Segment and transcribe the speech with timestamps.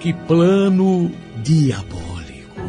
[0.00, 1.10] Que plano
[1.42, 2.62] diabólico.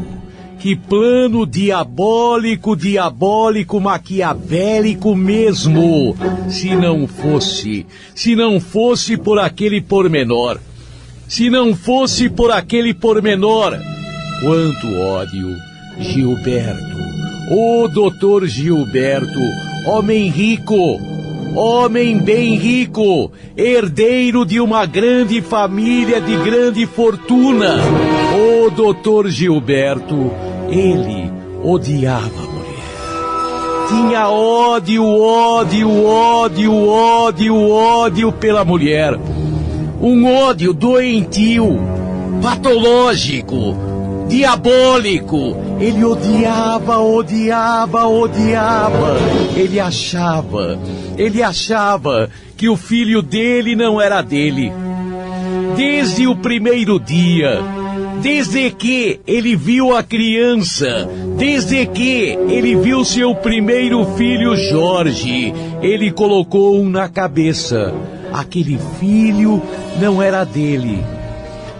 [0.59, 6.13] Que plano diabólico, diabólico, maquiavélico mesmo.
[6.49, 10.59] Se não fosse, se não fosse por aquele pormenor.
[11.25, 13.77] Se não fosse por aquele pormenor.
[14.41, 15.55] Quanto ódio,
[15.99, 16.97] Gilberto.
[17.49, 19.39] Ô doutor Gilberto,
[19.87, 20.99] homem rico,
[21.55, 27.77] homem bem rico, herdeiro de uma grande família de grande fortuna.
[28.35, 30.31] O doutor Gilberto,
[30.69, 31.31] ele
[31.63, 32.61] odiava a mulher.
[33.89, 39.19] Tinha ódio, ódio, ódio, ódio, ódio pela mulher.
[40.01, 41.79] Um ódio doentio,
[42.41, 43.75] patológico,
[44.31, 45.57] diabólico.
[45.79, 49.17] Ele odiava, odiava, odiava.
[49.55, 50.79] Ele achava,
[51.17, 54.71] ele achava que o filho dele não era dele.
[55.75, 57.59] Desde o primeiro dia,
[58.21, 66.11] desde que ele viu a criança, desde que ele viu seu primeiro filho Jorge, ele
[66.11, 67.93] colocou um na cabeça.
[68.31, 69.61] Aquele filho
[69.99, 71.03] não era dele.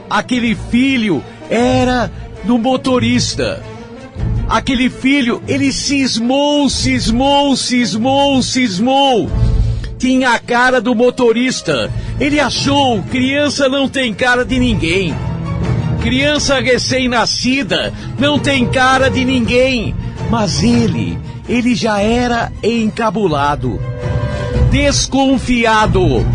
[0.10, 2.10] Aquele filho era
[2.44, 3.64] do motorista.
[4.50, 9.30] Aquele filho, ele cismou, cismou, cismou, cismou.
[9.98, 11.92] Tinha a cara do motorista.
[12.20, 15.16] Ele achou, criança não tem cara de ninguém.
[16.02, 19.96] Criança recém-nascida não tem cara de ninguém.
[20.30, 21.18] Mas ele,
[21.48, 23.80] ele já era encabulado,
[24.72, 26.26] desconfiado.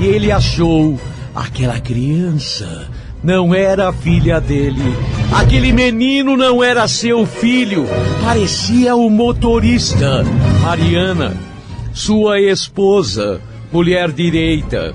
[0.00, 1.00] E ele achou
[1.34, 2.86] aquela criança
[3.26, 4.96] não era filha dele.
[5.32, 7.84] Aquele menino não era seu filho.
[8.22, 10.22] Parecia o motorista.
[10.62, 11.36] Mariana,
[11.92, 13.40] sua esposa,
[13.72, 14.94] mulher direita,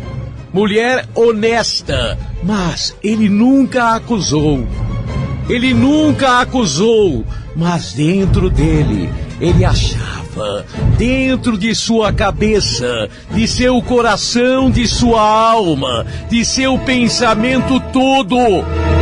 [0.54, 2.18] mulher honesta.
[2.42, 4.66] Mas ele nunca a acusou.
[5.50, 7.26] Ele nunca a acusou.
[7.54, 9.09] Mas dentro dele,
[9.42, 10.20] ele achava
[10.97, 18.38] dentro de sua cabeça, de seu coração, de sua alma, de seu pensamento todo.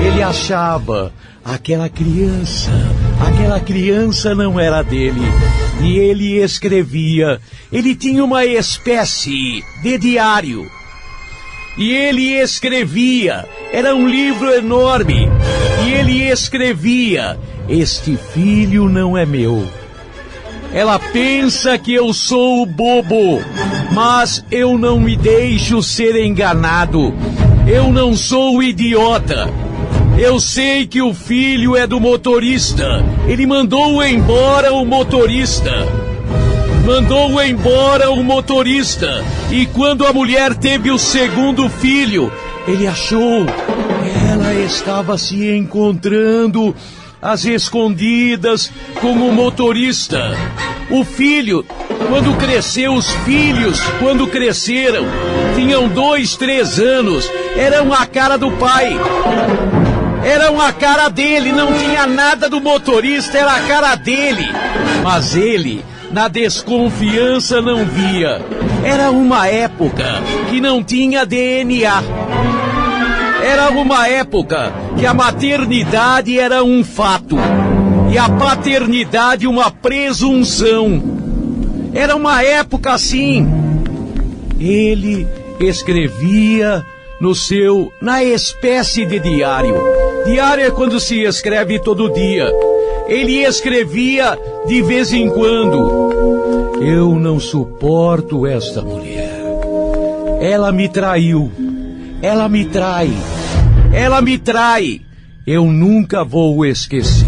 [0.06, 1.12] Ele achava
[1.44, 2.72] aquela criança,
[3.26, 5.22] aquela criança não era dele.
[5.82, 7.40] E ele escrevia,
[7.72, 10.70] ele tinha uma espécie de diário.
[11.78, 15.30] E ele escrevia, era um livro enorme.
[15.86, 17.40] E ele escrevia:
[17.70, 19.66] Este filho não é meu
[20.74, 23.42] ela pensa que eu sou bobo,
[23.92, 27.14] mas eu não me deixo ser enganado.
[27.68, 29.50] Eu não sou idiota.
[30.18, 33.04] Eu sei que o filho é do motorista.
[33.28, 35.72] Ele mandou embora o motorista.
[36.86, 39.24] Mandou embora o motorista.
[39.52, 42.32] E quando a mulher teve o segundo filho,
[42.68, 43.46] ele achou.
[44.30, 46.76] Ela estava se encontrando
[47.22, 48.72] às escondidas
[49.02, 50.36] como motorista.
[50.90, 51.66] O filho,
[52.08, 55.06] quando cresceu, os filhos, quando cresceram,
[55.56, 58.98] tinham dois, três anos, eram a cara do pai.
[60.24, 64.48] Eram a cara dele, não tinha nada do motorista, era a cara dele.
[65.04, 68.42] Mas ele, na desconfiança, não via.
[68.84, 72.04] Era uma época que não tinha DNA.
[73.50, 77.36] Era uma época que a maternidade era um fato
[78.14, 81.02] e a paternidade uma presunção.
[81.92, 83.48] Era uma época assim.
[84.60, 85.28] Ele
[85.60, 86.86] escrevia
[87.20, 89.76] no seu, na espécie de diário.
[90.28, 92.52] Diário é quando se escreve todo dia.
[93.08, 96.78] Ele escrevia de vez em quando.
[96.84, 99.42] Eu não suporto esta mulher.
[100.40, 101.52] Ela me traiu.
[102.22, 103.10] Ela me trai.
[103.92, 105.02] Ela me trai.
[105.46, 107.28] Eu nunca vou esquecer.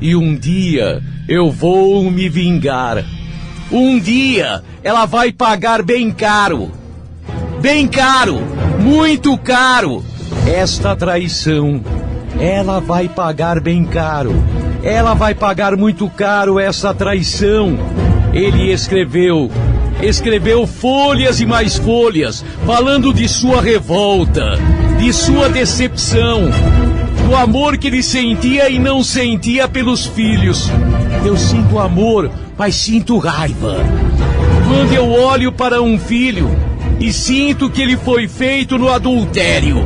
[0.00, 3.04] E um dia eu vou me vingar.
[3.70, 6.70] Um dia ela vai pagar bem caro.
[7.60, 8.40] Bem caro.
[8.80, 10.04] Muito caro.
[10.46, 11.82] Esta traição.
[12.38, 14.32] Ela vai pagar bem caro.
[14.82, 17.78] Ela vai pagar muito caro essa traição.
[18.32, 19.50] Ele escreveu
[20.02, 24.58] escreveu folhas e mais folhas, falando de sua revolta,
[25.04, 26.48] de sua decepção,
[27.26, 30.70] do amor que ele sentia e não sentia pelos filhos.
[31.22, 33.84] Eu sinto amor, mas sinto raiva.
[34.66, 36.50] Quando eu olho para um filho
[36.98, 39.84] e sinto que ele foi feito no adultério,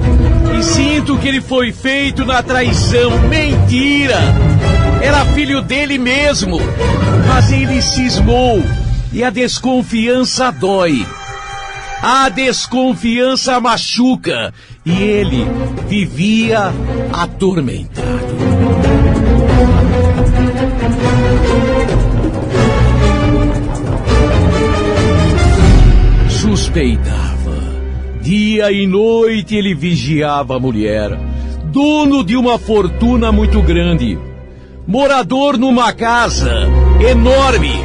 [0.56, 4.20] e sinto que ele foi feito na traição, mentira!
[5.02, 6.60] Era filho dele mesmo,
[7.26, 8.62] mas ele cismou
[9.12, 11.04] e a desconfiança dói.
[12.00, 14.54] A desconfiança machuca
[14.88, 15.46] e ele
[15.86, 16.72] vivia
[17.12, 18.08] atormentado.
[26.30, 27.28] Suspeitava.
[28.22, 31.10] Dia e noite ele vigiava a mulher,
[31.66, 34.18] dono de uma fortuna muito grande,
[34.86, 36.66] morador numa casa
[37.00, 37.84] enorme,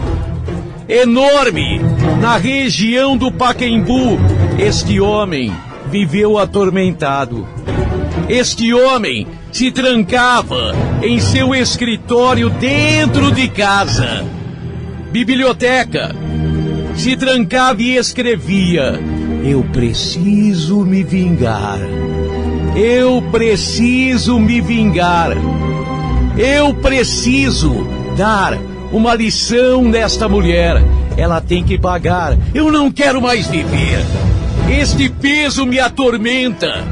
[0.87, 1.81] enorme,
[2.21, 4.17] na região do Paquembu.
[4.57, 5.51] Este homem
[5.93, 7.47] viveu atormentado.
[8.27, 10.73] Este homem se trancava
[11.03, 14.25] em seu escritório dentro de casa.
[15.11, 16.15] Biblioteca.
[16.95, 18.99] Se trancava e escrevia:
[19.45, 21.77] Eu preciso me vingar.
[22.75, 25.37] Eu preciso me vingar.
[26.35, 27.87] Eu preciso
[28.17, 28.57] dar
[28.91, 30.81] uma lição nesta mulher.
[31.15, 32.35] Ela tem que pagar.
[32.51, 34.03] Eu não quero mais viver.
[34.69, 36.83] Este peso me atormenta.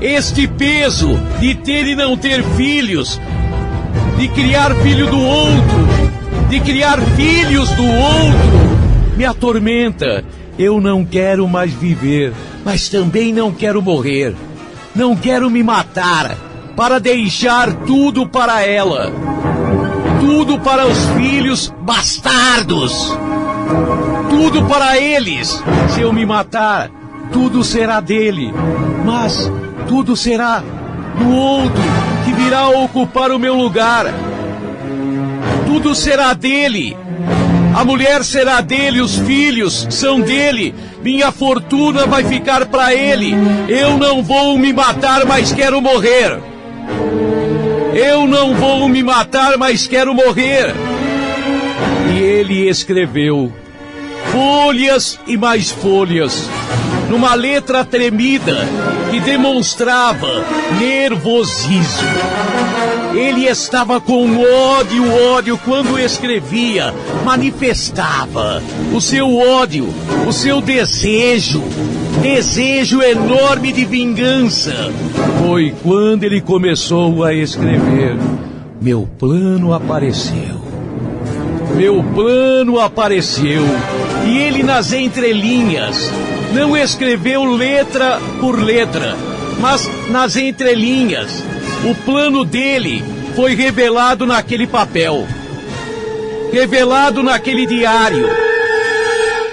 [0.00, 3.20] Este peso de ter e não ter filhos,
[4.16, 5.88] de criar filho do outro,
[6.48, 10.24] de criar filhos do outro, me atormenta.
[10.58, 12.32] Eu não quero mais viver,
[12.64, 14.34] mas também não quero morrer.
[14.94, 16.36] Não quero me matar
[16.74, 19.12] para deixar tudo para ela.
[20.20, 23.16] Tudo para os filhos bastardos.
[24.30, 25.62] Tudo para eles.
[25.94, 26.90] Se eu me matar,
[27.32, 28.52] tudo será dele,
[29.04, 29.50] mas
[29.88, 30.62] tudo será
[31.18, 31.82] do outro
[32.24, 34.06] que virá ocupar o meu lugar.
[35.66, 36.96] Tudo será dele.
[37.74, 40.74] A mulher será dele, os filhos são dele.
[41.02, 43.32] Minha fortuna vai ficar para ele.
[43.68, 46.38] Eu não vou me matar, mas quero morrer.
[47.94, 50.74] Eu não vou me matar, mas quero morrer.
[52.12, 53.52] E ele escreveu
[54.32, 56.48] folhas e mais folhas
[57.10, 58.56] numa letra tremida
[59.10, 60.44] que demonstrava
[60.78, 62.08] nervosismo.
[63.12, 64.38] Ele estava com
[64.78, 68.62] ódio, ódio quando escrevia, manifestava
[68.94, 69.88] o seu ódio,
[70.26, 71.60] o seu desejo,
[72.22, 74.92] desejo enorme de vingança.
[75.44, 78.16] Foi quando ele começou a escrever:
[78.80, 80.60] Meu plano apareceu.
[81.74, 83.64] Meu plano apareceu.
[84.26, 86.12] E ele nas entrelinhas
[86.52, 89.16] não escreveu letra por letra,
[89.58, 91.42] mas nas entrelinhas.
[91.84, 93.04] O plano dele
[93.34, 95.26] foi revelado naquele papel,
[96.52, 98.28] revelado naquele diário,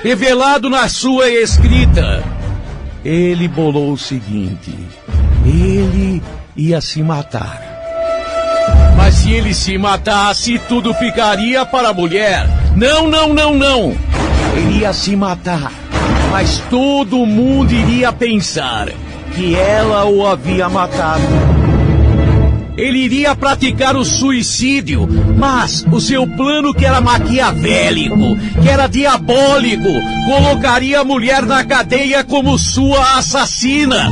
[0.03, 2.23] revelado na sua escrita.
[3.05, 4.73] Ele bolou o seguinte:
[5.45, 6.21] ele
[6.55, 7.65] ia se matar.
[8.97, 12.45] Mas se ele se matasse, tudo ficaria para a mulher.
[12.75, 13.95] Não, não, não, não.
[14.57, 15.71] Ele ia se matar
[16.31, 18.89] mas todo mundo iria pensar
[19.35, 21.23] que ela o havia matado.
[22.77, 29.89] Ele iria praticar o suicídio, mas o seu plano que era maquiavélico, que era diabólico,
[30.27, 34.11] colocaria a mulher na cadeia como sua assassina.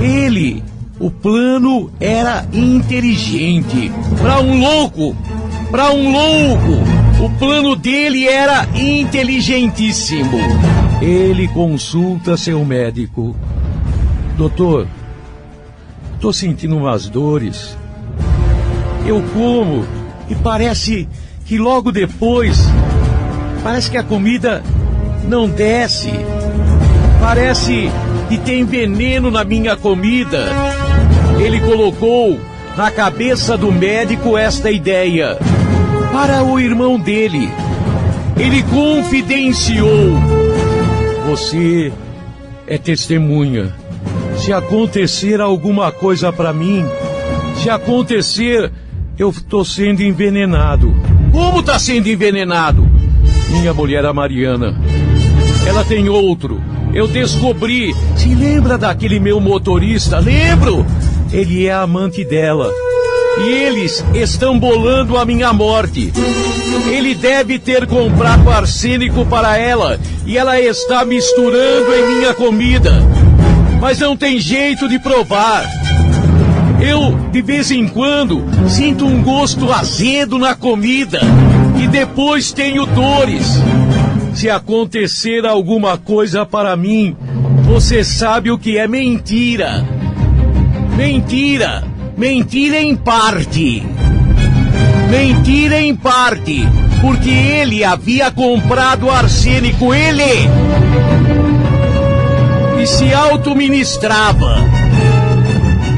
[0.00, 0.64] Ele,
[0.98, 3.92] o plano era inteligente.
[4.18, 5.14] Para um louco,
[5.70, 6.82] para um louco,
[7.22, 10.38] o plano dele era inteligentíssimo.
[11.02, 13.34] Ele consulta seu médico.
[14.36, 14.86] Doutor,
[16.20, 17.76] tô sentindo umas dores.
[19.04, 19.84] Eu como
[20.30, 21.08] e parece
[21.44, 22.68] que logo depois,
[23.64, 24.62] parece que a comida
[25.24, 26.12] não desce.
[27.20, 27.90] Parece
[28.28, 30.46] que tem veneno na minha comida.
[31.40, 32.38] Ele colocou
[32.76, 35.36] na cabeça do médico esta ideia
[36.12, 37.50] para o irmão dele.
[38.38, 40.16] Ele confidenciou
[41.32, 41.90] você
[42.66, 43.74] é testemunha.
[44.36, 46.84] Se acontecer alguma coisa para mim,
[47.56, 48.70] se acontecer,
[49.18, 50.94] eu estou sendo envenenado.
[51.32, 52.86] Como está sendo envenenado?
[53.48, 54.78] Minha mulher, a Mariana.
[55.66, 56.60] Ela tem outro.
[56.92, 57.94] Eu descobri.
[58.14, 60.18] Se lembra daquele meu motorista?
[60.18, 60.84] Lembro!
[61.32, 62.70] Ele é amante dela.
[63.42, 66.12] E eles estão bolando a minha morte.
[66.88, 72.92] Ele deve ter comprado arsênico para ela e ela está misturando em minha comida.
[73.80, 75.68] Mas não tem jeito de provar.
[76.80, 81.20] Eu, de vez em quando, sinto um gosto azedo na comida
[81.82, 83.60] e depois tenho dores.
[84.34, 87.16] Se acontecer alguma coisa para mim,
[87.64, 89.84] você sabe o que é mentira.
[90.96, 91.91] Mentira!
[92.22, 93.82] Mentira em parte.
[95.10, 96.64] Mentira em parte.
[97.00, 100.48] Porque ele havia comprado arsênico, ele!
[102.80, 104.54] e se autoministrava.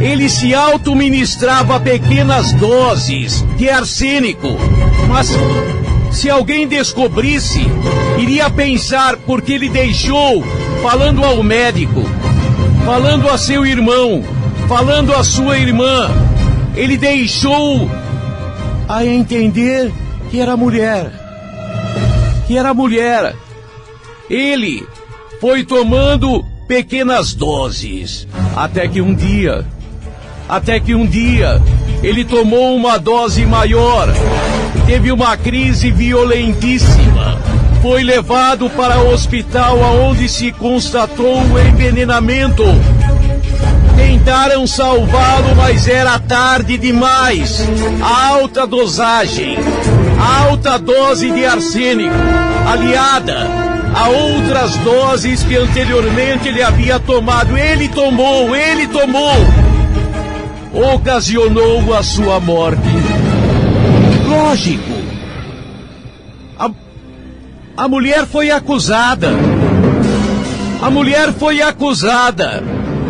[0.00, 4.48] Ele se autoministrava pequenas doses de arsênico,
[5.06, 5.30] mas
[6.10, 7.66] se alguém descobrisse,
[8.16, 10.42] iria pensar porque ele deixou,
[10.82, 12.02] falando ao médico,
[12.86, 14.24] falando a seu irmão,
[14.68, 16.10] falando a sua irmã,
[16.74, 17.88] ele deixou
[18.88, 19.92] a entender
[20.30, 21.10] que era mulher.
[22.46, 23.34] Que era mulher.
[24.28, 24.86] Ele
[25.40, 29.66] foi tomando pequenas doses, até que um dia,
[30.48, 31.60] até que um dia,
[32.02, 34.08] ele tomou uma dose maior,
[34.86, 37.38] teve uma crise violentíssima,
[37.82, 42.64] foi levado para o hospital aonde se constatou o envenenamento.
[43.96, 47.66] Tentaram salvá-lo, mas era tarde demais.
[48.02, 49.56] alta dosagem,
[50.18, 52.14] alta dose de arsênico,
[52.66, 57.56] aliada a outras doses que anteriormente ele havia tomado.
[57.56, 59.36] Ele tomou, ele tomou.
[60.94, 62.80] Ocasionou a sua morte.
[64.26, 64.92] Lógico.
[66.58, 66.70] A,
[67.76, 69.30] a mulher foi acusada.
[70.82, 72.62] A mulher foi acusada.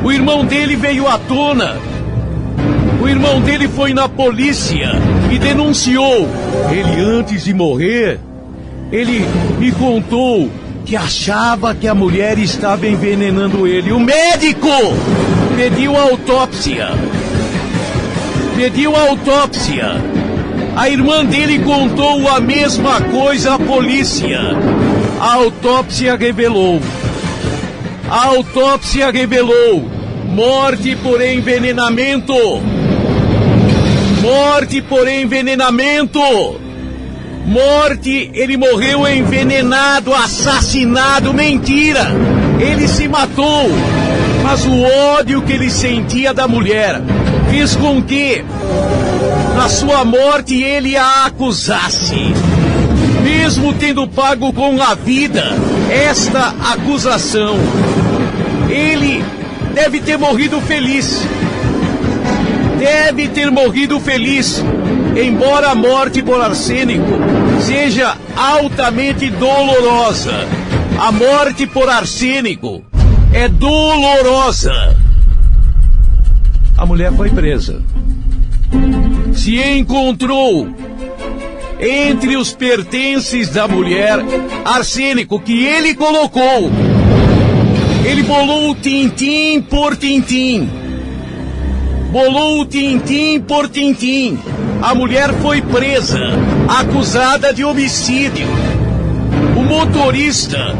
[0.04, 1.78] O irmão dele veio à tona.
[3.02, 4.90] O irmão dele foi na polícia
[5.32, 6.28] e denunciou.
[6.70, 8.20] Ele, antes de morrer,
[8.92, 9.24] ele
[9.58, 10.50] me contou
[10.84, 13.92] que achava que a mulher estava envenenando ele.
[13.92, 14.68] O médico
[15.56, 16.88] pediu autópsia.
[18.56, 19.92] Pediu autópsia.
[20.76, 24.38] A irmã dele contou a mesma coisa à polícia.
[25.18, 26.78] A autópsia revelou.
[28.10, 29.93] A autópsia revelou
[30.34, 32.34] morte por envenenamento.
[34.20, 36.20] Morte por envenenamento.
[37.46, 42.10] Morte, ele morreu envenenado, assassinado, mentira!
[42.58, 43.70] Ele se matou,
[44.42, 44.82] mas o
[45.16, 47.00] ódio que ele sentia da mulher
[47.50, 48.44] fez com que,
[49.54, 52.34] na sua morte, ele a acusasse.
[53.22, 55.44] Mesmo tendo pago com a vida
[55.90, 57.56] esta acusação,
[58.68, 59.22] ele
[59.74, 61.22] deve ter morrido feliz.
[62.78, 64.62] Deve ter morrido feliz
[65.16, 67.18] embora a morte por arsênico
[67.60, 70.46] seja altamente dolorosa,
[70.98, 72.84] a morte por arsênico
[73.32, 74.96] é dolorosa.
[76.76, 77.80] A mulher foi presa.
[79.32, 80.68] Se encontrou
[81.80, 84.18] entre os pertences da mulher
[84.64, 86.70] arsênico que ele colocou.
[88.04, 90.68] Ele bolou tintim por tintim.
[92.10, 94.38] Bolou tintim por tintim
[94.84, 96.20] a mulher foi presa,
[96.68, 98.46] acusada de homicídio.
[99.56, 100.76] O motorista,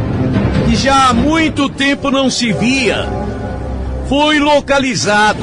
[0.68, 3.08] que já há muito tempo não se via,
[4.06, 5.40] foi localizado.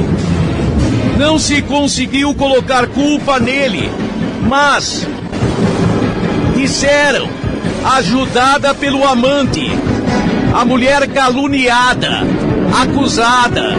[1.18, 3.92] Não se conseguiu colocar culpa nele,
[4.48, 5.08] mas
[6.56, 7.28] disseram,
[7.84, 9.72] ajudada pelo amante,
[10.54, 12.22] a mulher caluniada,
[12.82, 13.76] acusada,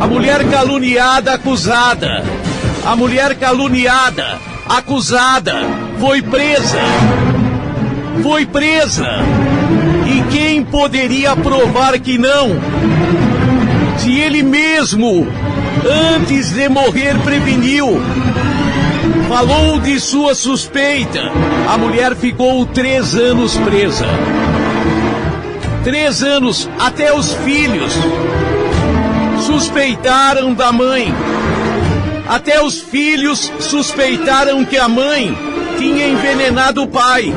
[0.00, 2.22] a mulher caluniada, acusada
[2.84, 5.54] a mulher caluniada, acusada,
[6.00, 6.80] foi presa.
[8.22, 9.08] Foi presa.
[10.06, 12.50] E quem poderia provar que não?
[13.98, 15.28] Se ele mesmo,
[16.16, 18.00] antes de morrer, preveniu.
[19.28, 21.20] Falou de sua suspeita.
[21.72, 24.06] A mulher ficou três anos presa.
[25.84, 27.92] Três anos, até os filhos
[29.44, 31.12] suspeitaram da mãe.
[32.28, 35.36] Até os filhos suspeitaram que a mãe
[35.78, 37.34] tinha envenenado o pai.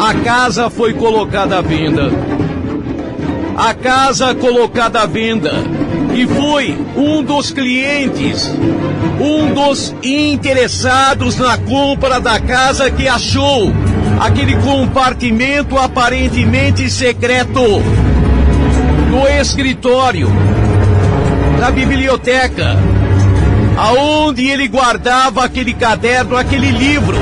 [0.00, 2.10] A casa foi colocada à venda.
[3.56, 5.52] A casa colocada à venda.
[6.12, 8.50] E foi um dos clientes,
[9.20, 13.72] um dos interessados na compra da casa que achou
[14.20, 17.62] aquele compartimento aparentemente secreto
[19.10, 20.28] no escritório,
[21.60, 22.76] na biblioteca,
[23.76, 27.16] aonde ele guardava aquele caderno, aquele livro.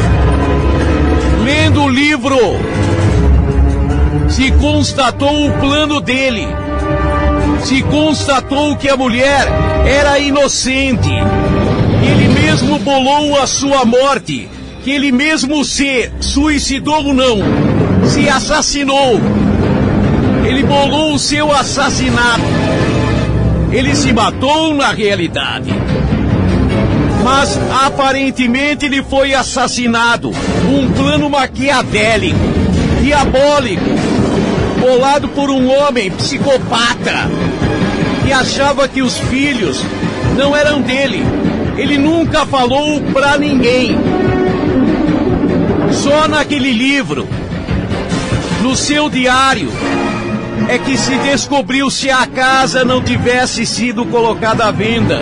[1.45, 2.39] Lendo o livro,
[4.29, 6.47] se constatou o plano dele.
[7.65, 9.47] Se constatou que a mulher
[9.87, 11.11] era inocente.
[12.03, 14.49] Ele mesmo bolou a sua morte.
[14.85, 17.39] Que ele mesmo se suicidou ou não,
[18.05, 19.21] se assassinou.
[20.47, 22.45] Ele bolou o seu assassinato.
[23.73, 25.75] Ele se matou na realidade
[27.25, 30.31] mas aparentemente ele foi assassinado.
[30.69, 32.39] Um plano maquiavélico,
[33.03, 33.83] diabólico.
[34.79, 37.31] bolado por um homem psicopata
[38.23, 39.83] que achava que os filhos
[40.37, 41.25] não eram dele.
[41.79, 43.97] Ele nunca falou pra ninguém.
[46.03, 47.27] Só naquele livro,
[48.63, 49.71] no seu diário,
[50.69, 55.21] é que se descobriu se a casa não tivesse sido colocada à venda,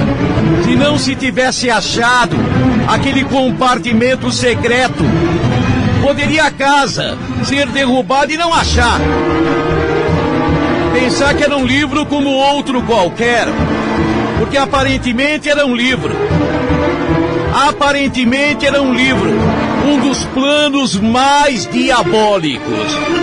[0.64, 2.36] se não se tivesse achado
[2.88, 5.04] aquele compartimento secreto,
[6.02, 9.00] poderia a casa ser derrubada e não achar.
[10.92, 13.46] Pensar que era um livro como outro qualquer,
[14.38, 16.14] porque aparentemente era um livro.
[17.52, 19.30] Aparentemente era um livro,
[19.86, 23.22] um dos planos mais diabólicos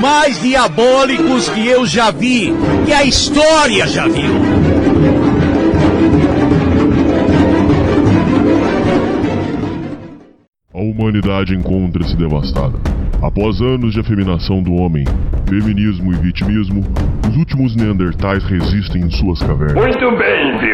[0.00, 2.52] mais diabólicos que eu já vi,
[2.84, 4.34] que a história já viu.
[10.74, 12.78] A humanidade encontra-se devastada.
[13.22, 15.04] Após anos de afeminação do homem,
[15.48, 16.84] feminismo e vitimismo,
[17.26, 19.82] os últimos Neandertais resistem em suas cavernas.
[19.82, 20.73] Muito bem, Vilma.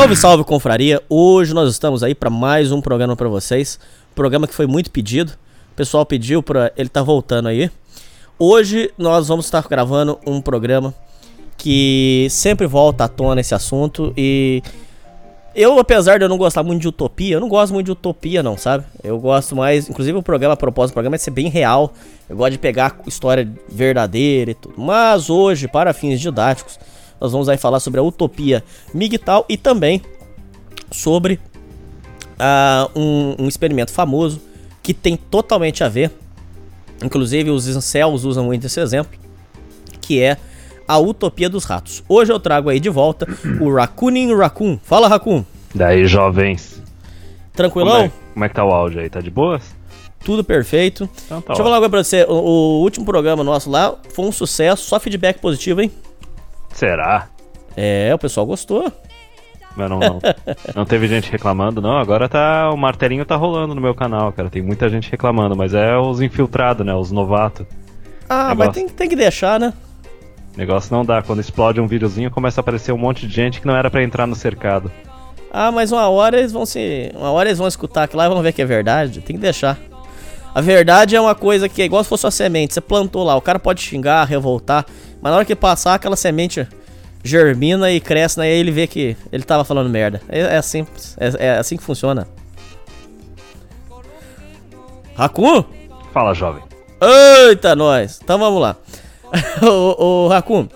[0.00, 1.02] Salve, salve, confraria!
[1.10, 3.78] Hoje nós estamos aí para mais um programa para vocês.
[4.14, 5.32] Programa que foi muito pedido.
[5.72, 7.70] O pessoal pediu para ele tá voltando aí.
[8.38, 10.94] Hoje nós vamos estar gravando um programa
[11.58, 14.62] que sempre volta à tona esse assunto e
[15.54, 18.42] eu, apesar de eu não gostar muito de utopia, eu não gosto muito de utopia,
[18.42, 18.86] não, sabe?
[19.04, 21.92] Eu gosto mais, inclusive o programa, a propósito do programa é ser bem real.
[22.26, 24.76] Eu gosto de pegar história verdadeira e tudo.
[24.78, 26.78] Mas hoje, para fins didáticos,
[27.20, 30.00] nós vamos aí falar sobre a utopia migtal e também
[30.90, 31.38] sobre
[32.40, 34.40] uh, um, um, experimento famoso
[34.82, 36.10] que tem totalmente a ver,
[37.04, 39.18] inclusive os incels usam muito esse exemplo,
[40.00, 40.36] que é
[40.88, 42.02] a utopia dos ratos.
[42.08, 43.26] Hoje eu trago aí de volta
[43.60, 44.78] o Racooning Raccoon.
[44.82, 45.44] Fala, Raccoon.
[45.72, 46.82] Daí, jovens.
[47.52, 47.92] Tranquilão?
[47.92, 49.08] Como é, como é que tá o áudio aí?
[49.08, 49.76] Tá de boas?
[50.24, 51.08] Tudo perfeito.
[51.26, 52.24] Então, tá Deixa eu falar agora pra você.
[52.28, 55.92] O, o último programa nosso lá foi um sucesso, só feedback positivo, hein?
[56.80, 57.28] Será?
[57.76, 58.90] É, o pessoal gostou.
[59.76, 60.18] Mas não, não,
[60.74, 61.98] não teve gente reclamando, não.
[61.98, 62.70] Agora tá.
[62.70, 64.48] O martelinho tá rolando no meu canal, cara.
[64.48, 66.94] Tem muita gente reclamando, mas é os infiltrados, né?
[66.94, 67.66] Os novatos.
[68.26, 68.56] Ah, Negócio...
[68.56, 69.74] mas tem, tem que deixar, né?
[70.56, 71.20] Negócio não dá.
[71.20, 74.02] Quando explode um videozinho, começa a aparecer um monte de gente que não era para
[74.02, 74.90] entrar no cercado.
[75.52, 77.12] Ah, mas uma hora eles vão se.
[77.14, 79.20] Uma hora eles vão escutar aquilo lá e vão ver que é verdade.
[79.20, 79.78] Tem que deixar.
[80.54, 82.74] A verdade é uma coisa que é igual se fosse uma semente.
[82.74, 84.84] Você plantou lá, o cara pode xingar, revoltar,
[85.20, 86.66] mas na hora que passar, aquela semente
[87.22, 88.48] germina e cresce, né?
[88.48, 90.20] E aí ele vê que ele tava falando merda.
[90.28, 90.86] É, é assim,
[91.18, 92.26] é, é, assim que funciona.
[95.14, 95.64] Racun?
[96.12, 96.62] Fala, jovem.
[97.00, 98.20] Eita, nós.
[98.22, 98.76] Então vamos lá.
[99.62, 100.66] o, o Racun,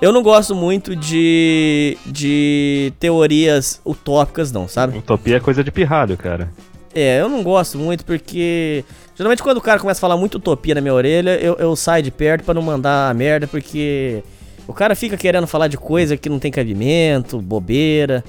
[0.00, 4.98] eu não gosto muito de, de teorias utópicas, não, sabe?
[4.98, 6.50] Utopia é coisa de pirralho, cara.
[6.94, 8.84] É, eu não gosto muito porque.
[9.14, 12.02] Geralmente quando o cara começa a falar muito utopia na minha orelha, eu, eu saio
[12.02, 14.22] de perto para não mandar a merda, porque
[14.66, 18.24] o cara fica querendo falar de coisa que não tem cabimento, bobeira.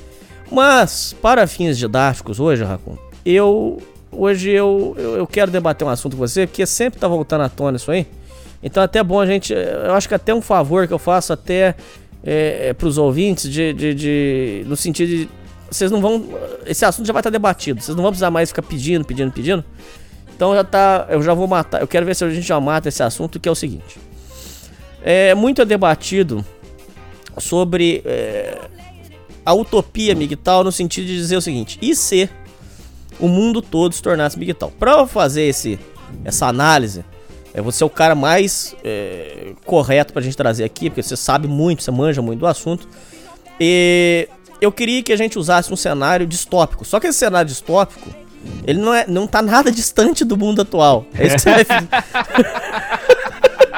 [0.51, 3.81] Mas, para fins didáticos hoje, Racun, eu.
[4.13, 7.49] Hoje eu, eu, eu, quero debater um assunto com você, porque sempre tá voltando à
[7.49, 8.05] tona isso aí.
[8.61, 9.53] Então, até bom a gente.
[9.53, 11.75] Eu acho que até um favor que eu faço até
[12.21, 15.29] é, é, pros ouvintes, de, de, de, no sentido de
[15.69, 16.25] vocês não vão.
[16.65, 17.81] Esse assunto já vai estar debatido.
[17.81, 19.63] Vocês não vão precisar mais ficar pedindo, pedindo, pedindo.
[20.41, 21.05] Então já tá.
[21.07, 21.81] Eu já vou matar.
[21.81, 23.99] Eu quero ver se a gente já mata esse assunto, que é o seguinte.
[25.03, 26.43] É muito debatido
[27.37, 28.57] sobre é,
[29.45, 32.27] a utopia migtal no sentido de dizer o seguinte: e se
[33.19, 34.71] o mundo todo se tornasse migtal?
[34.79, 35.79] Para fazer esse,
[36.25, 37.05] essa análise,
[37.53, 41.47] é você é o cara mais é, correto pra gente trazer aqui, porque você sabe
[41.47, 42.89] muito, você manja muito do assunto.
[43.59, 44.27] E
[44.59, 46.83] eu queria que a gente usasse um cenário distópico.
[46.83, 48.09] Só que esse cenário distópico,
[48.65, 51.05] ele não, é, não tá nada distante do mundo atual.
[51.17, 52.01] É isso que você vai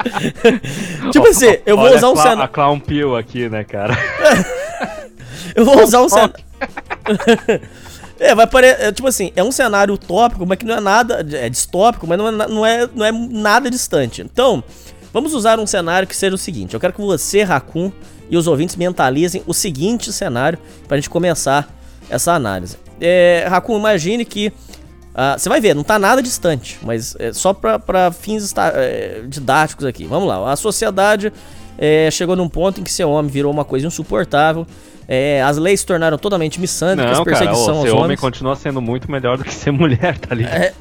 [1.12, 2.42] Tipo assim, eu vou usar um cenário.
[2.42, 3.96] A Clown Peel aqui, né, cara?
[5.54, 6.34] eu vou usar um cenário.
[8.18, 8.92] É, vai parecer.
[8.92, 11.26] Tipo assim, é um cenário utópico, mas que não é nada.
[11.32, 14.22] É distópico, mas não é, não é, não é nada distante.
[14.22, 14.62] Então,
[15.12, 17.90] vamos usar um cenário que seja o seguinte: eu quero que você, Raccoon,
[18.30, 21.68] e os ouvintes mentalizem o seguinte cenário pra gente começar
[22.08, 22.76] essa análise.
[23.00, 24.48] É, Raccoon, imagine que.
[24.48, 29.86] Uh, você vai ver, não tá nada distante, mas é só para fins é, didáticos
[29.86, 30.06] aqui.
[30.06, 31.32] Vamos lá, a sociedade
[31.78, 34.66] é, chegou num ponto em que ser homem virou uma coisa insuportável.
[35.06, 38.04] É, as leis se tornaram totalmente missânicas, não, perseguição cara, aos ser homens.
[38.04, 40.54] homem continua sendo muito melhor do que ser mulher, tá ligado?
[40.54, 40.72] É.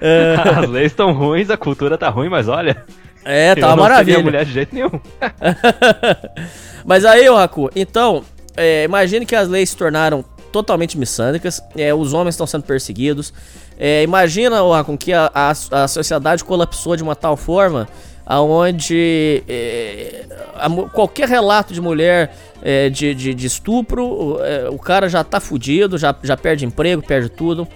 [0.60, 2.84] As leis estão ruins, a cultura tá ruim, mas olha.
[3.24, 4.22] É, tá eu uma não maravilha.
[4.22, 4.90] mulher de jeito nenhum.
[6.84, 8.24] Mas aí, ô Raku, então,
[8.56, 13.32] é, imagine que as leis se tornaram totalmente missânicas, é, os homens estão sendo perseguidos.
[13.78, 17.88] É, imagina, ô Raku, que a, a, a sociedade colapsou de uma tal forma
[18.26, 24.78] aonde é, a qualquer relato de mulher é, de, de, de estupro, o, é, o
[24.78, 27.66] cara já tá fudido, já, já perde emprego, perde tudo.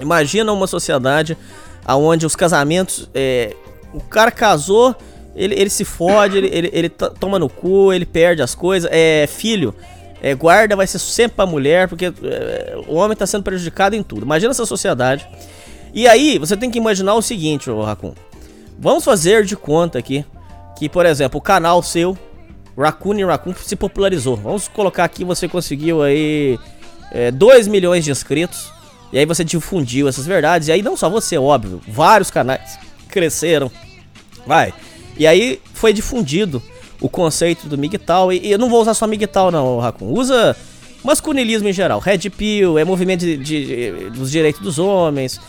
[0.00, 1.36] Imagina uma sociedade
[1.84, 3.54] aonde os casamentos, é,
[3.92, 4.94] o cara casou,
[5.34, 8.90] ele, ele se fode, ele, ele, ele to- toma no cu, ele perde as coisas,
[8.92, 9.74] é filho.
[10.20, 14.02] É, guarda vai ser sempre pra mulher, porque é, o homem tá sendo prejudicado em
[14.02, 14.22] tudo.
[14.22, 15.28] Imagina essa sociedade.
[15.94, 18.14] E aí, você tem que imaginar o seguinte, ô Raccoon.
[18.78, 20.24] Vamos fazer de conta aqui
[20.76, 22.18] que, por exemplo, o canal seu,
[22.76, 24.36] Raccoon e Raccoon, se popularizou.
[24.36, 26.58] Vamos colocar aqui, você conseguiu aí
[27.34, 28.72] 2 milhões de inscritos.
[29.12, 30.66] E aí você difundiu essas verdades.
[30.68, 32.76] E aí não só você, óbvio, vários canais
[33.18, 33.70] cresceram.
[34.46, 34.72] Vai.
[35.16, 36.62] E aí foi difundido
[37.00, 38.32] o conceito do MGTOW.
[38.32, 40.12] E, e eu não vou usar só MGTOW não, Raccoon.
[40.12, 40.56] Usa
[41.04, 41.98] masculinismo em geral.
[41.98, 45.40] Red Pill, é movimento de, de- dos direitos dos homens.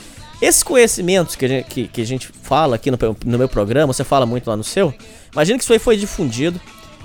[0.42, 3.92] Esses conhecimentos que a gente, que, que a gente fala aqui no, no meu programa,
[3.94, 4.94] você fala muito lá no seu.
[5.32, 6.60] Imagina que isso aí foi difundido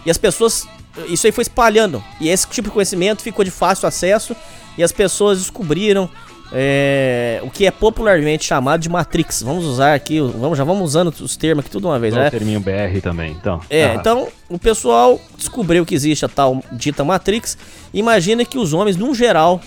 [0.07, 0.67] e as pessoas.
[1.09, 2.03] Isso aí foi espalhando.
[2.21, 4.35] E esse tipo de conhecimento ficou de fácil acesso
[4.79, 6.09] e as pessoas descobriram
[6.53, 9.43] é, o que é popularmente chamado de Matrix.
[9.43, 12.29] Vamos usar aqui, vamos, já vamos usando os termos aqui tudo uma vez, né?
[12.29, 13.61] o terminho BR também, então.
[13.69, 17.57] É, Ah, então o pessoal descobriu que existe a tal dita Matrix.
[17.93, 19.61] Imagina que os homens, num geral,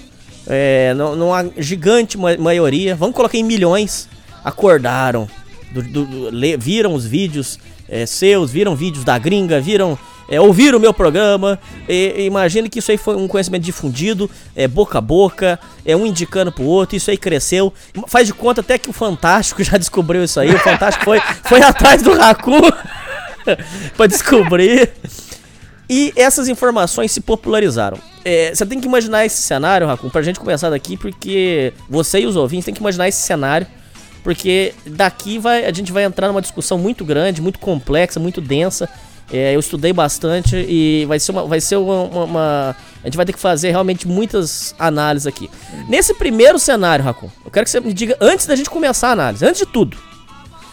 [0.48, 4.08] é, nu- numa gigante ma- maioria, vamos colocar em milhões,
[4.44, 5.28] acordaram,
[5.72, 7.60] do- do- do- le- viram os vídeos
[7.90, 9.98] é, seus, viram vídeos da gringa, viram.
[10.30, 14.68] É, ouviram o meu programa, e, imagine que isso aí foi um conhecimento difundido, é,
[14.68, 17.74] boca a boca, é um indicando pro outro, isso aí cresceu.
[18.08, 21.62] Faz de conta até que o Fantástico já descobriu isso aí, o Fantástico foi, foi
[21.62, 22.62] atrás do Raccoon
[23.96, 24.92] pra descobrir.
[25.90, 27.98] E essas informações se popularizaram.
[28.26, 32.26] É, você tem que imaginar esse cenário, Raccoon, pra gente começar daqui, porque você e
[32.26, 33.66] os ouvintes têm que imaginar esse cenário,
[34.22, 38.90] porque daqui vai, a gente vai entrar numa discussão muito grande, muito complexa, muito densa.
[39.32, 41.46] É, eu estudei bastante e vai ser uma.
[41.46, 45.50] Vai ser uma, uma- uma- A gente vai ter que fazer realmente muitas análises aqui.
[45.90, 49.12] Nesse primeiro cenário, Raccoon, eu quero que você me diga antes da gente começar a
[49.12, 49.98] análise, antes de tudo.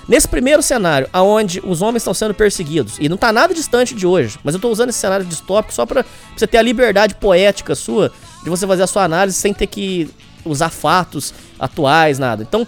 [0.06, 4.06] Nesse primeiro cenário, aonde os homens estão sendo perseguidos, e não tá nada distante de
[4.06, 6.04] hoje, mas eu tô usando esse cenário distópico só pra
[6.36, 8.12] você ter a liberdade poética sua
[8.42, 10.10] de você fazer a sua análise sem ter que
[10.44, 12.42] usar fatos atuais, nada.
[12.42, 12.66] Então,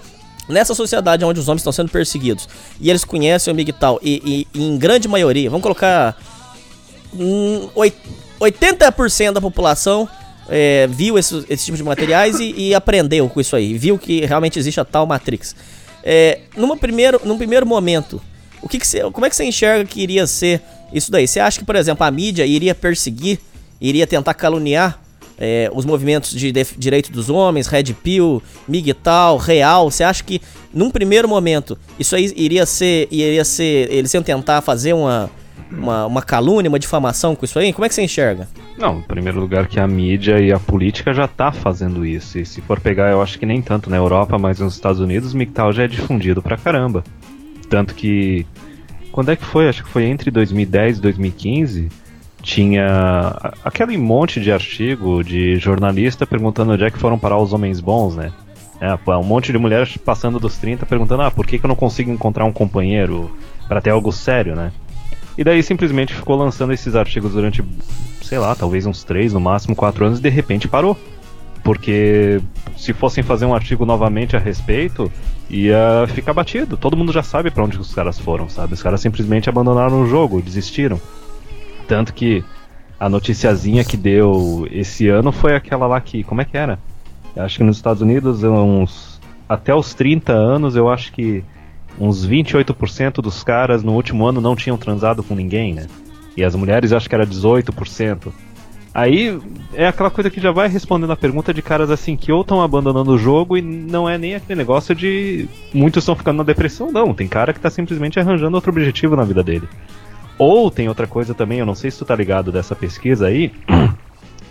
[0.49, 2.49] nessa sociedade onde os homens estão sendo perseguidos
[2.81, 6.17] e eles conhecem o MGTOW e, e, e em grande maioria, vamos colocar
[7.15, 7.97] hum, oit-
[8.41, 10.09] 80% da população
[10.49, 14.25] é, viu esse, esse tipo de materiais e, e aprendeu com isso aí, viu que
[14.25, 15.57] realmente existe a tal Matrix.
[16.05, 18.23] É, numa primeiro, num primeiro momento,
[18.63, 21.27] o que que você, como é que você enxerga que iria ser isso daí?
[21.27, 23.41] Você acha que, por exemplo, a mídia iria perseguir,
[23.81, 25.01] iria tentar caluniar
[25.38, 29.90] é, os movimentos de direito dos homens, Red Pill, MGTOW, Real?
[29.90, 30.40] Você acha que,
[30.72, 35.31] num primeiro momento, isso aí iria ser, iria ser, eles iam tentar fazer uma,
[35.70, 37.72] uma, uma calúnia, uma difamação com isso aí?
[37.72, 38.49] Como é que você enxerga?
[38.79, 42.38] Não, em primeiro lugar que a mídia e a política já tá fazendo isso.
[42.38, 45.35] E se for pegar, eu acho que nem tanto na Europa, mas nos Estados Unidos,
[45.35, 47.03] MGTOW já é difundido pra caramba.
[47.68, 48.46] Tanto que.
[49.11, 49.68] Quando é que foi?
[49.68, 51.88] Acho que foi entre 2010 e 2015.
[52.47, 57.81] Tinha aquele monte de artigo de jornalista perguntando onde é que foram parar os homens
[57.81, 58.33] bons, né?
[58.81, 61.69] É, pô, um monte de mulheres passando dos 30 perguntando: ah, por que, que eu
[61.69, 64.71] não consigo encontrar um companheiro pra ter algo sério, né?
[65.37, 67.65] E daí simplesmente ficou lançando esses artigos durante,
[68.23, 70.97] sei lá, talvez uns 3, no máximo 4 anos, e de repente parou.
[71.65, 72.41] Porque
[72.77, 75.11] se fossem fazer um artigo novamente a respeito,
[75.51, 76.77] ia ficar batido.
[76.77, 78.75] Todo mundo já sabe pra onde os caras foram, sabe?
[78.75, 81.01] Os caras simplesmente abandonaram o jogo, desistiram.
[81.87, 82.44] Tanto que
[82.99, 86.25] a noticiazinha que deu esse ano foi aquela lá que.
[86.25, 86.79] Como é que era?
[87.37, 89.20] Acho que nos Estados Unidos, uns.
[89.49, 91.44] Até os 30 anos, eu acho que
[91.99, 95.87] uns 28% dos caras no último ano não tinham transado com ninguém, né?
[96.37, 98.33] E as mulheres acho que era 18%.
[98.92, 99.38] Aí
[99.75, 102.62] é aquela coisa que já vai respondendo a pergunta de caras assim que ou estão
[102.62, 106.90] abandonando o jogo e não é nem aquele negócio de muitos estão ficando na depressão,
[106.90, 107.12] não.
[107.12, 109.68] Tem cara que tá simplesmente arranjando outro objetivo na vida dele.
[110.38, 113.53] Ou tem outra coisa também, eu não sei se tu tá ligado dessa pesquisa aí.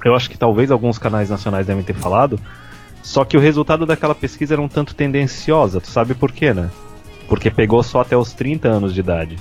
[0.03, 2.39] Eu acho que talvez alguns canais nacionais devem ter falado.
[3.01, 5.81] Só que o resultado daquela pesquisa era um tanto tendenciosa.
[5.81, 6.69] Tu sabe por quê, né?
[7.27, 9.37] Porque pegou só até os 30 anos de idade.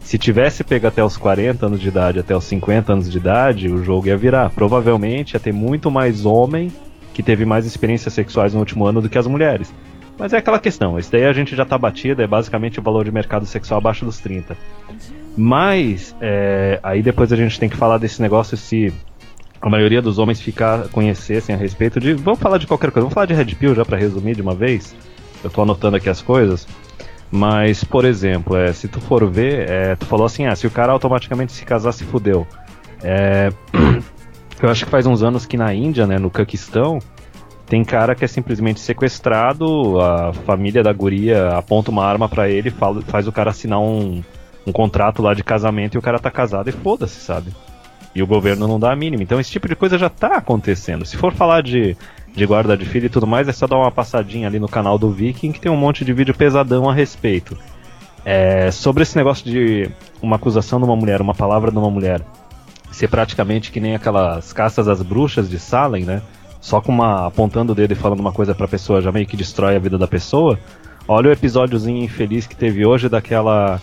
[0.00, 3.68] Se tivesse pego até os 40 anos de idade, até os 50 anos de idade,
[3.68, 4.50] o jogo ia virar.
[4.50, 6.72] Provavelmente ia ter muito mais homem
[7.14, 9.72] que teve mais experiências sexuais no último ano do que as mulheres.
[10.18, 13.04] Mas é aquela questão, isso daí a gente já tá batido, é basicamente o valor
[13.04, 14.56] de mercado sexual abaixo dos 30.
[15.36, 18.92] Mas, é, aí depois a gente tem que falar desse negócio se
[19.60, 22.14] a maioria dos homens ficar conhecessem a respeito de.
[22.14, 24.54] Vamos falar de qualquer coisa, vamos falar de Red Pill já para resumir de uma
[24.54, 24.94] vez.
[25.42, 26.66] Eu tô anotando aqui as coisas.
[27.30, 30.70] Mas, por exemplo, é, se tu for ver, é, tu falou assim, ah, se o
[30.70, 32.46] cara automaticamente se casar, se fudeu.
[33.02, 33.50] É,
[34.62, 36.98] eu acho que faz uns anos que na Índia, né, no Caquistão,
[37.64, 42.70] tem cara que é simplesmente sequestrado, a família da guria aponta uma arma para ele,
[42.70, 44.22] fala, faz o cara assinar um,
[44.66, 47.52] um contrato lá de casamento e o cara tá casado e foda-se, sabe?
[48.14, 49.22] E o governo não dá a mínima.
[49.22, 51.04] Então esse tipo de coisa já tá acontecendo.
[51.04, 51.96] Se for falar de
[52.34, 54.98] de guarda de filho e tudo mais, é só dar uma passadinha ali no canal
[54.98, 57.56] do Viking que tem um monte de vídeo pesadão a respeito.
[58.24, 62.22] É, sobre esse negócio de uma acusação de uma mulher, uma palavra de uma mulher,
[62.90, 66.22] ser praticamente que nem aquelas caças das bruxas de Salem, né?
[66.60, 69.36] Só com uma apontando o dedo e falando uma coisa pra pessoa já meio que
[69.36, 70.58] destrói a vida da pessoa.
[71.08, 73.80] Olha o episódiozinho infeliz que teve hoje daquela.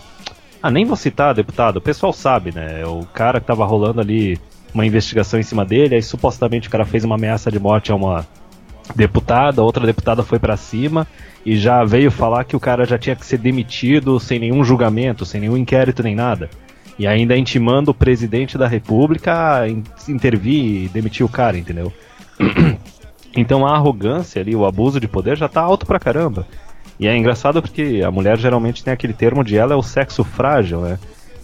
[0.62, 2.84] Ah, nem vou citar, deputado, o pessoal sabe, né?
[2.86, 4.38] O cara que tava rolando ali
[4.74, 7.94] uma investigação em cima dele, aí supostamente o cara fez uma ameaça de morte a
[7.94, 8.26] uma
[8.94, 11.06] deputada, outra deputada foi para cima
[11.44, 15.24] e já veio falar que o cara já tinha que ser demitido sem nenhum julgamento,
[15.24, 16.50] sem nenhum inquérito nem nada.
[16.98, 19.68] E ainda intimando o presidente da república a
[20.08, 21.90] intervir e demitir o cara, entendeu?
[23.34, 26.46] então a arrogância ali, o abuso de poder já tá alto pra caramba.
[27.00, 30.22] E é engraçado porque a mulher geralmente tem aquele termo de ela é o sexo
[30.22, 30.98] frágil, né?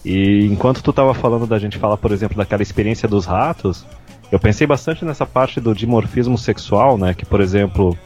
[0.05, 3.87] E enquanto tu tava falando da gente falar, por exemplo, daquela experiência dos ratos,
[4.31, 7.14] eu pensei bastante nessa parte do dimorfismo sexual, né?
[7.14, 7.97] Que, por exemplo,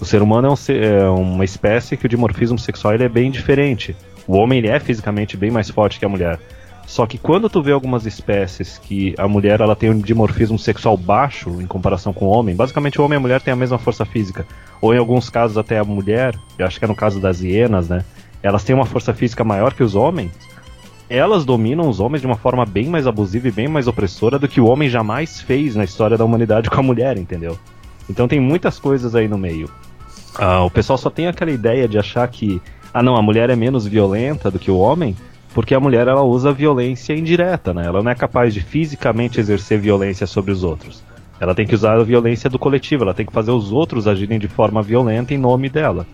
[0.00, 3.30] o ser humano é, um, é uma espécie que o dimorfismo sexual ele é bem
[3.30, 3.94] diferente.
[4.26, 6.40] O homem ele é fisicamente bem mais forte que a mulher.
[6.88, 10.96] Só que quando tu vê algumas espécies que a mulher ela tem um dimorfismo sexual
[10.96, 13.76] baixo em comparação com o homem, basicamente o homem e a mulher têm a mesma
[13.76, 14.46] força física.
[14.80, 17.90] Ou em alguns casos até a mulher, eu acho que é no caso das hienas,
[17.90, 18.02] né?
[18.42, 20.32] Elas têm uma força física maior que os homens
[21.10, 24.48] elas dominam os homens de uma forma bem mais abusiva e bem mais opressora do
[24.48, 27.58] que o homem jamais fez na história da humanidade com a mulher, entendeu?
[28.08, 29.70] Então tem muitas coisas aí no meio.
[30.34, 32.60] Ah, o pessoal só tem aquela ideia de achar que,
[32.92, 35.14] ah não, a mulher é menos violenta do que o homem,
[35.54, 37.86] porque a mulher ela usa violência indireta, né?
[37.86, 41.02] Ela não é capaz de fisicamente exercer violência sobre os outros.
[41.40, 44.38] Ela tem que usar a violência do coletivo, ela tem que fazer os outros agirem
[44.38, 46.06] de forma violenta em nome dela.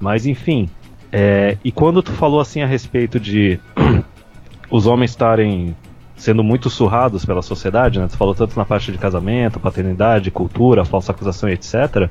[0.00, 0.68] Mas enfim,
[1.12, 3.60] é, e quando tu falou assim a respeito de
[4.70, 5.76] os homens estarem
[6.16, 8.08] sendo muito surrados pela sociedade, né?
[8.08, 12.08] Tu falou tanto na parte de casamento, paternidade, cultura, falsa acusação etc.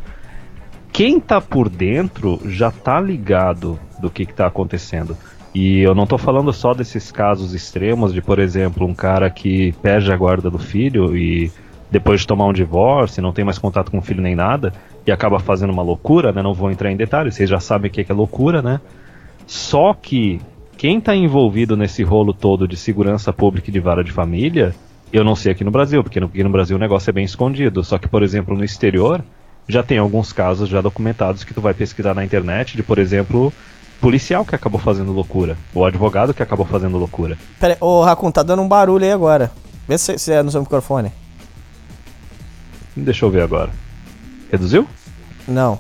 [0.91, 5.17] Quem tá por dentro já tá ligado do que, que tá acontecendo.
[5.53, 9.73] E eu não tô falando só desses casos extremos de, por exemplo, um cara que
[9.81, 11.51] perde a guarda do filho e
[11.89, 14.71] depois de tomar um divórcio, não tem mais contato com o filho nem nada,
[15.05, 16.41] e acaba fazendo uma loucura, né?
[16.41, 18.79] Não vou entrar em detalhes, vocês já sabem o que é loucura, né?
[19.45, 20.39] Só que
[20.77, 24.73] quem está envolvido nesse rolo todo de segurança pública e de vara de família,
[25.11, 27.83] eu não sei aqui no Brasil, porque aqui no Brasil o negócio é bem escondido.
[27.83, 29.21] Só que, por exemplo, no exterior,
[29.67, 33.51] já tem alguns casos já documentados que tu vai pesquisar na internet de, por exemplo,
[34.01, 37.37] policial que acabou fazendo loucura, ou advogado que acabou fazendo loucura.
[37.59, 39.51] Pera aí, ô Racun, tá dando um barulho aí agora.
[39.87, 41.11] Vê se, se é no seu microfone.
[42.95, 43.69] Deixa eu ver agora.
[44.51, 44.87] Reduziu?
[45.47, 45.79] Não.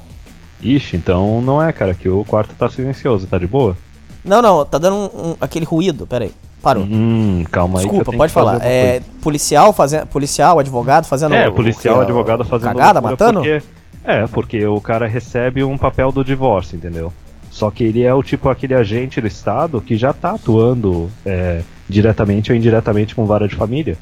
[0.61, 3.75] Ixi, então não é, cara, que o quarto tá silencioso, tá de boa?
[4.23, 6.31] Não, não, tá dando um, um, aquele ruído, peraí.
[6.61, 6.83] Parou.
[6.83, 7.85] Hum, calma aí.
[7.85, 8.63] Desculpa, pode falar.
[8.63, 10.05] É, policial fazendo.
[10.05, 11.33] Policial, advogado fazendo.
[11.33, 12.75] É, policial, o, advogado fazendo.
[12.75, 13.39] Cagada, matando?
[13.39, 13.63] Porque,
[14.03, 17.11] é, porque o cara recebe um papel do divórcio, entendeu?
[17.51, 21.61] Só que ele é o tipo aquele agente do Estado que já tá atuando é,
[21.87, 23.97] diretamente ou indiretamente com vara de família.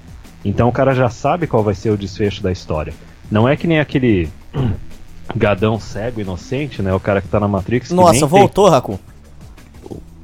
[0.46, 2.94] Então o cara já sabe qual vai ser o desfecho da história.
[3.30, 4.30] Não é que nem aquele
[5.36, 6.94] gadão cego inocente, né?
[6.94, 7.90] O cara que tá na Matrix.
[7.90, 8.74] Nossa, voltou, tem...
[8.74, 8.98] Raccoon.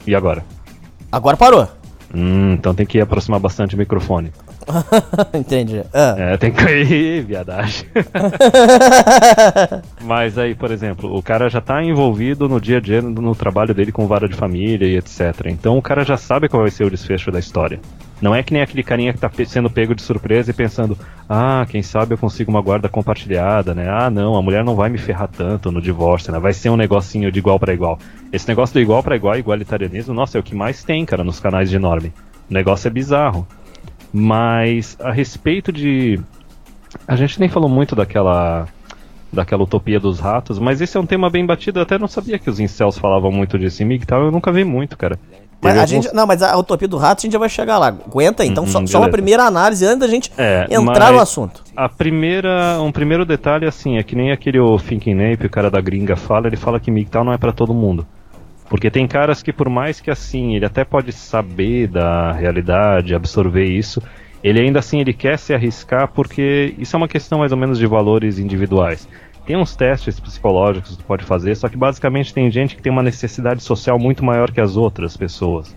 [0.06, 0.46] E agora?
[1.12, 1.68] Agora parou.
[2.14, 4.32] Hum, então tem que aproximar bastante o microfone.
[5.34, 5.84] Entendi.
[5.94, 6.16] Ah.
[6.18, 7.88] É, tem que ir, viadagem.
[10.02, 13.74] Mas aí, por exemplo, o cara já tá envolvido no dia a dia, no trabalho
[13.74, 15.48] dele com vara de família e etc.
[15.48, 17.80] Então o cara já sabe qual vai ser o desfecho da história.
[18.22, 20.98] Não é que nem aquele carinha que tá sendo pego de surpresa e pensando,
[21.30, 23.90] ah, quem sabe eu consigo uma guarda compartilhada, né?
[23.90, 26.40] Ah, não, a mulher não vai me ferrar tanto no divórcio, né?
[26.40, 28.00] Vai ser um negocinho de igual para igual.
[28.32, 31.42] Esse negócio do igual para igual, igualitarianismo, nossa, é o que mais tem, cara, nos
[31.42, 32.14] canais de norme.
[32.50, 33.46] O negócio é bizarro.
[34.18, 36.18] Mas a respeito de.
[37.06, 38.66] A gente nem falou muito daquela.
[39.34, 41.80] Daquela utopia dos ratos, mas esse é um tema bem batido.
[41.80, 44.64] Eu até não sabia que os incels falavam muito disso em MGTOW, eu nunca vi
[44.64, 45.20] muito, cara.
[45.62, 47.88] Mas a gente, não, mas a utopia do rato a gente já vai chegar lá.
[47.88, 48.50] Aguenta aí.
[48.50, 51.64] Então, Uhum, só, só uma primeira análise antes da gente É, entrar no assunto.
[51.76, 55.70] A primeira, um primeiro detalhe assim, é que nem aquele o Thinking Nape, o cara
[55.70, 58.08] da gringa fala, ele fala que MGTOW não é pra todo mundo.
[58.70, 63.66] Porque tem caras que por mais que assim, ele até pode saber da realidade, absorver
[63.66, 64.02] isso,
[64.44, 67.78] ele ainda assim ele quer se arriscar porque isso é uma questão mais ou menos
[67.78, 69.08] de valores individuais.
[69.46, 72.92] Tem uns testes psicológicos que tu pode fazer, só que basicamente tem gente que tem
[72.92, 75.76] uma necessidade social muito maior que as outras pessoas.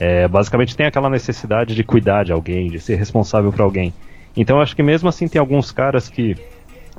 [0.00, 3.94] É, basicamente tem aquela necessidade de cuidar de alguém, de ser responsável por alguém.
[4.36, 6.36] Então eu acho que mesmo assim tem alguns caras que,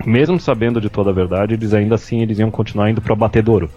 [0.05, 3.69] mesmo sabendo de toda a verdade, eles ainda assim eles iam continuar indo pro abatedouro.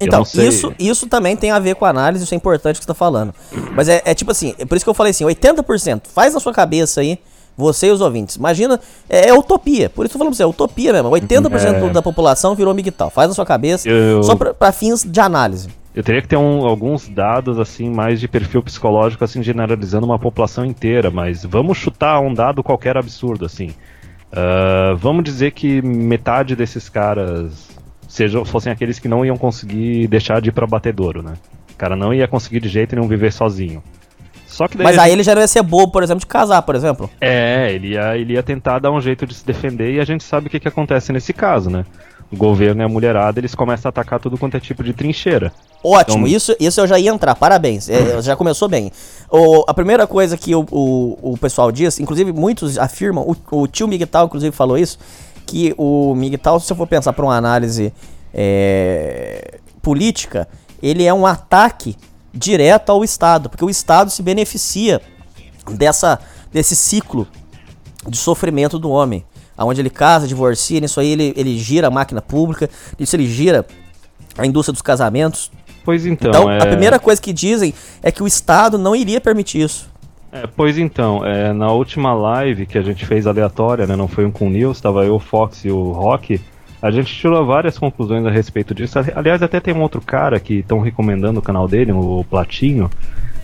[0.00, 2.88] Então, isso, isso também tem a ver com a análise, isso é importante que você
[2.88, 3.34] tá falando.
[3.74, 6.40] Mas é, é tipo assim, é por isso que eu falei assim, 80%, faz na
[6.40, 7.18] sua cabeça aí,
[7.56, 8.36] você e os ouvintes.
[8.36, 11.10] Imagina, é, é utopia, por isso eu falando pra você, é utopia mesmo.
[11.10, 11.90] 80% É.
[11.90, 13.10] da população virou migtal.
[13.10, 15.68] Faz na sua cabeça, Eu- só pra, pra fins de análise.
[15.94, 20.18] Eu teria que ter um- alguns dados assim mais de perfil psicológico assim generalizando uma
[20.18, 23.70] população inteira, mas vamos chutar um dado qualquer absurdo assim.
[24.32, 27.68] Ah, vamos dizer que metade desses caras
[28.10, 31.34] sejam fossem aqueles que não iam conseguir deixar de ir para batedouro, né?
[31.72, 33.82] O cara não ia conseguir de jeito nenhum viver sozinho.
[34.46, 36.26] Só que Mas a aí gente- ele já não ia ser bobo, por exemplo, de
[36.26, 37.08] casar, por exemplo.
[37.20, 40.24] é, ele ia, ele ia tentar dar um jeito de se defender e a gente
[40.24, 41.86] sabe o que, que acontece nesse caso, né?
[42.32, 45.52] O governo e a mulherada, eles começam a atacar tudo quanto é tipo de trincheira.
[45.82, 48.92] Ótimo, Então- isso, isso eu já ia entrar, parabéns, é, já começou bem.
[49.30, 53.66] O, a primeira coisa que o, o, o pessoal diz, inclusive muitos afirmam, o, o
[53.66, 54.98] tio Miguel inclusive falou isso,
[55.50, 57.92] que o Miguel, se eu for pensar por uma análise
[58.32, 60.46] é, política,
[60.80, 61.96] ele é um ataque
[62.32, 65.00] direto ao Estado, porque o Estado se beneficia
[65.72, 66.20] dessa,
[66.52, 67.26] desse ciclo
[68.06, 69.24] de sofrimento do homem.
[69.58, 73.66] Onde ele casa, divorcia, nisso aí ele, ele gira a máquina pública, nisso ele gira
[74.38, 75.50] a indústria dos casamentos,
[75.84, 76.62] Pois então, então, é...
[76.62, 79.89] a primeira coisa que dizem é que o Estado não iria permitir isso.
[80.32, 84.24] É, pois então, é, na última live que a gente fez aleatória, né, não foi
[84.24, 86.40] um com o Nils, estava eu, o Fox e o Rock,
[86.80, 88.98] a gente tirou várias conclusões a respeito disso.
[88.98, 92.88] Ali- Aliás, até tem um outro cara que estão recomendando o canal dele, o Platinho,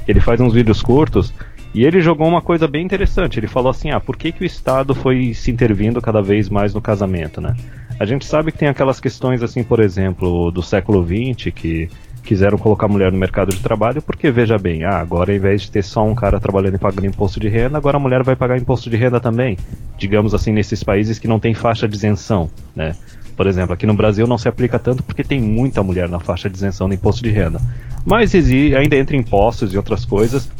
[0.06, 1.34] ele faz uns vídeos curtos,
[1.74, 3.38] e ele jogou uma coisa bem interessante.
[3.38, 6.72] Ele falou assim: ah, por que, que o Estado foi se intervindo cada vez mais
[6.72, 7.54] no casamento, né?
[8.00, 11.90] A gente sabe que tem aquelas questões, assim, por exemplo, do século XX, que
[12.26, 15.70] quiseram colocar mulher no mercado de trabalho, porque veja bem, ah, agora ao invés de
[15.70, 18.58] ter só um cara trabalhando e pagando imposto de renda, agora a mulher vai pagar
[18.58, 19.56] imposto de renda também.
[19.96, 22.96] Digamos assim, nesses países que não tem faixa de isenção, né?
[23.36, 26.50] Por exemplo, aqui no Brasil não se aplica tanto porque tem muita mulher na faixa
[26.50, 27.60] de isenção do imposto de renda.
[28.04, 30.50] Mas ainda entre impostos e outras coisas,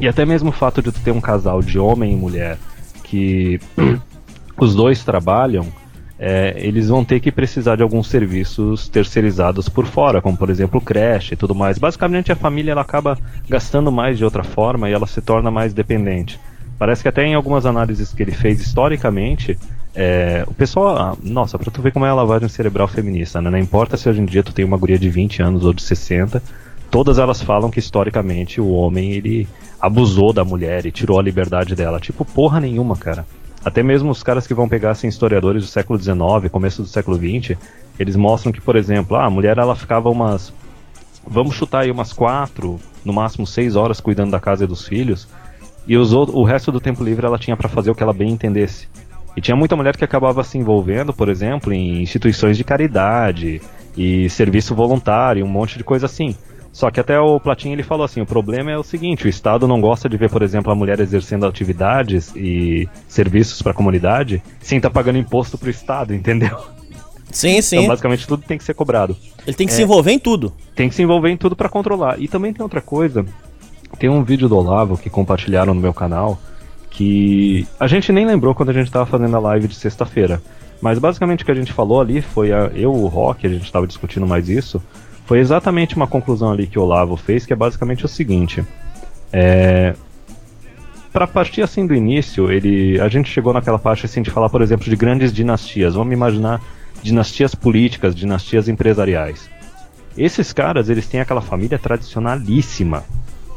[0.00, 2.58] e até mesmo o fato de ter um casal de homem e mulher
[3.02, 3.60] que
[4.58, 5.66] os dois trabalham,
[6.18, 10.80] é, eles vão ter que precisar de alguns serviços terceirizados por fora, como por exemplo
[10.80, 11.78] creche e tudo mais.
[11.78, 15.74] Basicamente a família ela acaba gastando mais de outra forma e ela se torna mais
[15.74, 16.40] dependente.
[16.78, 19.58] Parece que até em algumas análises que ele fez historicamente,
[19.94, 23.48] é, o pessoal, ah, nossa, pra tu ver como é a lavagem cerebral feminista, né?
[23.50, 25.82] Não importa se hoje em dia tu tem uma guria de 20 anos ou de
[25.82, 26.42] 60,
[26.90, 29.48] todas elas falam que historicamente o homem ele
[29.80, 31.98] abusou da mulher e tirou a liberdade dela.
[31.98, 33.24] Tipo, porra nenhuma, cara.
[33.66, 37.16] Até mesmo os caras que vão pegar assim, historiadores do século XIX, começo do século
[37.16, 37.58] XX,
[37.98, 40.54] eles mostram que, por exemplo, ah, a mulher ela ficava umas.
[41.26, 45.26] Vamos chutar aí umas quatro, no máximo seis horas cuidando da casa e dos filhos,
[45.84, 48.86] e o resto do tempo livre ela tinha para fazer o que ela bem entendesse.
[49.36, 53.60] E tinha muita mulher que acabava se envolvendo, por exemplo, em instituições de caridade
[53.96, 56.36] e serviço voluntário, um monte de coisa assim.
[56.76, 59.66] Só que até o Platinho ele falou assim, o problema é o seguinte, o Estado
[59.66, 64.42] não gosta de ver, por exemplo, a mulher exercendo atividades e serviços para a comunidade
[64.60, 66.54] sem estar pagando imposto pro Estado, entendeu?
[67.30, 67.76] Sim, sim.
[67.76, 69.16] Então basicamente tudo tem que ser cobrado.
[69.46, 70.52] Ele tem que se envolver em tudo.
[70.74, 72.20] Tem que se envolver em tudo para controlar.
[72.20, 73.24] E também tem outra coisa,
[73.98, 76.38] tem um vídeo do Olavo que compartilharam no meu canal
[76.90, 80.42] que a gente nem lembrou quando a gente estava fazendo a live de sexta-feira.
[80.82, 83.64] Mas basicamente o que a gente falou ali foi a, eu, o Rock, a gente
[83.64, 84.82] estava discutindo mais isso.
[85.26, 88.64] Foi exatamente uma conclusão ali que o Olavo fez, que é basicamente o seguinte.
[89.32, 89.94] É,
[91.12, 94.62] para partir assim do início, ele, a gente chegou naquela parte assim de falar, por
[94.62, 95.94] exemplo, de grandes dinastias.
[95.94, 96.60] Vamos imaginar
[97.02, 99.48] dinastias políticas, dinastias empresariais.
[100.16, 103.04] Esses caras, eles têm aquela família tradicionalíssima.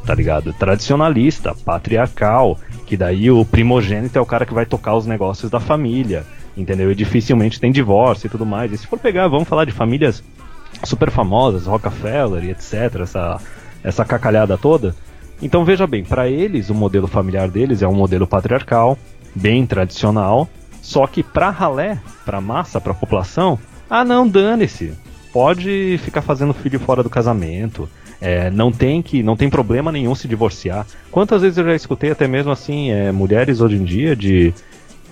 [0.04, 0.52] tá ligado?
[0.52, 5.60] Tradicionalista, patriarcal, que daí o primogênito é o cara que vai tocar os negócios da
[5.60, 6.24] família,
[6.56, 6.90] entendeu?
[6.90, 8.72] E dificilmente tem divórcio e tudo mais.
[8.72, 10.22] E se for pegar, vamos falar de famílias
[10.84, 13.40] super famosas, Rockefeller e etc, essa,
[13.82, 14.94] essa cacalhada toda.
[15.42, 18.98] Então veja bem, para eles o modelo familiar deles é um modelo patriarcal,
[19.34, 20.48] bem tradicional,
[20.82, 23.58] só que pra ralé, pra massa, pra população,
[23.88, 24.92] ah não, dane-se.
[25.32, 27.88] Pode ficar fazendo filho fora do casamento.
[28.20, 30.86] É, não tem que não tem problema nenhum se divorciar.
[31.10, 34.52] Quantas vezes eu já escutei até mesmo assim, é, mulheres hoje em dia de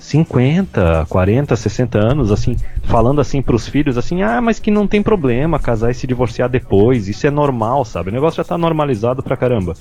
[0.09, 5.03] 50, 40, 60 anos, assim, falando assim pros filhos, assim, ah, mas que não tem
[5.03, 8.09] problema casar e se divorciar depois, isso é normal, sabe?
[8.09, 9.75] O negócio já tá normalizado pra caramba.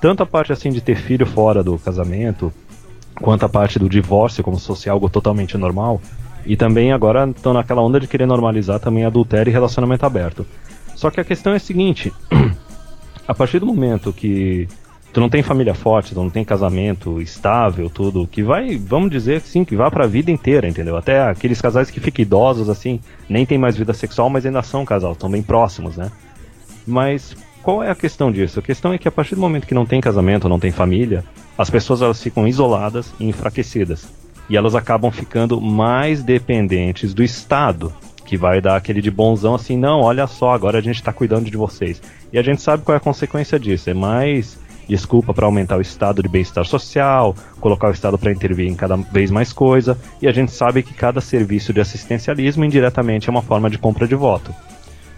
[0.00, 2.50] Tanto a parte assim de ter filho fora do casamento,
[3.20, 6.00] quanto a parte do divórcio como se fosse algo totalmente normal.
[6.46, 10.46] E também agora estão naquela onda de querer normalizar também adultério e relacionamento aberto.
[10.94, 12.10] Só que a questão é a seguinte:
[13.28, 14.66] a partir do momento que
[15.14, 19.36] tu não tem família forte, tu não tem casamento estável, tudo, que vai, vamos dizer
[19.36, 20.96] assim, que vai pra vida inteira, entendeu?
[20.96, 22.98] Até aqueles casais que ficam idosos, assim,
[23.28, 26.10] nem tem mais vida sexual, mas ainda são casal, estão bem próximos, né?
[26.84, 28.58] Mas qual é a questão disso?
[28.58, 31.24] A questão é que a partir do momento que não tem casamento, não tem família,
[31.56, 34.08] as pessoas elas ficam isoladas e enfraquecidas.
[34.50, 37.92] E elas acabam ficando mais dependentes do Estado,
[38.26, 41.48] que vai dar aquele de bonzão assim, não, olha só, agora a gente está cuidando
[41.48, 42.02] de vocês.
[42.32, 45.80] E a gente sabe qual é a consequência disso, é mais desculpa para aumentar o
[45.80, 50.28] estado de bem-estar social, colocar o Estado para intervir em cada vez mais coisa, e
[50.28, 54.14] a gente sabe que cada serviço de assistencialismo indiretamente é uma forma de compra de
[54.14, 54.54] voto.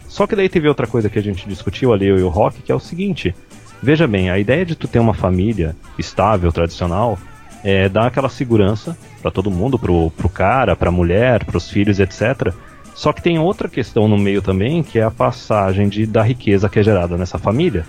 [0.09, 2.63] Só que daí teve outra coisa que a gente discutiu ali, eu e o Rock,
[2.63, 3.35] que é o seguinte:
[3.83, 7.19] veja bem, a ideia de tu ter uma família estável, tradicional,
[7.63, 12.55] é dar aquela segurança para todo mundo, pro, pro cara, pra mulher, pros filhos, etc.
[12.95, 16.69] Só que tem outra questão no meio também, que é a passagem de, da riqueza
[16.69, 17.85] que é gerada nessa família,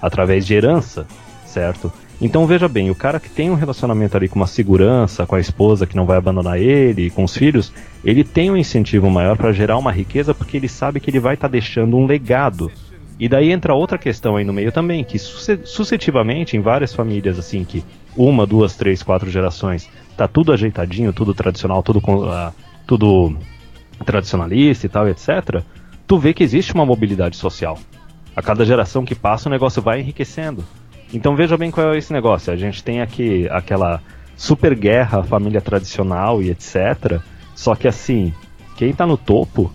[0.00, 1.06] através de herança,
[1.46, 1.92] certo?
[2.20, 5.40] Então veja bem, o cara que tem um relacionamento ali com uma segurança, com a
[5.40, 7.72] esposa que não vai abandonar ele, com os filhos,
[8.04, 11.34] ele tem um incentivo maior para gerar uma riqueza porque ele sabe que ele vai
[11.34, 12.70] estar tá deixando um legado.
[13.18, 17.64] E daí entra outra questão aí no meio também, que sucessivamente em várias famílias assim
[17.64, 17.84] que
[18.16, 22.52] uma, duas, três, quatro gerações tá tudo ajeitadinho, tudo tradicional, tudo uh,
[22.86, 23.36] tudo
[24.04, 25.62] tradicionalista e tal, etc,
[26.06, 27.78] tu vê que existe uma mobilidade social.
[28.34, 30.64] A cada geração que passa, o negócio vai enriquecendo.
[31.12, 32.52] Então veja bem qual é esse negócio.
[32.52, 34.00] A gente tem aqui aquela
[34.36, 37.20] super guerra, família tradicional e etc.
[37.54, 38.32] Só que assim,
[38.76, 39.72] quem tá no topo,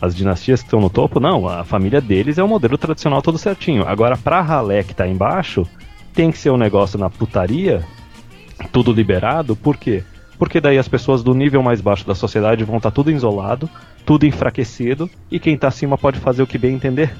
[0.00, 3.38] as dinastias que estão no topo, não, a família deles é o modelo tradicional todo
[3.38, 3.86] certinho.
[3.86, 5.66] Agora, pra ralé que tá embaixo,
[6.14, 7.84] tem que ser um negócio na putaria,
[8.70, 10.04] tudo liberado, por quê?
[10.38, 13.68] porque daí as pessoas do nível mais baixo da sociedade vão estar tá tudo isolado,
[14.06, 17.12] tudo enfraquecido, e quem está acima pode fazer o que bem entender.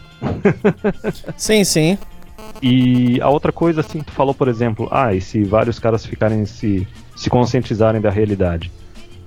[1.37, 1.99] sim, sim.
[2.63, 6.47] E a outra coisa, assim, tu falou, por exemplo, ah, e se vários caras ficarem
[6.47, 8.71] se, se conscientizarem da realidade?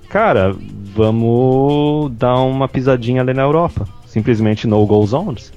[0.08, 0.56] Cara,
[0.94, 3.86] vamos dar uma pisadinha ali na Europa.
[4.06, 5.52] Simplesmente no-go zones.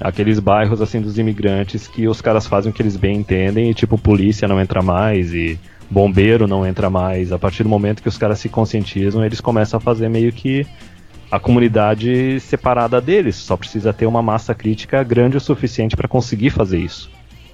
[0.00, 3.74] Aqueles bairros, assim, dos imigrantes que os caras fazem o que eles bem entendem e,
[3.74, 5.60] tipo, polícia não entra mais e
[5.92, 7.30] bombeiro não entra mais.
[7.32, 10.66] A partir do momento que os caras se conscientizam, eles começam a fazer meio que
[11.30, 13.36] a comunidade separada deles.
[13.36, 17.10] Só precisa ter uma massa crítica grande o suficiente para conseguir fazer isso.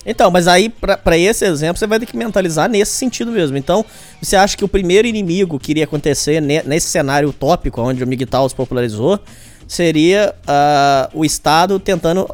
[0.07, 3.57] Então, mas aí, para esse exemplo, você vai ter que mentalizar nesse sentido mesmo.
[3.59, 3.85] Então,
[4.23, 8.49] você acha que o primeiro inimigo que iria acontecer nesse cenário utópico, onde o MGTOW
[8.49, 9.21] se popularizou,
[9.67, 12.27] seria uh, o Estado tentando,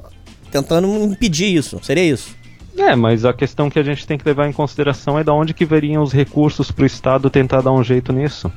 [0.52, 1.80] tentando impedir isso?
[1.82, 2.43] Seria isso?
[2.76, 5.54] É, mas a questão que a gente tem que levar em consideração é de onde
[5.54, 8.50] que veriam os recursos para o Estado tentar dar um jeito nisso.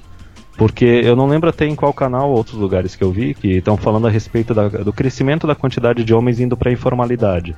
[0.58, 3.58] Porque eu não lembro até em qual canal ou outros lugares que eu vi que
[3.58, 7.56] estão falando a respeito da, do crescimento da quantidade de homens indo para a informalidade.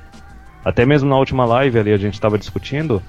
[0.62, 3.02] Até mesmo na última live ali a gente estava discutindo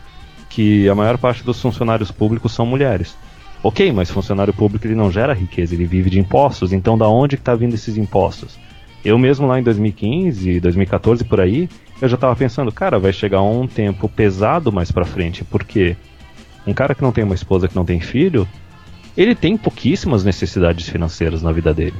[0.50, 3.18] que a maior parte dos funcionários públicos são mulheres.
[3.62, 7.36] Ok, mas funcionário público ele não gera riqueza, ele vive de impostos, então da onde
[7.36, 8.58] que está vindo esses impostos?
[9.04, 11.70] Eu mesmo lá em 2015, 2014 por aí,
[12.02, 15.96] eu já tava pensando, cara, vai chegar um tempo pesado mais pra frente, porque
[16.66, 18.48] um cara que não tem uma esposa, que não tem filho,
[19.16, 21.96] ele tem pouquíssimas necessidades financeiras na vida dele.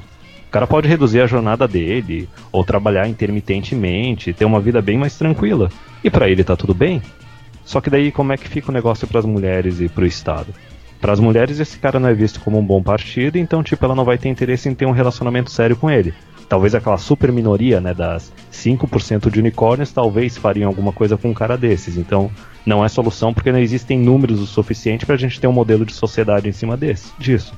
[0.48, 5.16] O cara pode reduzir a jornada dele, ou trabalhar intermitentemente, ter uma vida bem mais
[5.16, 5.70] tranquila.
[6.04, 7.02] E para ele tá tudo bem.
[7.64, 10.08] Só que daí como é que fica o negócio para as mulheres e para o
[10.08, 10.54] Estado?
[11.00, 13.96] Para as mulheres esse cara não é visto como um bom partido, então tipo ela
[13.96, 16.14] não vai ter interesse em ter um relacionamento sério com ele
[16.52, 21.34] talvez aquela super minoria, né, das 5% de unicórnios, talvez fariam alguma coisa com um
[21.34, 21.96] cara desses.
[21.96, 22.30] Então,
[22.66, 25.86] não é solução porque não existem números o suficiente para a gente ter um modelo
[25.86, 27.58] de sociedade em cima desse, disso.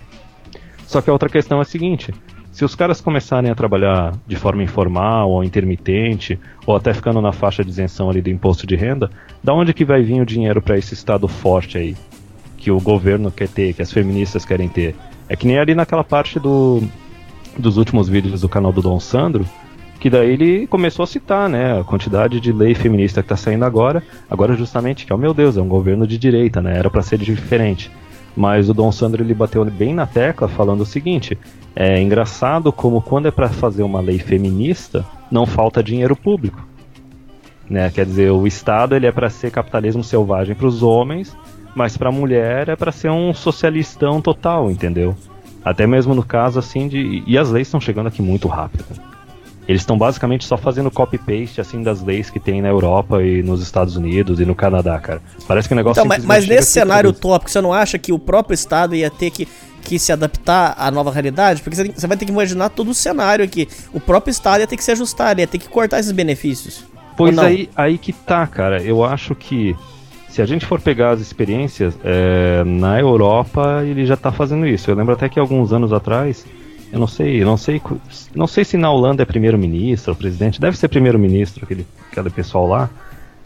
[0.85, 2.13] Só que a outra questão é a seguinte:
[2.51, 7.31] Se os caras começarem a trabalhar de forma informal ou intermitente, ou até ficando na
[7.31, 9.09] faixa de isenção ali do imposto de renda,
[9.43, 11.95] da onde que vai vir o dinheiro para esse estado forte aí?
[12.57, 14.93] Que o governo quer ter, que as feministas querem ter.
[15.27, 16.83] É que nem ali naquela parte do,
[17.57, 19.45] dos últimos vídeos do canal do Dom Sandro,
[19.99, 23.63] que daí ele começou a citar, né, a quantidade de lei feminista que está saindo
[23.63, 27.01] agora, agora justamente que, oh meu Deus, é um governo de direita, né, era para
[27.01, 27.89] ser diferente.
[28.35, 31.37] Mas o Dom Sandro ele bateu bem na tecla falando o seguinte:
[31.75, 36.67] é engraçado como quando é para fazer uma lei feminista, não falta dinheiro público.
[37.69, 37.89] Né?
[37.91, 41.35] Quer dizer, o Estado ele é para ser capitalismo selvagem para os homens,
[41.75, 45.15] mas para a mulher é para ser um socialistão total, entendeu?
[45.63, 48.85] Até mesmo no caso assim de e as leis estão chegando aqui muito rápido.
[49.65, 53.61] Eles estão basicamente só fazendo copy-paste assim das leis que tem na Europa e nos
[53.61, 55.21] Estados Unidos e no Canadá, cara.
[55.47, 58.19] Parece que o negócio Então, mas, mas nesse cenário tópico, você não acha que o
[58.19, 59.47] próprio Estado ia ter que,
[59.81, 61.61] que se adaptar à nova realidade?
[61.61, 63.69] Porque você, você vai ter que imaginar todo o cenário aqui.
[63.93, 66.83] O próprio Estado ia ter que se ajustar, ia ter que cortar esses benefícios.
[67.15, 68.81] Pois aí, aí que tá, cara.
[68.81, 69.73] Eu acho que
[70.33, 74.89] se a gente for pegar as experiências, é, na Europa ele já tá fazendo isso.
[74.89, 76.43] Eu lembro até que alguns anos atrás
[76.91, 77.79] eu não sei, não sei,
[78.33, 82.89] não sei se na Holanda é primeiro-ministro, presidente, deve ser primeiro-ministro aquele, aquele pessoal lá.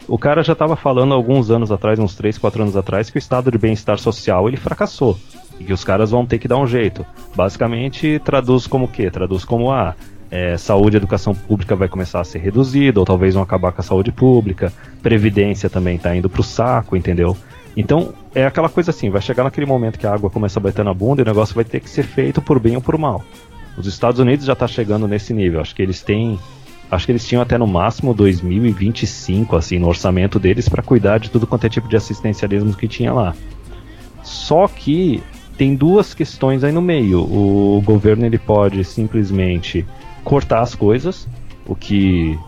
[0.06, 3.20] O cara já estava falando alguns anos atrás, uns 3, 4 anos atrás, que o
[3.20, 5.18] estado de bem-estar social ele fracassou
[5.60, 7.04] e que os caras vão ter que dar um jeito.
[7.36, 9.10] Basicamente traduz como o quê?
[9.10, 9.94] Traduz como a ah,
[10.30, 13.80] é, saúde e educação pública vai começar a ser reduzida, ou talvez vão acabar com
[13.80, 14.72] a saúde pública,
[15.02, 17.36] previdência também está indo para o saco, entendeu?
[17.76, 20.84] Então, é aquela coisa assim, vai chegar naquele momento que a água começa a bater
[20.84, 23.24] na bunda e o negócio vai ter que ser feito por bem ou por mal.
[23.76, 25.60] Os Estados Unidos já está chegando nesse nível.
[25.60, 26.38] Acho que eles têm,
[26.90, 31.30] acho que eles tinham até no máximo 2025 assim no orçamento deles para cuidar de
[31.30, 33.36] tudo quanto é tipo de assistencialismo que tinha lá.
[34.24, 35.22] Só que
[35.56, 37.20] tem duas questões aí no meio.
[37.20, 39.86] O governo ele pode simplesmente
[40.24, 41.28] cortar as coisas,
[41.66, 42.38] o que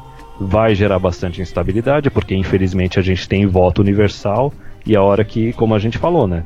[0.41, 4.53] vai gerar bastante instabilidade, porque infelizmente a gente tem voto universal
[4.87, 6.45] e a hora que, como a gente falou, né?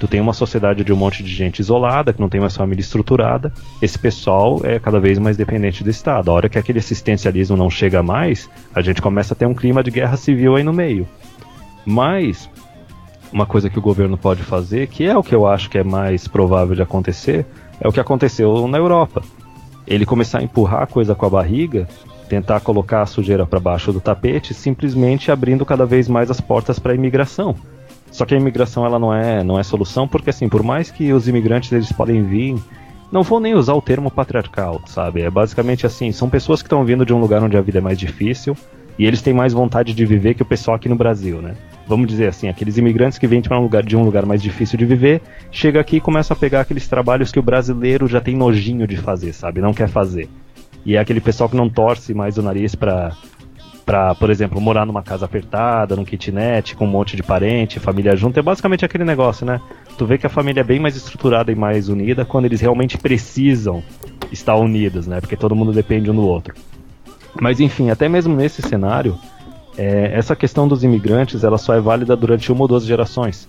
[0.00, 2.80] Tu tem uma sociedade de um monte de gente isolada, que não tem mais família
[2.80, 3.52] estruturada.
[3.80, 6.30] Esse pessoal é cada vez mais dependente do Estado.
[6.30, 9.82] A hora que aquele assistencialismo não chega mais, a gente começa a ter um clima
[9.82, 11.06] de guerra civil aí no meio.
[11.86, 12.50] Mas,
[13.32, 15.84] uma coisa que o governo pode fazer, que é o que eu acho que é
[15.84, 17.46] mais provável de acontecer,
[17.80, 19.22] é o que aconteceu na Europa.
[19.86, 21.86] Ele começar a empurrar a coisa com a barriga
[22.28, 26.78] tentar colocar a sujeira para baixo do tapete, simplesmente abrindo cada vez mais as portas
[26.78, 27.54] para a imigração.
[28.10, 31.12] Só que a imigração ela não é, não é solução, porque assim, por mais que
[31.12, 32.56] os imigrantes eles podem vir,
[33.10, 35.22] não vou nem usar o termo patriarcal, sabe?
[35.22, 37.80] É basicamente assim, são pessoas que estão vindo de um lugar onde a vida é
[37.80, 38.56] mais difícil
[38.98, 41.54] e eles têm mais vontade de viver que o pessoal aqui no Brasil, né?
[41.86, 44.78] Vamos dizer assim, aqueles imigrantes que vêm para um lugar de um lugar mais difícil
[44.78, 45.20] de viver,
[45.50, 48.96] chega aqui e começa a pegar aqueles trabalhos que o brasileiro já tem nojinho de
[48.96, 49.60] fazer, sabe?
[49.60, 50.28] Não quer fazer.
[50.84, 53.12] E é aquele pessoal que não torce mais o nariz para
[53.84, 58.16] para, por exemplo, morar numa casa apertada, num kitnet, com um monte de parente, família
[58.16, 59.60] junto, é basicamente aquele negócio, né?
[59.98, 62.96] Tu vê que a família é bem mais estruturada e mais unida quando eles realmente
[62.96, 63.82] precisam
[64.32, 65.20] estar unidos, né?
[65.20, 66.54] Porque todo mundo depende um do outro.
[67.40, 69.18] Mas enfim, até mesmo nesse cenário,
[69.76, 73.48] é, essa questão dos imigrantes, ela só é válida durante uma ou duas gerações.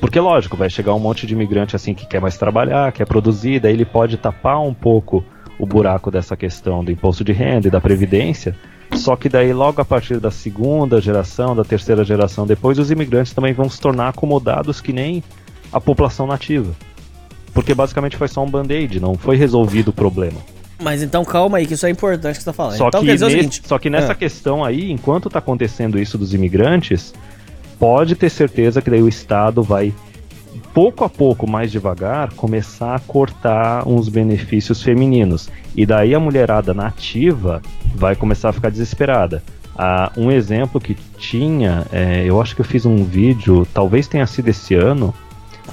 [0.00, 3.60] Porque lógico, vai chegar um monte de imigrante assim que quer mais trabalhar, quer produzir,
[3.60, 5.24] daí ele pode tapar um pouco
[5.58, 8.54] o buraco dessa questão do imposto de renda e da previdência,
[8.94, 13.32] só que daí, logo a partir da segunda geração, da terceira geração depois, os imigrantes
[13.32, 15.22] também vão se tornar acomodados que nem
[15.72, 16.72] a população nativa.
[17.52, 20.38] Porque basicamente foi só um band-aid, não foi resolvido o problema.
[20.80, 22.76] Mas então calma aí, que isso é importante que você tá falando.
[22.76, 24.14] Só, então, que, nesse, seguinte, só que nessa é.
[24.14, 27.12] questão aí, enquanto tá acontecendo isso dos imigrantes,
[27.78, 29.92] pode ter certeza que daí o Estado vai
[30.72, 35.48] pouco a pouco, mais devagar, começar a cortar uns benefícios femininos.
[35.76, 37.60] E daí a mulherada nativa
[37.94, 39.42] vai começar a ficar desesperada.
[39.76, 44.26] Ah, um exemplo que tinha, é, eu acho que eu fiz um vídeo, talvez tenha
[44.26, 45.14] sido esse ano,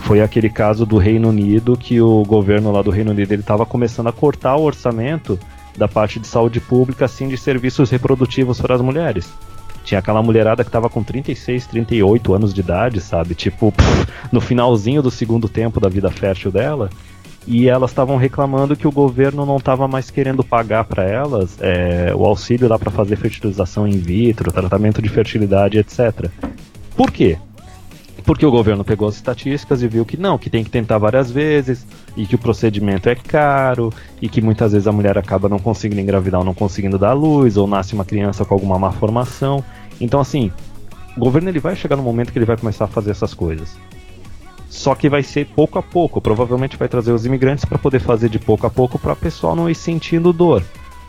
[0.02, 3.66] foi aquele caso do Reino Unido que o governo lá do Reino Unido ele estava
[3.66, 5.40] começando a cortar o orçamento
[5.78, 9.32] da parte de saúde pública assim de serviços reprodutivos para as mulheres.
[9.84, 13.36] Tinha aquela mulherada que tava com 36, 38 anos de idade, sabe?
[13.36, 16.90] Tipo, pff, no finalzinho do segundo tempo da vida fértil dela.
[17.48, 22.12] E elas estavam reclamando que o governo não estava mais querendo pagar para elas é,
[22.16, 26.32] o auxílio lá para fazer fertilização in vitro, tratamento de fertilidade, etc.
[26.96, 27.38] Por quê?
[28.26, 31.30] Porque o governo pegou as estatísticas e viu que não, que tem que tentar várias
[31.30, 31.86] vezes,
[32.18, 36.02] e que o procedimento é caro, e que muitas vezes a mulher acaba não conseguindo
[36.02, 39.64] engravidar ou não conseguindo dar luz, ou nasce uma criança com alguma má formação.
[40.02, 40.52] Então, assim,
[41.16, 43.78] o governo ele vai chegar no momento que ele vai começar a fazer essas coisas.
[44.70, 46.20] Só que vai ser pouco a pouco.
[46.20, 49.56] Provavelmente vai trazer os imigrantes para poder fazer de pouco a pouco para o pessoal
[49.56, 50.64] não ir sentindo dor.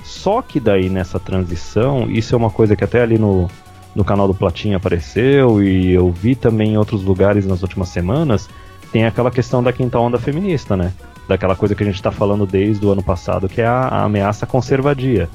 [0.04, 3.48] Só que daí nessa transição, isso é uma coisa que até ali no,
[3.96, 8.46] no canal do Platinha apareceu e eu vi também em outros lugares nas últimas semanas,
[8.92, 10.92] tem aquela questão da quinta onda feminista, né?
[11.26, 14.02] Daquela coisa que a gente está falando desde o ano passado, que é a, a
[14.04, 15.30] ameaça conservadia.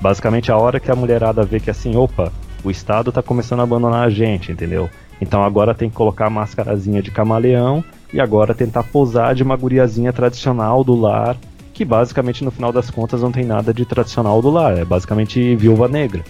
[0.00, 2.32] Basicamente a hora que a mulherada vê que assim, opa,
[2.62, 4.88] o Estado está começando a abandonar a gente, entendeu?
[5.20, 7.82] Então agora tem que colocar a máscarazinha de camaleão
[8.12, 11.36] e agora tentar posar de uma guriazinha tradicional do lar,
[11.74, 15.56] que basicamente no final das contas não tem nada de tradicional do lar, é basicamente
[15.56, 16.22] viúva negra.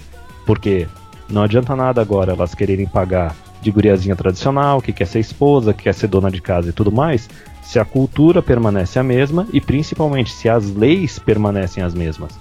[0.47, 0.87] Porque
[1.29, 5.85] não adianta nada agora elas quererem pagar de guriazinha tradicional, que quer ser esposa, que
[5.85, 7.29] quer ser dona de casa e tudo mais,
[7.63, 12.39] se a cultura permanece a mesma e principalmente se as leis permanecem as mesmas.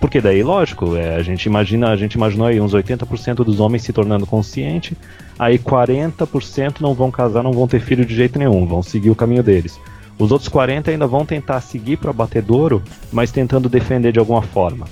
[0.00, 3.82] Porque daí, lógico, é, a gente imagina, a gente imaginou aí uns 80% dos homens
[3.82, 4.96] se tornando consciente,
[5.38, 9.14] aí 40% não vão casar, não vão ter filho de jeito nenhum, vão seguir o
[9.14, 9.78] caminho deles.
[10.18, 14.42] Os outros 40 ainda vão tentar seguir para o abatedouro, mas tentando defender de alguma
[14.42, 14.86] forma.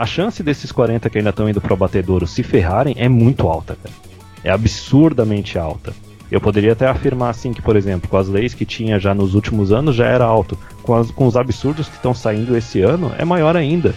[0.00, 3.46] A chance desses 40 que ainda estão indo para o abatedouro se ferrarem é muito
[3.46, 3.94] alta, cara.
[4.42, 5.92] É absurdamente alta.
[6.32, 9.34] Eu poderia até afirmar assim que, por exemplo, com as leis que tinha já nos
[9.34, 10.58] últimos anos já era alto.
[10.84, 13.94] Com, as, com os absurdos que estão saindo esse ano, é maior ainda.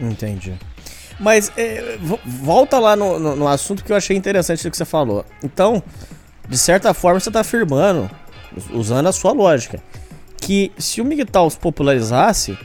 [0.00, 0.54] Entendi.
[1.20, 4.86] Mas é, volta lá no, no, no, assunto que eu achei interessante do que você
[4.86, 5.22] falou.
[5.42, 5.82] Então,
[6.48, 8.10] de certa forma, você está afirmando,
[8.72, 9.82] usando a sua lógica,
[10.38, 12.56] que se o Miguel se popularizasse,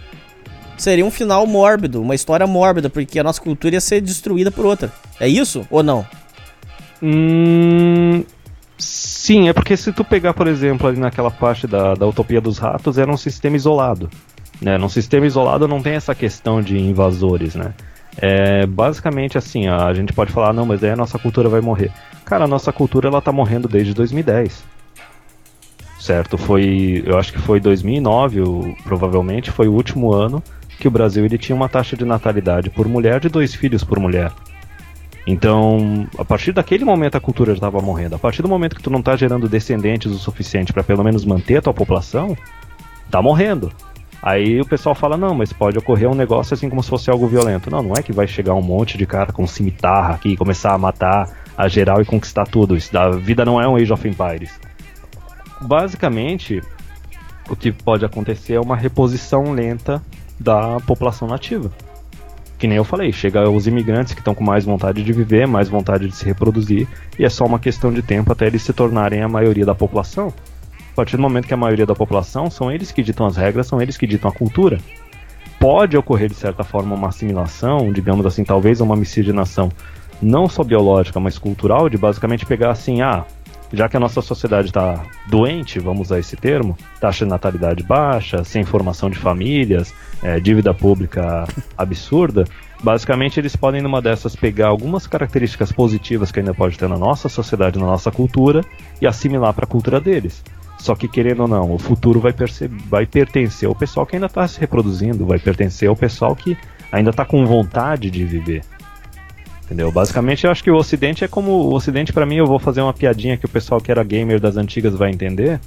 [0.82, 4.66] seria um final mórbido, uma história mórbida, porque a nossa cultura ia ser destruída por
[4.66, 4.92] outra.
[5.20, 6.06] É isso ou não?
[7.02, 8.24] Hum,
[8.78, 12.58] sim, é porque se tu pegar, por exemplo, ali naquela parte da, da Utopia dos
[12.58, 14.10] Ratos, era um sistema isolado.
[14.62, 14.78] Né?
[14.78, 17.74] Num sistema isolado não tem essa questão de invasores, né?
[18.18, 21.92] É, basicamente assim, a gente pode falar, não, mas aí a nossa cultura vai morrer.
[22.26, 24.64] Cara, a nossa cultura ela tá morrendo desde 2010.
[26.00, 26.38] Certo?
[26.38, 30.44] Foi, eu acho que foi 2009, o, provavelmente foi o último ano
[30.80, 34.00] que o Brasil ele tinha uma taxa de natalidade por mulher de dois filhos por
[34.00, 34.32] mulher.
[35.28, 38.16] Então, a partir daquele momento a cultura já estava morrendo.
[38.16, 41.26] A partir do momento que tu não está gerando descendentes o suficiente para pelo menos
[41.26, 42.36] manter a tua população,
[43.12, 43.72] tá morrendo.
[44.22, 47.28] Aí o pessoal fala, não, mas pode ocorrer um negócio assim como se fosse algo
[47.28, 47.70] violento.
[47.70, 50.74] Não, não é que vai chegar um monte de cara com cimitarra aqui e começar
[50.74, 52.76] a matar a geral e conquistar tudo.
[52.76, 54.60] Isso, a vida não é um Age of Empires.
[55.62, 56.62] Basicamente,
[57.50, 60.02] o que pode acontecer é uma reposição lenta
[60.40, 61.72] da população nativa.
[62.58, 65.70] Que nem eu falei, chega os imigrantes que estão com mais vontade de viver, mais
[65.70, 66.88] vontade de se reproduzir,
[67.18, 70.34] e é só uma questão de tempo até eles se tornarem a maioria da população
[71.00, 73.82] partir do momento que a maioria da população são eles que ditam as regras, são
[73.82, 74.80] eles que ditam a cultura.
[75.58, 79.72] Pode ocorrer, de certa forma, uma assimilação, digamos assim, talvez uma miscigenação,
[80.22, 83.24] não só biológica, mas cultural, de basicamente pegar assim, ah,
[83.72, 88.44] já que a nossa sociedade está doente, vamos usar esse termo, taxa de natalidade baixa,
[88.44, 89.94] sem formação de famílias,
[90.24, 91.46] é, dívida pública
[91.78, 92.46] absurda,
[92.84, 97.30] basicamente eles podem numa dessas pegar algumas características positivas que ainda pode ter na nossa
[97.30, 98.64] sociedade, na nossa cultura
[99.02, 100.44] e assimilar para a cultura deles.
[100.80, 102.34] Só que, querendo ou não, o futuro vai,
[102.88, 106.58] vai pertencer ao pessoal que ainda está se reproduzindo, vai pertencer ao pessoal que
[106.92, 108.64] ainda está com vontade de viver.
[109.70, 109.92] Entendeu?
[109.92, 111.52] Basicamente, eu acho que o Ocidente é como.
[111.52, 114.40] O Ocidente, para mim, eu vou fazer uma piadinha que o pessoal que era gamer
[114.40, 115.60] das antigas vai entender.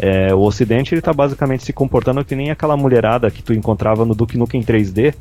[0.00, 4.06] É, o Ocidente, ele tá basicamente se comportando que nem aquela mulherada que tu encontrava
[4.06, 5.14] no Duke Nukem 3D.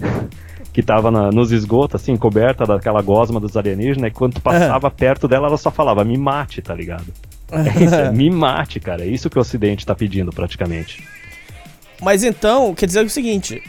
[0.70, 4.88] que tava na, nos esgotos, assim, coberta daquela gosma dos alienígenas, e quando tu passava
[4.88, 7.06] perto dela, ela só falava, me mate, tá ligado?
[7.50, 9.02] É isso, é, me mate, cara.
[9.02, 11.02] É isso que o Ocidente tá pedindo, praticamente.
[12.02, 13.62] Mas então, quer dizer o seguinte: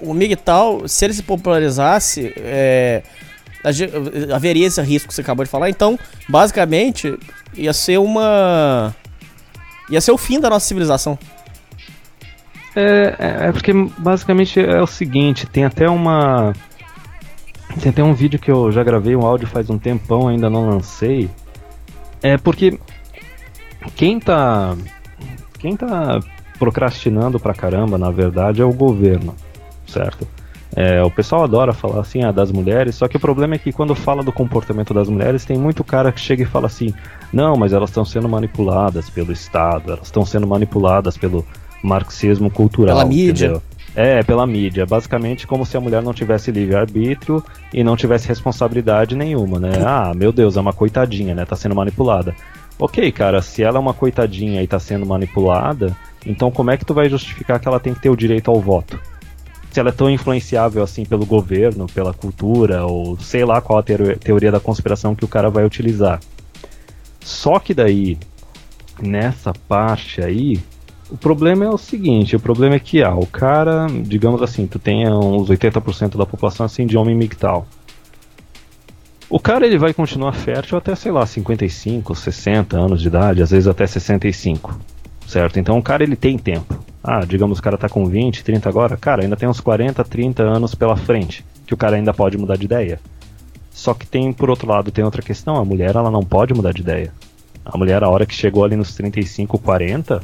[0.00, 3.02] o MGTOW, se ele se popularizasse, é,
[4.34, 5.70] haveria esse risco que você acabou de falar.
[5.70, 5.98] Então,
[6.28, 7.18] basicamente,
[7.54, 8.94] ia ser uma.
[9.88, 11.18] ia ser o fim da nossa civilização.
[12.76, 16.52] É, é, é porque basicamente é o seguinte: tem até uma.
[17.80, 20.68] Tem até um vídeo que eu já gravei, um áudio faz um tempão, ainda não
[20.68, 21.28] lancei.
[22.22, 22.78] É porque
[23.96, 24.76] quem tá.
[25.58, 26.20] Quem tá
[26.58, 29.34] procrastinando pra caramba, na verdade, é o governo,
[29.86, 30.28] certo?
[30.76, 33.72] É, o pessoal adora falar assim ah, das mulheres, só que o problema é que
[33.72, 36.92] quando fala do comportamento das mulheres, tem muito cara que chega e fala assim:
[37.32, 41.46] não, mas elas estão sendo manipuladas pelo Estado, elas estão sendo manipuladas pelo
[41.82, 42.96] marxismo cultural.
[42.96, 43.46] Pela mídia.
[43.46, 43.62] Entendeu?
[43.94, 44.84] É, pela mídia.
[44.84, 49.70] Basicamente como se a mulher não tivesse livre-arbítrio e não tivesse responsabilidade nenhuma, né?
[49.86, 51.44] Ah, meu Deus, é uma coitadinha, né?
[51.44, 52.34] Tá sendo manipulada.
[52.76, 55.96] Ok, cara, se ela é uma coitadinha e tá sendo manipulada,
[56.26, 58.60] então como é que tu vai justificar que ela tem que ter o direito ao
[58.60, 58.98] voto?
[59.74, 63.82] Se ela é tão influenciável assim pelo governo, pela cultura, ou sei lá qual a
[63.82, 66.20] teoria da conspiração que o cara vai utilizar.
[67.18, 68.16] Só que daí,
[69.02, 70.60] nessa parte aí,
[71.10, 74.78] o problema é o seguinte, o problema é que ah, o cara, digamos assim, tu
[74.78, 77.66] tem uns 80% da população assim de homem migtal.
[79.28, 83.50] O cara ele vai continuar fértil até, sei lá, 55, 60 anos de idade, às
[83.50, 84.78] vezes até 65.
[85.26, 85.58] Certo?
[85.58, 86.78] Então o cara ele tem tempo.
[87.06, 90.42] Ah, digamos o cara tá com 20, 30 agora, cara, ainda tem uns 40, 30
[90.42, 92.98] anos pela frente, que o cara ainda pode mudar de ideia.
[93.70, 96.72] Só que tem, por outro lado, tem outra questão, a mulher ela não pode mudar
[96.72, 97.12] de ideia.
[97.62, 100.22] A mulher, a hora que chegou ali nos 35, 40,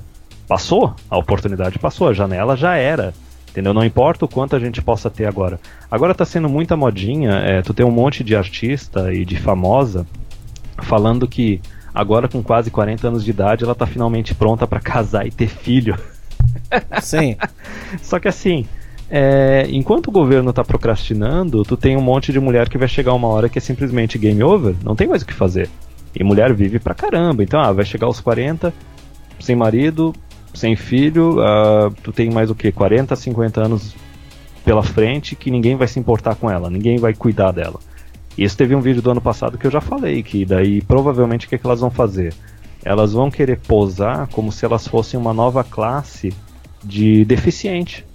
[0.49, 3.13] passou, a oportunidade passou, a janela já era.
[3.51, 3.75] Entendeu?
[3.75, 5.61] Não importa o quanto a gente possa ter agora.
[5.91, 10.07] Agora tá sendo muita modinha, é, tu tem um monte de artista e de famosa
[10.83, 11.61] falando que
[11.93, 15.49] agora com quase 40 anos de idade ela tá finalmente pronta para casar e ter
[15.49, 15.99] filho.
[17.03, 17.37] Sim.
[18.03, 18.67] Só que assim,
[19.11, 23.13] é, enquanto o governo tá procrastinando, tu tem um monte de mulher que vai chegar
[23.13, 25.69] uma hora que é simplesmente game over, não tem mais o que fazer.
[26.15, 28.73] E mulher vive pra caramba, então ah, vai chegar aos 40,
[29.41, 30.13] sem marido,
[30.55, 32.71] sem filho, uh, tu tem mais o que?
[32.71, 33.95] 40, 50 anos
[34.65, 37.81] pela frente que ninguém vai se importar com ela, ninguém vai cuidar dela.
[38.39, 41.49] Isso teve um vídeo do ano passado que eu já falei, que daí provavelmente o
[41.49, 42.33] que, é que elas vão fazer?
[42.85, 46.33] Elas vão querer posar como se elas fossem uma nova classe
[46.83, 48.07] de deficiente.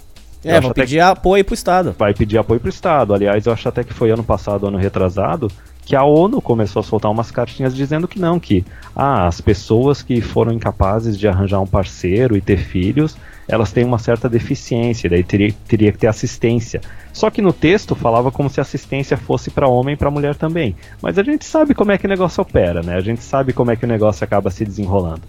[0.43, 0.99] É, vão pedir que...
[0.99, 1.95] apoio pro Estado.
[1.97, 3.13] Vai pedir apoio pro Estado.
[3.13, 5.51] Aliás, eu acho até que foi ano passado, ano retrasado,
[5.85, 8.65] que a ONU começou a soltar umas cartinhas dizendo que não, que
[8.95, 13.15] ah, as pessoas que foram incapazes de arranjar um parceiro e ter filhos,
[13.47, 16.81] elas têm uma certa deficiência, daí teria, teria que ter assistência.
[17.13, 20.75] Só que no texto falava como se assistência fosse para homem e para mulher também.
[20.99, 22.95] Mas a gente sabe como é que o negócio opera, né?
[22.95, 25.21] A gente sabe como é que o negócio acaba se desenrolando.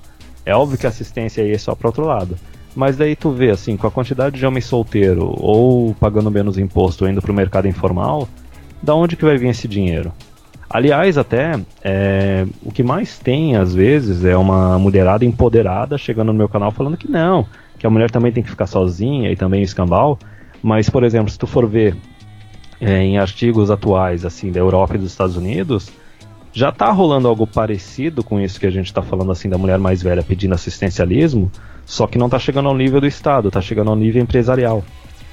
[0.47, 2.37] É óbvio que a assistência aí é só para outro lado.
[2.75, 7.05] Mas daí tu vê, assim, com a quantidade de homem solteiro ou pagando menos imposto
[7.05, 8.29] ou indo pro mercado informal,
[8.83, 10.13] da onde que vai vir esse dinheiro?
[10.69, 16.39] Aliás, até, é, o que mais tem às vezes é uma mulherada empoderada chegando no
[16.39, 17.47] meu canal falando que não,
[17.79, 20.19] que a mulher também tem que ficar sozinha e também escambau.
[20.63, 21.97] Mas, por exemplo, se tu for ver
[22.81, 25.91] é, em artigos atuais assim da Europa e dos Estados Unidos,
[26.53, 29.79] já está rolando algo parecido com isso que a gente está falando assim da mulher
[29.79, 31.51] mais velha pedindo assistencialismo,
[31.85, 34.83] só que não está chegando ao nível do Estado, está chegando ao nível empresarial.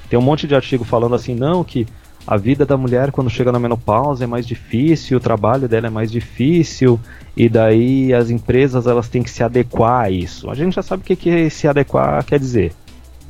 [0.10, 1.88] Tem um monte de artigo falando assim, não, que
[2.26, 5.90] a vida da mulher quando chega na menopausa é mais difícil, o trabalho dela é
[5.90, 7.00] mais difícil,
[7.36, 10.50] e daí as empresas elas têm que se adequar a isso.
[10.50, 12.74] A gente já sabe o que, que se adequar quer dizer.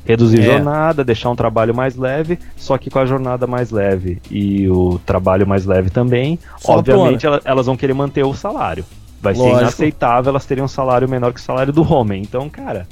[0.05, 0.43] Reduzir é.
[0.43, 4.99] jornada, deixar um trabalho mais leve, só que com a jornada mais leve e o
[5.05, 8.83] trabalho mais leve também, só obviamente elas, elas, vão querer manter o salário.
[9.21, 9.55] Vai Lógico.
[9.55, 12.21] ser inaceitável elas terem um salário menor que o salário do homem.
[12.21, 12.85] Então, cara,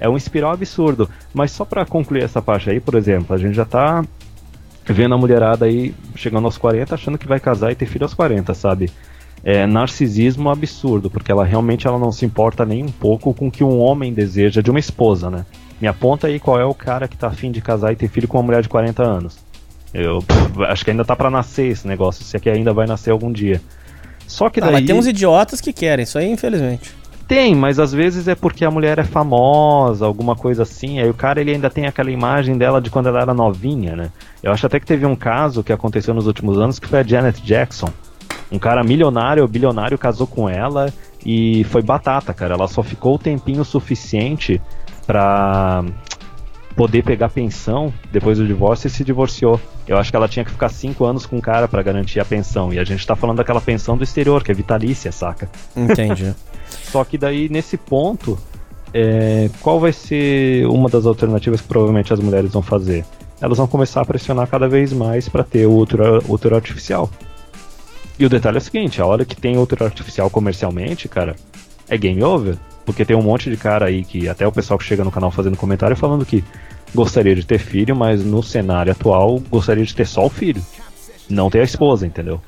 [0.00, 1.08] é um espiral absurdo.
[1.32, 4.04] Mas só para concluir essa parte aí, por exemplo, a gente já tá
[4.92, 8.14] vendo a mulherada aí chegando aos 40 achando que vai casar e ter filho aos
[8.14, 8.90] 40, sabe?
[9.44, 13.50] É narcisismo absurdo, porque ela realmente ela não se importa nem um pouco com o
[13.50, 15.44] que um homem deseja de uma esposa, né?
[15.80, 18.26] Me aponta aí qual é o cara que tá afim de casar e ter filho
[18.26, 19.38] com uma mulher de 40 anos.
[19.92, 22.86] Eu pff, acho que ainda tá para nascer esse negócio, se é que ainda vai
[22.86, 23.60] nascer algum dia.
[24.26, 24.70] Só que daí.
[24.70, 26.92] Ah, mas tem uns idiotas que querem, isso aí, infelizmente.
[27.28, 31.00] Tem, mas às vezes é porque a mulher é famosa, alguma coisa assim.
[31.00, 34.10] Aí o cara ele ainda tem aquela imagem dela de quando ela era novinha, né?
[34.42, 37.02] Eu acho até que teve um caso que aconteceu nos últimos anos que foi a
[37.02, 37.88] Janet Jackson.
[38.50, 40.92] Um cara milionário, bilionário, casou com ela
[41.24, 42.54] e foi batata, cara.
[42.54, 44.62] Ela só ficou o tempinho suficiente
[45.04, 45.84] pra
[46.76, 49.60] poder pegar pensão depois do divórcio e se divorciou.
[49.88, 52.24] Eu acho que ela tinha que ficar cinco anos com o cara para garantir a
[52.24, 52.72] pensão.
[52.72, 55.50] E a gente tá falando daquela pensão do exterior, que é vitalícia, saca?
[55.76, 56.32] Entendi.
[56.90, 58.38] Só que daí, nesse ponto,
[58.92, 63.04] é, qual vai ser uma das alternativas que provavelmente as mulheres vão fazer?
[63.40, 67.10] Elas vão começar a pressionar cada vez mais para ter o útero artificial.
[68.18, 71.36] E o detalhe é o seguinte, a hora que tem útero artificial comercialmente, cara,
[71.88, 72.56] é game over.
[72.86, 75.30] Porque tem um monte de cara aí que até o pessoal que chega no canal
[75.30, 76.42] fazendo comentário falando que
[76.94, 80.62] gostaria de ter filho, mas no cenário atual gostaria de ter só o filho.
[81.28, 82.40] Não ter a esposa, entendeu?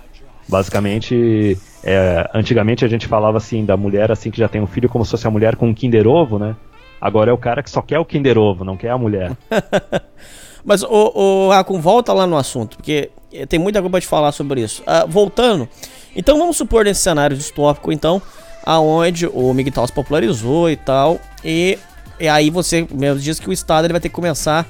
[0.48, 4.88] Basicamente, é, antigamente a gente falava assim da mulher assim que já tem um filho
[4.88, 6.56] como se fosse a mulher com um Kinder Ovo, né?
[7.00, 9.32] Agora é o cara que só quer o Kinder Ovo, não quer a mulher.
[10.64, 13.10] Mas o, Racun, volta lá no assunto, porque
[13.48, 14.82] tem muita coisa pra te falar sobre isso.
[14.82, 15.68] Uh, voltando,
[16.16, 18.20] então vamos supor nesse cenário distópico, então,
[18.64, 21.78] aonde o MGTOW se popularizou e tal, e,
[22.18, 24.66] e aí você mesmo diz que o Estado ele vai ter que começar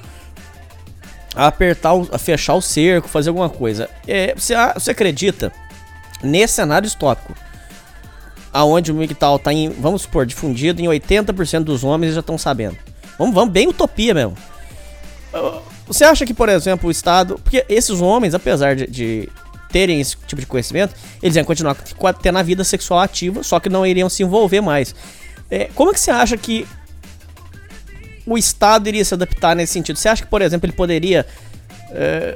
[1.35, 3.89] a apertar, o, a fechar o cerco, fazer alguma coisa.
[4.07, 5.51] É, você, você acredita
[6.23, 7.33] nesse cenário distópico,
[8.51, 12.77] aonde o MGTOW tá em, vamos supor, difundido em 80% dos homens já estão sabendo.
[13.17, 14.35] Vamos, vamos bem utopia mesmo.
[15.85, 17.39] Você acha que, por exemplo, o Estado.
[17.43, 19.29] Porque esses homens, apesar de, de
[19.71, 21.75] terem esse tipo de conhecimento, eles iam continuar
[22.21, 24.95] tendo a vida sexual ativa, só que não iriam se envolver mais.
[25.49, 26.65] É, como é que você acha que
[28.25, 29.97] o Estado iria se adaptar nesse sentido?
[29.97, 31.25] Você acha que, por exemplo, ele poderia.
[31.91, 32.35] É,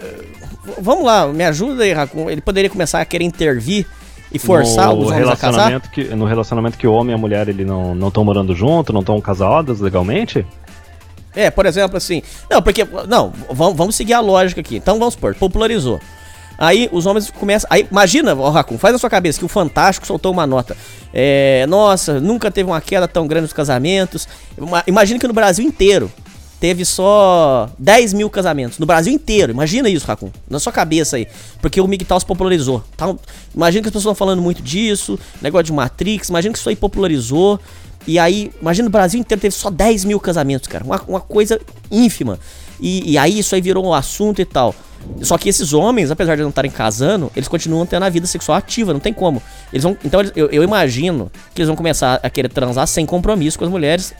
[0.79, 2.29] vamos lá, me ajuda aí, Racun.
[2.29, 3.85] Ele poderia começar a querer intervir
[4.31, 5.79] e forçar no os homens a casar?
[5.89, 9.01] Que, no relacionamento que o homem e a mulher ele não estão morando junto, não
[9.01, 10.45] estão casados legalmente?
[11.35, 12.21] É, por exemplo, assim.
[12.49, 12.87] Não, porque.
[13.07, 14.77] Não, vamos, vamos seguir a lógica aqui.
[14.77, 15.99] Então vamos supor, popularizou.
[16.57, 17.67] Aí os homens começam.
[17.71, 20.77] Aí imagina, ó, Racun, faz na sua cabeça que o Fantástico soltou uma nota.
[21.13, 24.27] É, nossa, nunca teve uma queda tão grande nos casamentos.
[24.85, 26.11] Imagina que no Brasil inteiro
[26.63, 28.79] teve só 10 mil casamentos.
[28.79, 29.51] No Brasil inteiro.
[29.51, 30.31] Imagina isso, Racun.
[30.49, 31.27] Na sua cabeça aí.
[31.61, 32.81] Porque o MGTOW se popularizou.
[32.95, 33.13] Tá?
[33.53, 35.19] Imagina que as pessoas estão falando muito disso.
[35.41, 36.29] Negócio de Matrix.
[36.29, 37.59] Imagina que isso aí popularizou.
[38.07, 40.85] E aí, imagina o Brasil inteiro teve só 10 mil casamentos, cara.
[40.85, 41.59] Uma, uma coisa
[41.91, 42.39] ínfima.
[42.79, 44.73] E, e aí isso aí virou um assunto e tal.
[45.21, 48.57] Só que esses homens, apesar de não estarem casando, eles continuam tendo a vida sexual
[48.57, 49.43] ativa, não tem como.
[49.73, 53.59] Eles vão, então eu, eu, imagino que eles vão começar a querer transar sem compromisso
[53.59, 54.13] com as mulheres,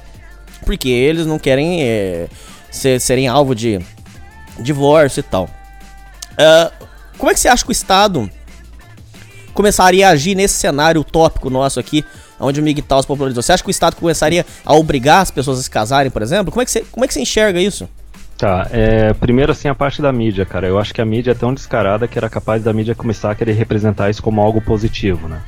[0.64, 2.28] porque eles não querem é,
[2.72, 3.80] ser, serem alvo de
[4.60, 5.50] divórcio e tal.
[6.34, 6.88] Uh,
[7.18, 8.30] como é que você acha que o Estado
[9.54, 12.04] começaria a agir nesse cenário utópico nosso aqui,
[12.40, 13.44] onde o MGTOW se popularizou?
[13.44, 16.52] Você acha que o Estado começaria a obrigar as pessoas a se casarem, por exemplo?
[16.52, 17.88] Como é que você, como é que você enxerga isso?
[18.38, 20.68] Tá, é, primeiro assim a parte da mídia, cara.
[20.68, 23.36] Eu acho que a mídia é tão descarada que era capaz da mídia começar a
[23.36, 25.42] querer representar isso como algo positivo, né?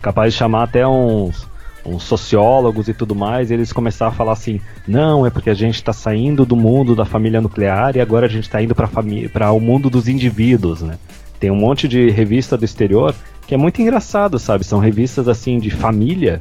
[0.00, 1.48] Capaz de chamar até uns,
[1.84, 5.54] uns sociólogos e tudo mais, e eles começar a falar assim: não, é porque a
[5.54, 9.52] gente está saindo do mundo da família nuclear e agora a gente está indo para
[9.52, 10.98] o mundo dos indivíduos, né?
[11.40, 13.14] Tem um monte de revista do exterior
[13.46, 14.64] que é muito engraçado, sabe?
[14.64, 16.40] São revistas assim de família,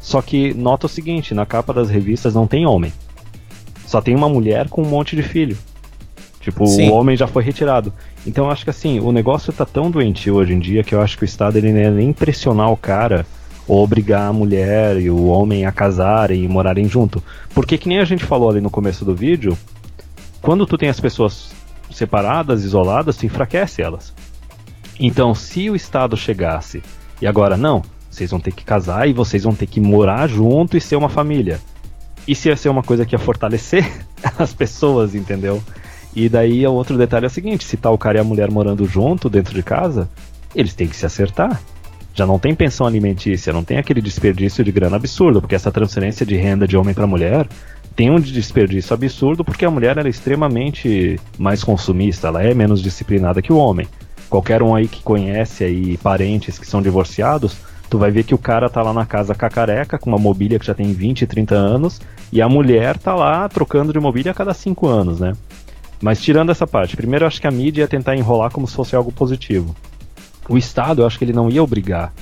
[0.00, 2.92] só que nota o seguinte: na capa das revistas não tem homem.
[3.86, 5.56] Só tem uma mulher com um monte de filho.
[6.40, 6.90] Tipo, Sim.
[6.90, 7.92] o homem já foi retirado.
[8.24, 11.00] Então eu acho que assim, o negócio tá tão doentio hoje em dia que eu
[11.00, 13.26] acho que o Estado ele não é nem pressionar o cara
[13.66, 17.22] ou obrigar a mulher e o homem a casarem e morarem junto.
[17.54, 19.56] Porque que nem a gente falou ali no começo do vídeo,
[20.40, 21.50] quando tu tem as pessoas
[21.90, 24.12] separadas, isoladas, tu enfraquece elas.
[24.98, 26.82] Então, se o Estado chegasse
[27.20, 30.76] e agora não, vocês vão ter que casar e vocês vão ter que morar junto
[30.76, 31.60] e ser uma família.
[32.26, 33.86] Isso ia ser uma coisa que ia fortalecer
[34.38, 35.62] as pessoas, entendeu?
[36.14, 38.50] E daí o outro detalhe é o seguinte: se tá o cara e a mulher
[38.50, 40.08] morando junto dentro de casa,
[40.54, 41.60] eles têm que se acertar.
[42.16, 46.24] Já não tem pensão alimentícia, não tem aquele desperdício de grana absurdo, porque essa transferência
[46.26, 47.46] de renda de homem para mulher
[47.94, 53.42] tem um desperdício absurdo porque a mulher é extremamente mais consumista, ela é menos disciplinada
[53.42, 53.86] que o homem.
[54.28, 57.56] Qualquer um aí que conhece aí parentes que são divorciados
[57.88, 60.66] tu vai ver que o cara tá lá na casa cacareca, com uma mobília que
[60.66, 62.00] já tem 20, 30 anos,
[62.32, 65.32] e a mulher tá lá trocando de mobília a cada 5 anos, né?
[66.00, 68.94] Mas tirando essa parte, primeiro acho que a mídia ia tentar enrolar como se fosse
[68.94, 69.74] algo positivo.
[70.48, 72.12] O Estado, eu acho que ele não ia obrigar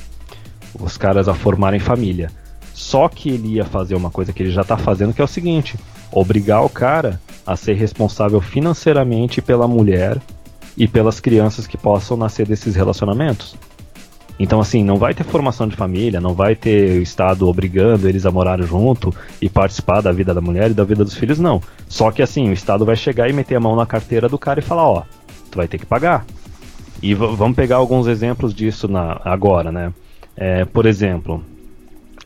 [0.78, 2.30] os caras a formarem família.
[2.72, 5.28] Só que ele ia fazer uma coisa que ele já está fazendo, que é o
[5.28, 5.76] seguinte:
[6.10, 10.20] obrigar o cara a ser responsável financeiramente pela mulher
[10.76, 13.56] e pelas crianças que possam nascer desses relacionamentos.
[14.38, 18.26] Então, assim, não vai ter formação de família, não vai ter o Estado obrigando eles
[18.26, 21.62] a morar junto e participar da vida da mulher e da vida dos filhos, não.
[21.88, 24.58] Só que, assim, o Estado vai chegar e meter a mão na carteira do cara
[24.58, 25.02] e falar: ó,
[25.50, 26.26] tu vai ter que pagar.
[27.04, 29.92] E vamos pegar alguns exemplos disso na, agora, né?
[30.34, 31.44] É, por exemplo,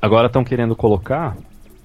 [0.01, 1.37] agora estão querendo colocar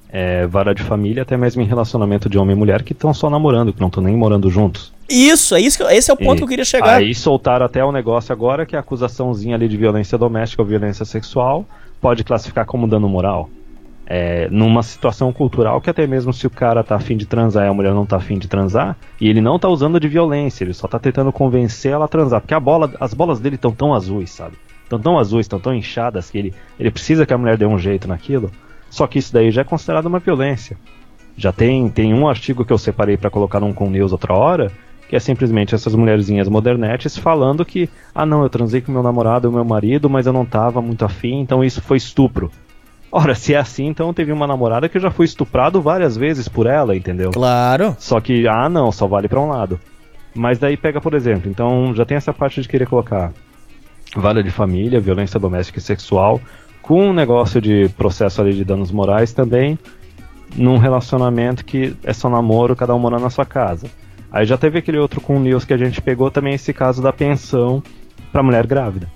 [0.09, 3.31] é, vara de família até mesmo em relacionamento de homem e mulher que estão só
[3.31, 4.93] namorando, que não estão nem morando juntos.
[5.09, 6.97] Isso, é isso que, esse é o ponto e que eu queria chegar.
[6.97, 10.67] Aí soltaram até o um negócio agora que a acusaçãozinha ali de violência doméstica ou
[10.67, 11.65] violência sexual
[11.99, 13.49] pode classificar como dano moral.
[14.05, 17.69] É, numa situação cultural que até mesmo se o cara tá afim de transar e
[17.69, 20.73] a mulher não tá afim de transar, e ele não tá usando de violência, ele
[20.73, 23.93] só tá tentando convencer ela a transar, porque a bola, as bolas dele estão tão
[23.93, 24.57] azuis, sabe?
[24.83, 27.79] Estão tão azuis, estão tão inchadas que ele, ele precisa que a mulher dê um
[27.79, 28.51] jeito naquilo.
[28.89, 30.77] Só que isso daí já é considerado uma violência.
[31.35, 34.71] Já tem, tem um artigo que eu separei para colocar num com news outra hora,
[35.09, 39.51] que é simplesmente essas mulherzinhas modernetes falando que, ah não, eu transei com meu namorado
[39.51, 42.51] meu marido, mas eu não tava muito afim, então isso foi estupro.
[43.15, 46.65] Ora, se é assim, então teve uma namorada que já foi estuprado várias vezes por
[46.65, 47.29] ela, entendeu?
[47.29, 47.95] Claro.
[47.99, 49.79] Só que, ah não, só vale para um lado.
[50.33, 53.31] Mas daí pega, por exemplo, então já tem essa parte de querer colocar
[54.15, 56.41] vale de família, violência doméstica e sexual,
[56.81, 59.77] com um negócio de processo ali de danos morais também,
[60.55, 63.85] num relacionamento que é só namoro, cada um morando na sua casa.
[64.31, 66.99] Aí já teve aquele outro com o News que a gente pegou também esse caso
[66.99, 67.83] da pensão
[68.31, 69.07] para mulher grávida.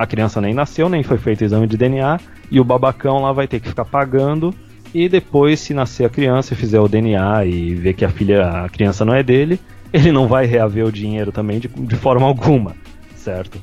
[0.00, 2.18] A criança nem nasceu, nem foi feito exame de DNA
[2.50, 4.50] e o babacão lá vai ter que ficar pagando
[4.94, 8.64] e depois se nascer a criança e fizer o DNA e ver que a filha,
[8.64, 9.60] a criança não é dele,
[9.92, 12.74] ele não vai reaver o dinheiro também de, de forma alguma.
[13.14, 13.60] certo?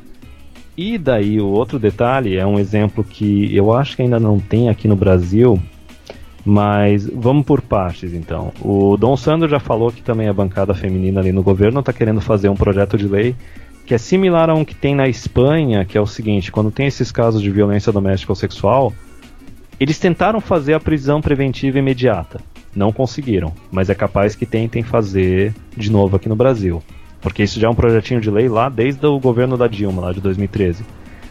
[0.77, 4.69] E daí o outro detalhe é um exemplo que eu acho que ainda não tem
[4.69, 5.59] aqui no Brasil,
[6.45, 8.53] mas vamos por partes então.
[8.61, 12.21] O Dom Sandro já falou que também a bancada feminina ali no governo está querendo
[12.21, 13.35] fazer um projeto de lei
[13.88, 16.88] que é similar a um que tem na Espanha, que é o seguinte: quando tem
[16.88, 18.93] esses casos de violência doméstica ou sexual,
[19.79, 22.41] eles tentaram fazer a prisão preventiva imediata.
[22.75, 26.83] Não conseguiram, mas é capaz que tentem fazer de novo aqui no Brasil.
[27.21, 30.11] Porque isso já é um projetinho de lei lá desde o governo da Dilma, lá
[30.11, 30.83] de 2013.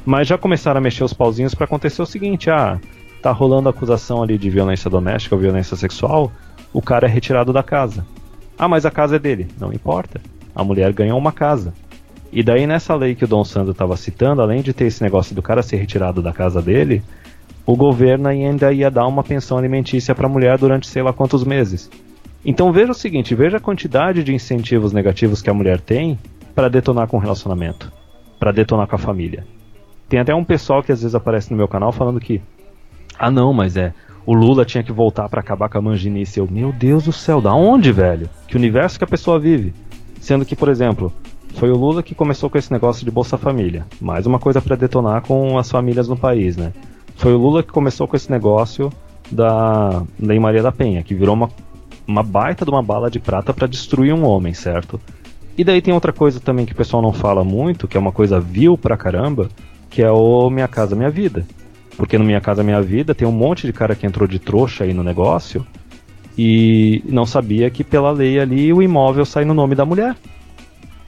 [0.05, 2.81] Mas já começaram a mexer os pauzinhos para acontecer o seguinte: ah,
[3.21, 6.33] tá rolando acusação ali de violência doméstica ou violência sexual,
[6.73, 8.07] o cara é retirado da casa.
[8.59, 9.47] Ah, mas a casa é dele.
[9.61, 10.23] Não importa.
[10.55, 11.75] A mulher ganhou uma casa.
[12.33, 15.35] E daí nessa lei que o Dom Sandro estava citando, além de ter esse negócio
[15.35, 17.03] do cara ser retirado da casa dele,
[17.65, 21.45] o governo ainda ia dar uma pensão alimentícia para a mulher durante sei lá quantos
[21.45, 21.91] meses.
[22.45, 26.19] Então veja o seguinte, veja a quantidade de incentivos negativos que a mulher tem
[26.55, 27.93] para detonar com o relacionamento,
[28.39, 29.45] para detonar com a família.
[30.09, 32.41] Tem até um pessoal que às vezes aparece no meu canal falando que
[33.19, 33.95] ah, não, mas é.
[34.27, 36.39] O Lula tinha que voltar para acabar com a manginice.
[36.39, 38.29] Eu, meu Deus do céu, da onde, velho?
[38.47, 39.73] Que universo que a pessoa vive?
[40.21, 41.13] Sendo que, por exemplo,
[41.57, 43.87] foi o Lula que começou com esse negócio de Bolsa Família.
[43.99, 46.73] Mais uma coisa para detonar com as famílias no país, né?
[47.17, 48.93] Foi o Lula que começou com esse negócio
[49.33, 51.49] da Lei Maria da Penha, que virou uma,
[52.07, 55.01] uma baita de uma bala de prata para destruir um homem, certo?
[55.57, 58.13] E daí tem outra coisa também que o pessoal não fala muito, que é uma
[58.13, 59.49] coisa vil pra caramba,
[59.89, 61.47] que é o Minha Casa Minha Vida.
[61.97, 64.85] Porque no Minha Casa Minha Vida tem um monte de cara que entrou de trouxa
[64.85, 65.67] aí no negócio
[66.37, 70.15] e não sabia que pela lei ali o imóvel sai no nome da mulher.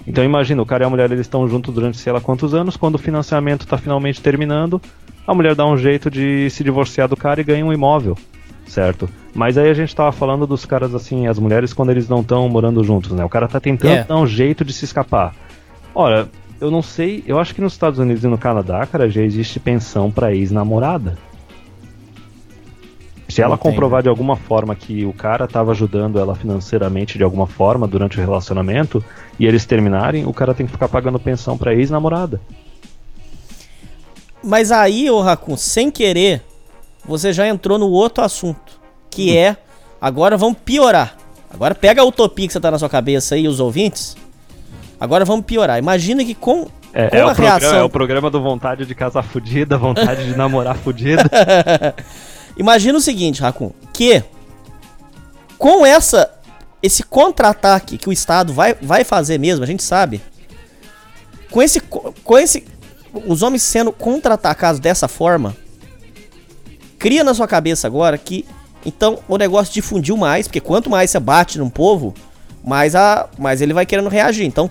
[0.08, 2.78] Então imagina, o cara e a mulher eles estão juntos durante sei lá quantos anos,
[2.78, 4.80] quando o financiamento está finalmente terminando,
[5.26, 8.16] a mulher dá um jeito de se divorciar do cara e ganha um imóvel,
[8.66, 9.08] certo?
[9.34, 12.48] Mas aí a gente tava falando dos caras assim, as mulheres quando eles não estão
[12.48, 13.22] morando juntos, né?
[13.22, 14.04] O cara tá tentando é.
[14.04, 15.34] dar um jeito de se escapar.
[15.94, 16.26] Ora,
[16.58, 19.60] eu não sei, eu acho que nos Estados Unidos e no Canadá, cara, já existe
[19.60, 21.18] pensão para ex-namorada.
[23.28, 27.46] Se ela comprovar de alguma forma que o cara estava ajudando ela financeiramente de alguma
[27.46, 29.04] forma durante o relacionamento
[29.38, 32.40] e eles terminarem, o cara tem que ficar pagando pensão para ex-namorada.
[34.42, 36.42] Mas aí, ô Racun, sem querer,
[37.04, 39.36] você já entrou no outro assunto, que hum.
[39.36, 39.56] é
[40.00, 41.16] agora vamos piorar.
[41.50, 44.16] Agora pega a utopia que você tá na sua cabeça aí, os ouvintes,
[45.00, 45.78] Agora vamos piorar.
[45.78, 47.58] Imagina que com, é, com é a reação.
[47.58, 51.22] Programa, é o programa do vontade de casar fudida, vontade de namorar fudida.
[52.58, 54.22] Imagina o seguinte, Racun, que
[55.56, 56.34] com essa
[56.80, 60.20] esse contra-ataque que o Estado vai, vai fazer mesmo, a gente sabe.
[61.50, 62.66] Com esse com esse
[63.26, 65.56] os homens sendo contra-atacados dessa forma,
[66.98, 68.44] cria na sua cabeça agora que
[68.84, 72.14] então o negócio difundiu mais, porque quanto mais você bate num povo,
[72.62, 74.44] mais a mais ele vai querendo reagir.
[74.44, 74.70] Então,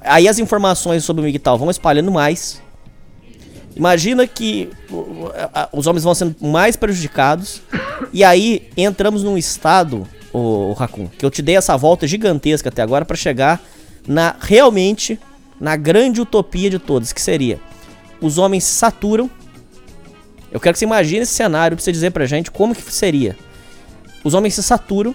[0.00, 2.62] Aí as informações sobre o Miguel vão espalhando mais.
[3.74, 4.70] Imagina que
[5.72, 7.62] os homens vão sendo mais prejudicados.
[8.12, 12.82] E aí entramos num estado, o, Racun, que eu te dei essa volta gigantesca até
[12.82, 13.60] agora para chegar
[14.06, 15.18] na realmente
[15.60, 17.60] na grande utopia de todas, que seria
[18.20, 19.30] os homens saturam.
[20.52, 23.36] Eu quero que você imagine esse cenário pra você dizer pra gente como que seria.
[24.22, 25.14] Os homens se saturam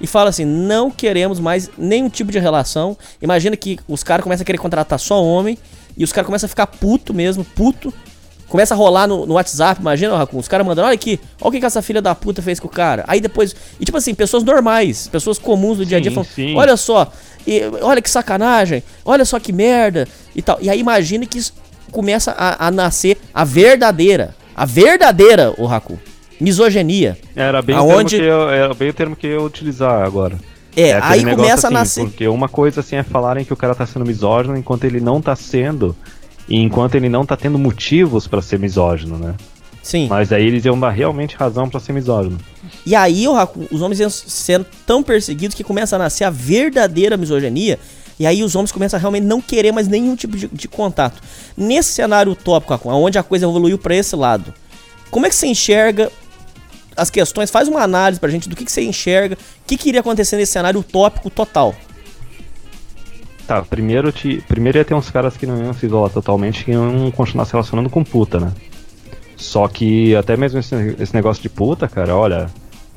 [0.00, 2.96] e fala assim: não queremos mais nenhum tipo de relação.
[3.20, 5.58] Imagina que os caras começam a querer contratar só homem
[5.98, 7.92] e os caras começam a ficar puto mesmo, puto.
[8.48, 11.52] Começa a rolar no, no WhatsApp, imagina, Racun, os caras mandando, olha aqui, olha o
[11.52, 13.04] que, que essa filha da puta fez com o cara.
[13.06, 16.26] Aí depois, e tipo assim, pessoas normais, pessoas comuns do dia a dia falam,
[16.56, 17.12] olha só,
[17.46, 20.56] e, olha que sacanagem, olha só que merda e tal.
[20.62, 21.44] E aí imagina que
[21.90, 25.98] começa a, a nascer a verdadeira, a verdadeira, o Raku
[26.40, 27.18] misoginia.
[27.34, 28.16] Era bem, aonde...
[28.16, 30.38] o, termo que eu, era bem o termo que eu ia utilizar agora.
[30.78, 32.04] É, é aí começa assim, a nascer.
[32.04, 35.20] Porque uma coisa assim é falarem que o cara tá sendo misógino enquanto ele não
[35.20, 35.94] tá sendo.
[36.48, 39.34] E enquanto ele não tá tendo motivos para ser misógino, né?
[39.82, 40.06] Sim.
[40.08, 42.38] Mas aí eles iam dar realmente razão para ser misógino.
[42.86, 43.26] E aí,
[43.70, 47.78] os homens iam sendo tão perseguidos que começa a nascer a verdadeira misoginia.
[48.18, 51.20] E aí os homens começam a realmente não querer mais nenhum tipo de, de contato.
[51.56, 54.52] Nesse cenário utópico, onde a coisa evoluiu para esse lado,
[55.10, 56.10] como é que você enxerga
[56.98, 59.88] as questões, faz uma análise pra gente do que, que você enxerga, o que, que
[59.88, 61.74] iria acontecer nesse cenário utópico total.
[63.46, 66.72] Tá, primeiro, te, primeiro ia ter uns caras que não iam se isolar totalmente, que
[66.72, 68.52] iam continuar se relacionando com puta, né?
[69.36, 72.50] Só que até mesmo esse, esse negócio de puta, cara, olha,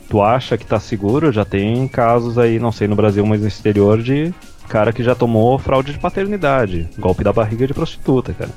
[0.10, 3.48] tu acha que tá seguro, já tem casos aí, não sei no Brasil, mas no
[3.48, 4.34] exterior, de
[4.68, 8.52] cara que já tomou fraude de paternidade, golpe da barriga de prostituta, cara.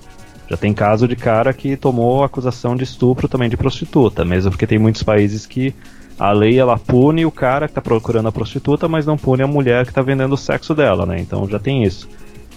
[0.49, 4.67] Já tem caso de cara que tomou acusação de estupro também de prostituta, mesmo porque
[4.67, 5.75] tem muitos países que
[6.19, 9.47] a lei ela pune o cara que está procurando a prostituta, mas não pune a
[9.47, 11.19] mulher que está vendendo o sexo dela, né?
[11.19, 12.09] Então já tem isso.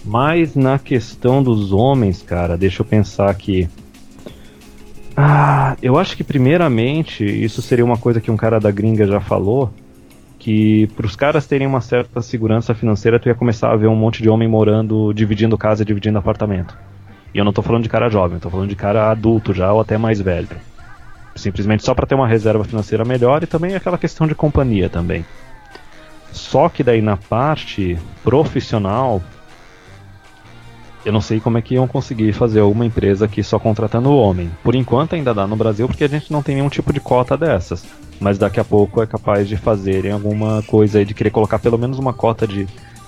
[0.05, 3.67] Mas na questão dos homens, cara, deixa eu pensar aqui.
[5.15, 9.19] Ah, eu acho que primeiramente isso seria uma coisa que um cara da gringa já
[9.19, 9.73] falou,
[10.37, 13.95] que para os caras terem uma certa segurança financeira, tu ia começar a ver um
[13.95, 16.77] monte de homem morando, dividindo casa dividindo apartamento.
[17.33, 19.81] E eu não tô falando de cara jovem, tô falando de cara adulto já ou
[19.81, 20.49] até mais velho.
[21.35, 25.25] Simplesmente só para ter uma reserva financeira melhor e também aquela questão de companhia também.
[26.31, 29.21] Só que daí na parte profissional,
[31.05, 34.51] eu não sei como é que iam conseguir fazer uma empresa aqui só contratando homem.
[34.63, 37.37] Por enquanto ainda dá no Brasil porque a gente não tem nenhum tipo de cota
[37.37, 37.85] dessas.
[38.19, 41.77] Mas daqui a pouco é capaz de fazerem alguma coisa aí de querer colocar pelo
[41.77, 42.67] menos uma cota de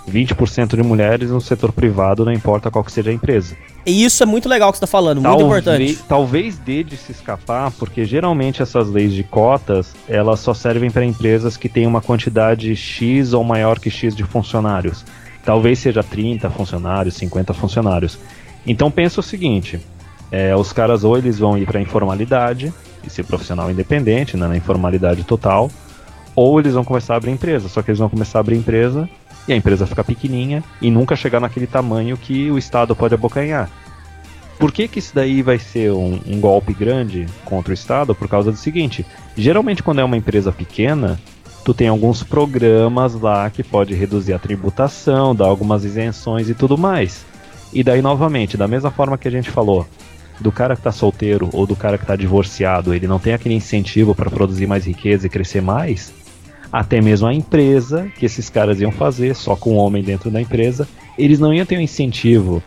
[0.10, 3.56] 20% de mulheres no setor privado, não importa qual que seja a empresa.
[3.86, 6.00] E isso é muito legal que você está falando, talvez, muito importante.
[6.08, 11.06] Talvez dê de se escapar, porque geralmente essas leis de cotas, elas só servem para
[11.06, 15.06] empresas que têm uma quantidade X ou maior que X de funcionários.
[15.44, 18.20] Talvez seja 30 funcionários, 50 funcionários.
[18.68, 19.80] Então pensa o seguinte:
[20.32, 24.58] é, os caras ou eles vão ir para informalidade e ser profissional independente, né, na
[24.58, 25.72] informalidade total,
[26.36, 27.70] ou eles vão começar a abrir empresa.
[27.70, 29.10] Só que eles vão começar a abrir empresa
[29.50, 33.70] e a empresa fica pequenininha e nunca chegar naquele tamanho que o Estado pode abocanhar.
[34.60, 38.14] Por que, que isso daí vai ser um, um golpe grande contra o Estado?
[38.14, 41.20] Por causa do seguinte: geralmente, quando é uma empresa pequena,
[41.64, 46.78] tu tem alguns programas lá que pode reduzir a tributação, dar algumas isenções e tudo
[46.78, 47.26] mais.
[47.72, 49.88] E daí novamente, da mesma forma que a gente falou,
[50.40, 53.56] do cara que está solteiro ou do cara que está divorciado, ele não tem aquele
[53.56, 56.14] incentivo para produzir mais riqueza e crescer mais,
[56.72, 60.42] até mesmo a empresa que esses caras iam fazer, só com um homem dentro da
[60.42, 62.62] empresa, eles não iam ter um incentivo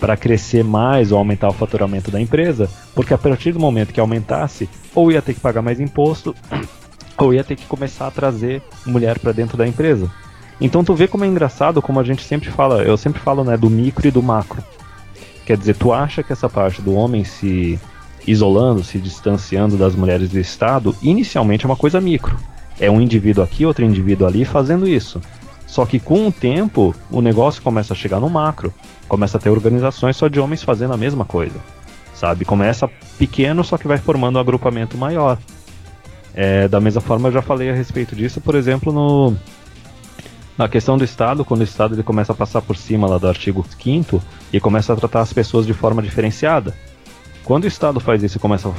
[0.00, 4.00] para crescer mais ou aumentar o faturamento da empresa, porque a partir do momento que
[4.00, 6.34] aumentasse, ou ia ter que pagar mais imposto,
[7.18, 10.10] ou ia ter que começar a trazer mulher para dentro da empresa.
[10.60, 13.56] Então tu vê como é engraçado, como a gente sempre fala, eu sempre falo, né,
[13.56, 14.62] do micro e do macro.
[15.44, 17.78] Quer dizer, tu acha que essa parte do homem se
[18.26, 22.36] isolando, se distanciando das mulheres do Estado, inicialmente é uma coisa micro.
[22.80, 25.20] É um indivíduo aqui, outro indivíduo ali fazendo isso.
[25.66, 28.72] Só que com o tempo, o negócio começa a chegar no macro.
[29.06, 31.58] Começa a ter organizações só de homens fazendo a mesma coisa.
[32.14, 32.44] Sabe?
[32.44, 35.38] Começa pequeno, só que vai formando um agrupamento maior.
[36.34, 39.36] É, da mesma forma, eu já falei a respeito disso, por exemplo, no,
[40.58, 43.28] na questão do Estado, quando o Estado ele começa a passar por cima lá do
[43.28, 44.20] artigo 5
[44.52, 46.74] e começa a tratar as pessoas de forma diferenciada.
[47.44, 48.72] Quando o Estado faz isso e começa a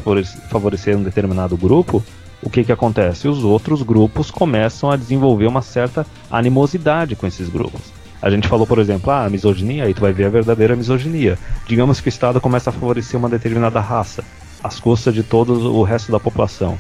[0.50, 2.04] favorecer um determinado grupo,
[2.42, 3.28] o que, que acontece?
[3.28, 7.82] Os outros grupos começam a desenvolver uma certa animosidade com esses grupos.
[8.22, 11.38] A gente falou, por exemplo, ah, a misoginia, aí tu vai ver a verdadeira misoginia.
[11.68, 14.24] Digamos que o Estado começa a favorecer uma determinada raça,
[14.64, 16.78] às custas de todo o resto da população.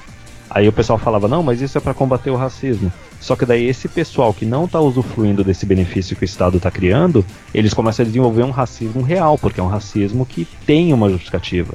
[0.50, 2.92] Aí o pessoal falava, não, mas isso é para combater o racismo.
[3.20, 6.72] Só que daí esse pessoal que não está usufruindo desse benefício que o Estado está
[6.72, 11.10] criando, eles começam a desenvolver um racismo real, porque é um racismo que tem uma
[11.10, 11.74] justificativa.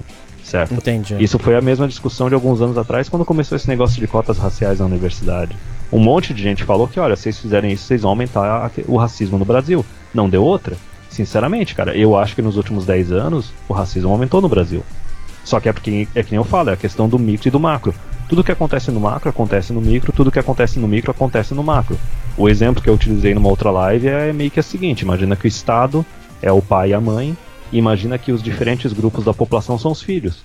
[0.71, 1.17] Entendi.
[1.19, 4.39] Isso foi a mesma discussão de alguns anos atrás quando começou esse negócio de cotas
[4.39, 5.57] raciais na universidade.
[5.93, 8.97] Um monte de gente falou que, olha, se vocês fizerem isso, vocês vão aumentar o
[8.97, 9.85] racismo no Brasil.
[10.13, 10.77] Não deu outra.
[11.09, 14.83] Sinceramente, cara, eu acho que nos últimos 10 anos o racismo aumentou no Brasil.
[15.45, 17.51] Só que é porque, é que nem eu falo, é a questão do micro e
[17.51, 17.95] do macro.
[18.29, 21.63] Tudo que acontece no macro acontece no micro, tudo que acontece no micro acontece no
[21.63, 21.99] macro.
[22.37, 25.47] O exemplo que eu utilizei numa outra live é meio que o seguinte: imagina que
[25.47, 26.05] o Estado
[26.41, 27.37] é o pai e a mãe,
[27.79, 30.43] imagina que os diferentes grupos da população são os filhos.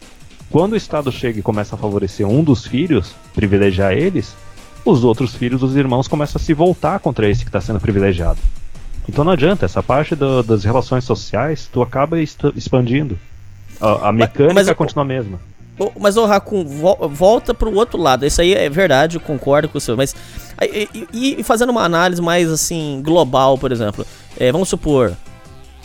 [0.49, 4.35] Quando o Estado chega e começa a favorecer um dos filhos, privilegiar eles,
[4.83, 8.39] os outros filhos dos irmãos começam a se voltar contra esse que está sendo privilegiado.
[9.07, 13.17] Então não adianta, essa parte do, das relações sociais, tu acaba expandindo.
[13.79, 15.39] A, a mecânica mas, mas, continua a mesma.
[15.99, 16.65] Mas o Raccoon,
[17.09, 18.25] volta pro outro lado.
[18.25, 19.95] Isso aí é verdade, eu concordo com o senhor.
[19.95, 20.13] Mas.
[20.61, 24.05] E, e fazendo uma análise mais assim, global, por exemplo.
[24.37, 25.15] É, vamos supor.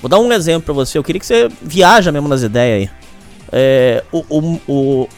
[0.05, 0.99] Vou dar um exemplo para você.
[0.99, 2.95] Eu queria que você viaja mesmo nas ideias aí.
[3.51, 5.09] É, o, o,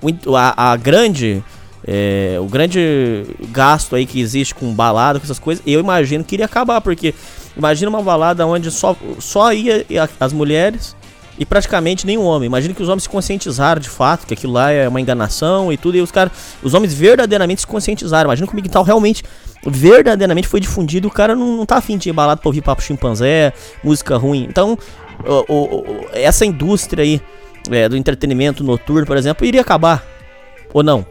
[0.00, 1.42] o, a, a grande.
[1.84, 6.36] É, o grande gasto aí que existe com balada, com essas coisas, eu imagino que
[6.36, 7.14] iria acabar, porque
[7.56, 9.84] imagina uma balada onde só, só ia
[10.20, 10.94] as mulheres
[11.38, 12.46] e praticamente nenhum homem.
[12.46, 15.76] Imagina que os homens se conscientizaram de fato que aquilo lá é uma enganação e
[15.76, 16.32] tudo, e os caras,
[16.62, 18.28] os homens verdadeiramente se conscientizaram.
[18.28, 19.24] Imagina que o realmente,
[19.66, 22.82] verdadeiramente foi difundido o cara não, não tá afim de ir balado pra ouvir papo
[22.82, 23.52] chimpanzé,
[23.82, 24.46] música ruim.
[24.48, 24.78] Então,
[25.48, 27.20] o, o, essa indústria aí
[27.70, 30.04] é, do entretenimento noturno, por exemplo, iria acabar.
[30.72, 31.04] Ou não?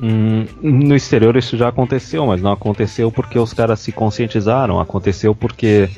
[0.00, 4.80] Hum, no exterior isso já aconteceu, mas não aconteceu porque os caras se conscientizaram.
[4.80, 5.88] Aconteceu porque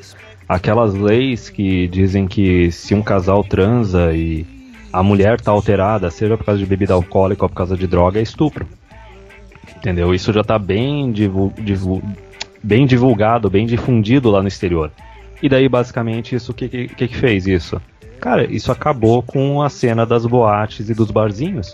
[0.48, 4.46] aquelas leis que dizem que se um casal transa e
[4.92, 8.18] a mulher tá alterada, seja por causa de bebida alcoólica ou por causa de droga,
[8.18, 8.66] é estupro.
[9.76, 10.14] Entendeu?
[10.14, 11.52] Isso já tá bem, divul,
[12.62, 14.90] bem divulgado, bem difundido lá no exterior.
[15.42, 17.80] E daí, basicamente, isso que, que, que fez isso?
[18.20, 21.72] Cara, isso acabou com a cena das boates e dos barzinhos.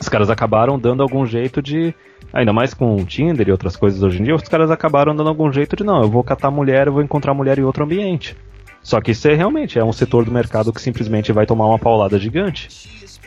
[0.00, 1.94] Os caras acabaram dando algum jeito de.
[2.32, 5.28] Ainda mais com o Tinder e outras coisas hoje em dia, os caras acabaram dando
[5.28, 8.36] algum jeito de não, eu vou catar mulher, eu vou encontrar mulher em outro ambiente.
[8.82, 11.78] Só que isso é realmente é um setor do mercado que simplesmente vai tomar uma
[11.78, 12.68] paulada gigante.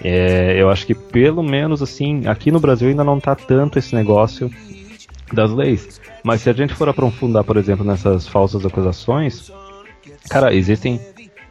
[0.03, 3.93] É, eu acho que pelo menos assim, aqui no Brasil ainda não tá tanto esse
[3.93, 4.49] negócio
[5.31, 6.01] das leis.
[6.23, 9.51] Mas se a gente for aprofundar, por exemplo, nessas falsas acusações,
[10.30, 10.99] cara, existem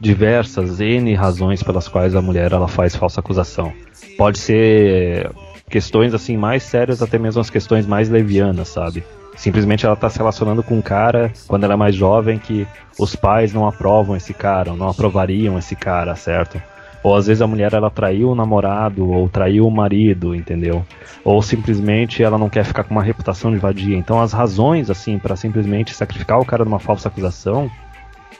[0.00, 3.72] diversas N razões pelas quais a mulher ela faz falsa acusação.
[4.18, 5.30] Pode ser
[5.70, 9.04] questões assim mais sérias, até mesmo as questões mais levianas, sabe?
[9.36, 12.66] Simplesmente ela tá se relacionando com um cara quando ela é mais jovem que
[12.98, 16.60] os pais não aprovam esse cara, não aprovariam esse cara, certo?
[17.02, 20.86] Ou às vezes a mulher ela traiu o namorado ou traiu o marido, entendeu?
[21.24, 23.96] Ou simplesmente ela não quer ficar com uma reputação de vadia.
[23.96, 27.70] Então as razões assim para simplesmente sacrificar o cara numa falsa acusação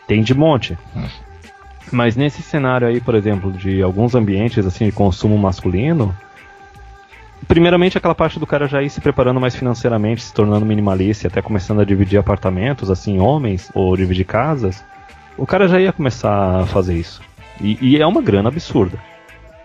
[0.06, 0.78] tem de monte.
[1.90, 6.16] Mas nesse cenário aí, por exemplo, de alguns ambientes assim de consumo masculino,
[7.47, 11.43] primeiramente aquela parte do cara já ir se preparando mais financeiramente, se tornando minimalista, até
[11.43, 14.85] começando a dividir apartamentos, assim, homens, ou dividir casas,
[15.36, 17.20] o cara já ia começar a fazer isso.
[17.60, 18.98] E, e, é uma grana absurda.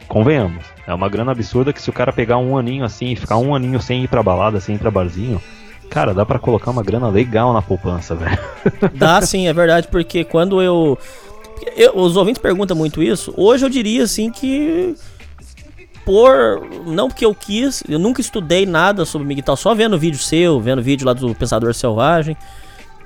[0.07, 0.63] Convenhamos.
[0.85, 3.53] É uma grana absurda que se o cara pegar um aninho assim e ficar um
[3.53, 5.41] aninho sem ir pra balada, sem ir pra barzinho,
[5.89, 8.37] cara, dá para colocar uma grana legal na poupança, velho.
[8.93, 10.97] Dá sim, é verdade, porque quando eu,
[11.75, 11.95] eu.
[11.95, 13.33] Os ouvintes perguntam muito isso.
[13.35, 14.95] Hoje eu diria assim que
[16.07, 16.65] por.
[16.85, 20.81] Não porque eu quis, eu nunca estudei nada sobre MGTOW, só vendo vídeo seu, vendo
[20.81, 22.37] vídeo lá do Pensador Selvagem.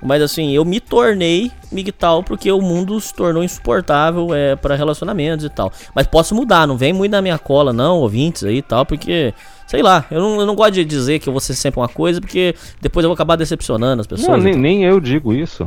[0.03, 5.45] Mas assim, eu me tornei MGTOW porque o mundo se tornou insuportável é, para relacionamentos
[5.45, 5.72] e tal.
[5.95, 9.34] Mas posso mudar, não vem muito na minha cola, não, ouvintes aí e tal, porque,
[9.65, 11.90] sei lá, eu não, eu não gosto de dizer que eu vou ser sempre uma
[11.90, 14.38] coisa, porque depois eu vou acabar decepcionando as pessoas.
[14.38, 15.65] Não, nem, nem, eu digo isso.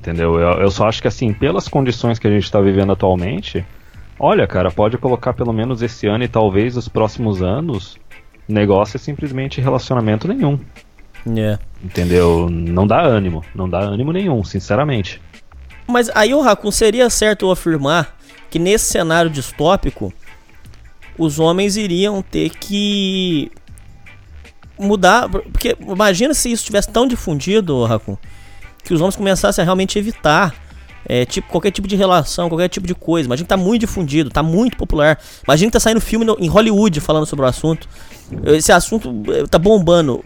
[0.00, 0.38] Entendeu?
[0.38, 3.64] Eu, eu só acho que assim, pelas condições que a gente está vivendo atualmente,
[4.24, 7.98] Olha, cara, pode colocar pelo menos esse ano e talvez os próximos anos.
[8.46, 10.60] Negócio é simplesmente relacionamento nenhum.
[11.36, 11.58] É.
[11.82, 12.48] Entendeu?
[12.48, 13.44] Não dá ânimo.
[13.52, 15.20] Não dá ânimo nenhum, sinceramente.
[15.88, 18.16] Mas aí, o Raccoon, seria certo eu afirmar
[18.48, 20.14] que nesse cenário distópico,
[21.18, 23.50] os homens iriam ter que
[24.78, 25.28] mudar.
[25.28, 28.16] Porque imagina se isso tivesse tão difundido, Raccoon,
[28.84, 30.54] que os homens começassem a realmente evitar
[31.06, 33.26] é, tipo, qualquer tipo de relação, qualquer tipo de coisa.
[33.26, 35.18] Imagina que tá muito difundido, tá muito popular.
[35.44, 37.88] Imagina que tá saindo filme no, em Hollywood falando sobre o assunto.
[38.44, 40.22] Esse assunto é, tá bombando.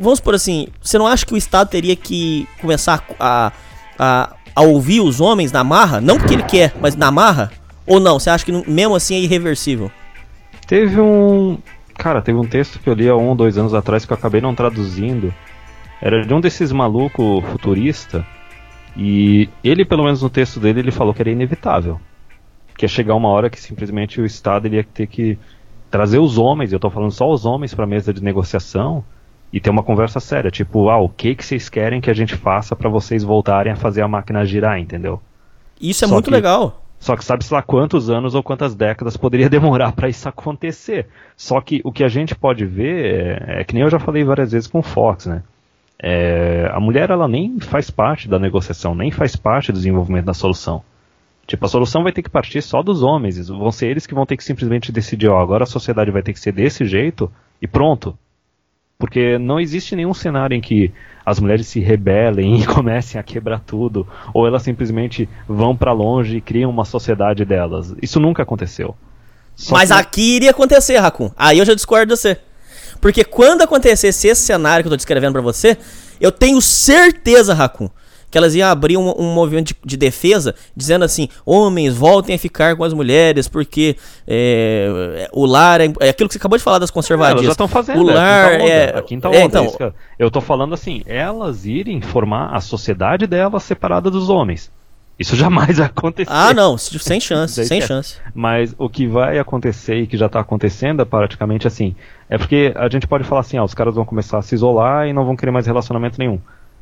[0.00, 3.52] Vamos por assim, você não acha que o Estado teria que começar a,
[3.98, 6.00] a, a ouvir os homens na marra?
[6.00, 7.50] Não porque ele quer, mas na marra?
[7.86, 8.18] Ou não?
[8.18, 9.90] Você acha que mesmo assim é irreversível?
[10.66, 11.58] Teve um.
[11.94, 14.40] Cara, teve um texto que eu li há um, dois anos atrás que eu acabei
[14.40, 15.32] não traduzindo.
[16.00, 18.24] Era de um desses maluco futurista
[18.98, 22.00] e ele, pelo menos no texto dele, ele falou que era inevitável.
[22.76, 25.38] Que ia chegar uma hora que simplesmente o Estado ia ter que
[25.88, 29.04] trazer os homens, eu estou falando só os homens para a mesa de negociação
[29.52, 32.34] e ter uma conversa séria, tipo, ah, o que que vocês querem que a gente
[32.34, 35.22] faça para vocês voltarem a fazer a máquina girar, entendeu?
[35.80, 36.82] Isso é só muito que, legal.
[36.98, 41.06] Só que sabe-se lá quantos anos ou quantas décadas poderia demorar para isso acontecer.
[41.36, 44.24] Só que o que a gente pode ver é, é que nem eu já falei
[44.24, 45.44] várias vezes com o Fox, né?
[46.00, 50.34] É, a mulher ela nem faz parte da negociação, nem faz parte do desenvolvimento da
[50.34, 50.82] solução.
[51.46, 53.48] Tipo, a solução vai ter que partir só dos homens.
[53.48, 56.34] Vão ser eles que vão ter que simplesmente decidir, ó, agora a sociedade vai ter
[56.34, 57.30] que ser desse jeito
[57.60, 58.16] e pronto.
[58.98, 60.92] Porque não existe nenhum cenário em que
[61.24, 66.36] as mulheres se rebelem e comecem a quebrar tudo, ou elas simplesmente vão para longe
[66.36, 67.94] e criam uma sociedade delas.
[68.02, 68.94] Isso nunca aconteceu.
[69.56, 69.94] Só Mas que...
[69.94, 71.30] aqui iria acontecer, Raccoon.
[71.36, 72.38] Aí eu já discordo de você.
[73.00, 75.76] Porque quando acontecesse esse cenário que eu tô descrevendo para você,
[76.20, 77.88] eu tenho certeza, Raccoon,
[78.30, 82.38] que elas iam abrir um, um movimento de, de, defesa dizendo assim: homens, voltem a
[82.38, 83.96] ficar com as mulheres, porque
[84.26, 87.42] é, o lar é, é, aquilo que você acabou de falar das conservadoras.
[87.42, 88.04] É, elas já estão fazendo.
[88.04, 88.98] O é lar é.
[88.98, 93.62] A quinta onda, é, então, eu tô falando assim: elas irem formar a sociedade delas
[93.62, 94.70] separada dos homens.
[95.18, 96.30] Isso jamais vai acontecer.
[96.32, 98.18] Ah, não, sem chance, sem chance.
[98.34, 101.94] Mas o que vai acontecer e que já está acontecendo é praticamente assim.
[102.30, 105.08] É porque a gente pode falar assim, ah, os caras vão começar a se isolar
[105.08, 106.38] e não vão querer mais relacionamento nenhum.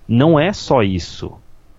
[0.06, 1.32] Não é só isso.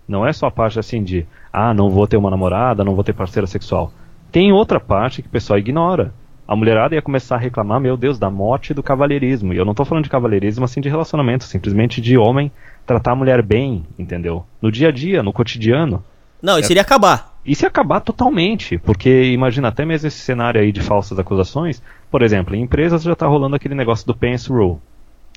[0.06, 3.04] Não é só a parte assim de, ah, não vou ter uma namorada, não vou
[3.04, 3.92] ter parceira sexual.
[4.32, 6.12] Tem outra parte que o pessoal ignora.
[6.46, 9.52] A mulherada ia começar a reclamar, meu Deus, da morte do cavalheirismo.
[9.52, 12.50] E eu não estou falando de cavalheirismo assim de relacionamento, simplesmente de homem
[12.86, 14.46] tratar a mulher bem, entendeu?
[14.62, 16.02] No dia a dia, no cotidiano.
[16.42, 17.36] Não, isso iria acabar.
[17.44, 21.82] Isso ia acabar totalmente, porque imagina até mesmo esse cenário aí de falsas acusações.
[22.10, 24.76] Por exemplo, em empresas já está rolando aquele negócio do Pence Rule.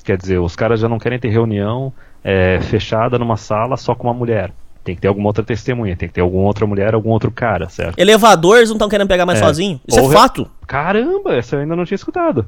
[0.04, 1.92] Quer dizer, os caras já não querem ter reunião
[2.22, 4.52] é, fechada numa sala só com uma mulher.
[4.84, 7.68] Tem que ter alguma outra testemunha, tem que ter alguma outra mulher, algum outro cara,
[7.68, 7.96] certo?
[7.98, 9.44] Elevador, eles não estão querendo pegar mais É.
[9.44, 9.80] sozinho.
[9.86, 10.50] Isso Ou é re- fato.
[10.66, 12.44] Caramba, essa eu ainda não tinha escutado.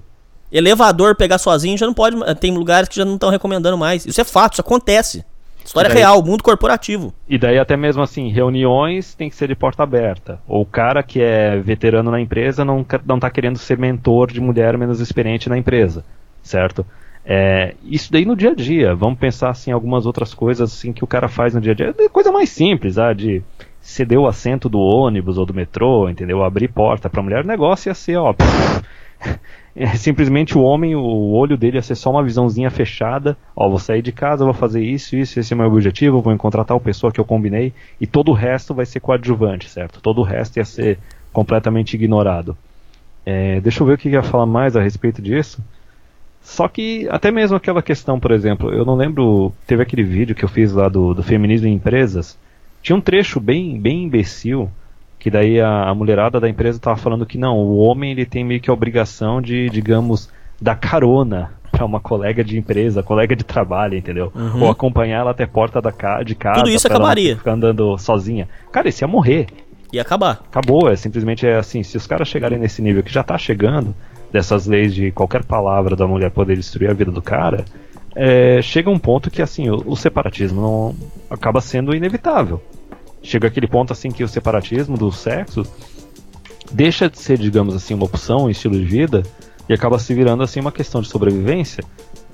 [0.50, 2.16] Elevador pegar sozinho já não pode.
[2.36, 4.04] Tem lugares que já não estão recomendando mais.
[4.06, 5.24] Isso é fato, isso acontece.
[5.64, 7.12] História Daí- real, mundo corporativo.
[7.28, 10.38] E daí até mesmo assim, reuniões tem que ser de porta aberta.
[10.46, 14.40] Ou o cara que é veterano na empresa não, não tá querendo ser mentor de
[14.40, 16.04] mulher menos experiente na empresa,
[16.42, 16.84] certo?
[17.24, 18.94] É, isso daí no dia a dia.
[18.94, 21.94] Vamos pensar assim algumas outras coisas assim que o cara faz no dia a dia.
[21.98, 23.42] É Coisa mais simples, ah, de
[23.80, 26.44] ceder o assento do ônibus ou do metrô, entendeu?
[26.44, 28.34] Abrir porta pra mulher, o negócio ia ser, ó.
[29.76, 33.36] É, simplesmente o homem, o olho dele ia ser só uma visãozinha fechada.
[33.56, 36.32] Ó, vou sair de casa, vou fazer isso, isso, esse é o meu objetivo, vou
[36.32, 37.72] encontrar tal pessoa que eu combinei.
[38.00, 40.00] E todo o resto vai ser coadjuvante, certo?
[40.00, 40.98] Todo o resto ia ser
[41.32, 42.56] completamente ignorado.
[43.26, 45.60] É, deixa eu ver o que ia falar mais a respeito disso.
[46.40, 50.44] Só que até mesmo aquela questão, por exemplo, eu não lembro, teve aquele vídeo que
[50.44, 52.38] eu fiz lá do, do feminismo em empresas.
[52.82, 54.70] Tinha um trecho bem, bem imbecil
[55.24, 58.44] que daí a, a mulherada da empresa tava falando que não, o homem ele tem
[58.44, 60.28] meio que a obrigação de, digamos,
[60.60, 64.30] dar carona para uma colega de empresa, colega de trabalho, entendeu?
[64.60, 66.60] Ou acompanhar ela até a porta da ca de casa.
[66.60, 67.38] Tudo isso acabaria.
[67.38, 68.46] Ficar andando sozinha.
[68.70, 69.46] Cara, isso ia morrer.
[69.94, 70.42] Ia acabar.
[70.46, 73.94] Acabou, é simplesmente é assim, se os caras chegarem nesse nível que já tá chegando,
[74.30, 77.64] dessas leis de qualquer palavra da mulher poder destruir a vida do cara,
[78.14, 80.94] é, chega um ponto que assim, o, o separatismo não
[81.30, 82.60] acaba sendo inevitável.
[83.24, 85.66] Chega aquele ponto assim que o separatismo do sexo
[86.70, 89.22] deixa de ser, digamos assim, uma opção, um estilo de vida,
[89.68, 91.82] e acaba se virando assim uma questão de sobrevivência.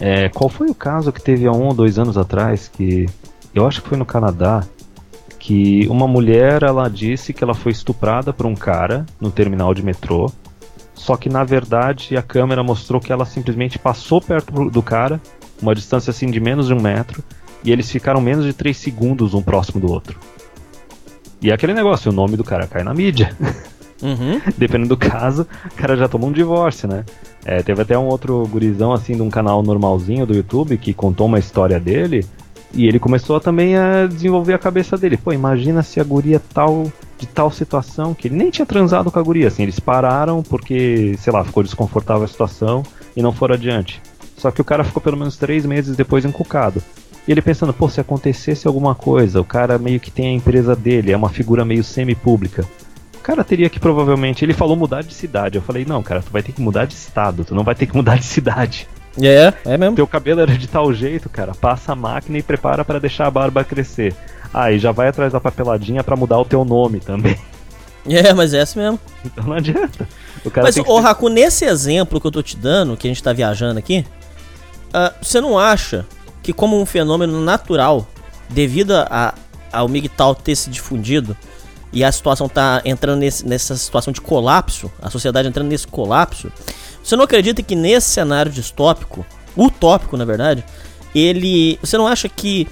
[0.01, 3.07] É, qual foi o caso que teve há um ou dois anos atrás que
[3.55, 4.65] eu acho que foi no Canadá
[5.39, 9.83] que uma mulher ela disse que ela foi estuprada por um cara no terminal de
[9.83, 10.31] metrô.
[10.95, 15.21] Só que na verdade a câmera mostrou que ela simplesmente passou perto do- do cara,
[15.63, 17.23] uma distância assim de menos de um metro,
[17.65, 20.19] e eles ficaram menos de três segundos um próximo do outro.
[21.43, 23.35] E é aquele negócio, o nome do cara cai na mídia.
[24.03, 24.41] Uhum.
[24.57, 27.05] Dependendo do caso, o cara já tomou um divórcio, né?
[27.45, 31.27] É, teve até um outro gurizão assim de um canal normalzinho do YouTube que contou
[31.27, 32.27] uma história dele
[32.73, 35.17] e ele começou também a desenvolver a cabeça dele.
[35.17, 39.19] Pô, imagina se a guria tal de tal situação que ele nem tinha transado com
[39.19, 42.83] a guria, assim, eles pararam porque, sei lá, ficou desconfortável a situação
[43.15, 44.01] e não foram adiante.
[44.37, 46.83] Só que o cara ficou pelo menos três meses depois encucado.
[47.31, 50.75] E ele pensando, pô, se acontecesse alguma coisa, o cara meio que tem a empresa
[50.75, 52.67] dele, é uma figura meio semi-pública.
[53.15, 54.45] O cara teria que provavelmente.
[54.45, 55.55] Ele falou mudar de cidade.
[55.55, 57.87] Eu falei, não, cara, tu vai ter que mudar de estado, tu não vai ter
[57.87, 58.89] que mudar de cidade.
[59.23, 59.95] É, é mesmo.
[59.95, 61.55] Teu cabelo era de tal jeito, cara.
[61.55, 64.13] Passa a máquina e prepara pra deixar a barba crescer.
[64.53, 67.39] Ah, e já vai atrás da papeladinha pra mudar o teu nome também.
[68.09, 68.99] É, mas é assim mesmo.
[69.23, 70.09] Então não adianta.
[70.57, 73.79] Mas, ô Raku, nesse exemplo que eu tô te dando, que a gente tá viajando
[73.79, 74.07] aqui,
[74.93, 76.07] ah, você não acha
[76.43, 78.07] que como um fenômeno natural,
[78.49, 79.35] devido a,
[79.73, 81.37] ao MGTOW ter se difundido,
[81.93, 86.51] e a situação tá entrando nesse- nessa situação de colapso, a sociedade entrando nesse colapso,
[87.03, 89.25] você não acredita que nesse cenário distópico,
[89.57, 90.65] utópico na verdade,
[91.15, 91.79] ele.
[91.83, 92.69] Você não acha que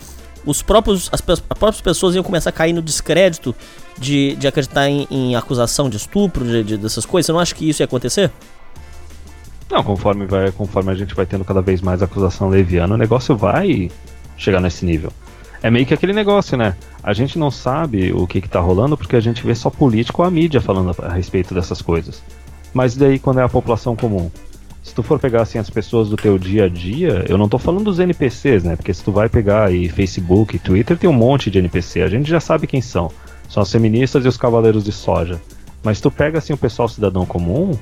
[0.46, 3.54] os próprios, as, as próprias pessoas iam começar a cair no descrédito
[3.98, 7.26] de, de acreditar em, em acusação de estupro, de, de- dessas coisas?
[7.26, 8.30] Você não acha que isso ia acontecer?
[9.70, 13.36] Não, conforme, vai, conforme a gente vai tendo cada vez mais acusação leviana, o negócio
[13.36, 13.90] vai
[14.36, 15.12] chegar nesse nível.
[15.62, 16.76] É meio que aquele negócio, né?
[17.02, 20.22] A gente não sabe o que, que tá rolando porque a gente vê só político
[20.22, 22.22] ou a mídia falando a, respeito dessas coisas.
[22.72, 24.30] Mas daí quando é a população comum?
[24.82, 27.58] Se tu for pegar assim as pessoas do teu dia a dia, eu não tô
[27.58, 28.76] falando dos NPCs, né?
[28.76, 32.30] Porque se tu vai pegar aí Facebook Twitter, tem um monte de NPC, a gente
[32.30, 33.10] já sabe quem são.
[33.48, 35.40] São as feministas e os cavaleiros de soja.
[35.82, 37.72] Mas tu pega assim o pessoal cidadão comum,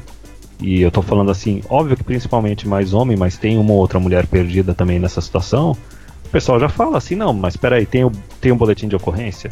[0.60, 4.00] e eu tô falando assim, óbvio que principalmente mais homem, mas tem uma ou outra
[4.00, 5.76] mulher perdida também nessa situação.
[6.24, 9.50] O pessoal já fala assim, não, mas peraí, tem, o, tem um boletim de ocorrência?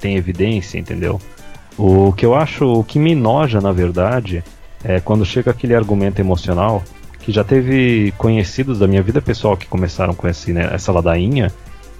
[0.00, 1.20] Tem evidência, entendeu?
[1.76, 4.44] O que eu acho, o que me noja, na verdade,
[4.84, 6.82] é quando chega aquele argumento emocional,
[7.20, 11.50] que já teve conhecidos da minha vida pessoal que começaram com esse, né, essa ladainha,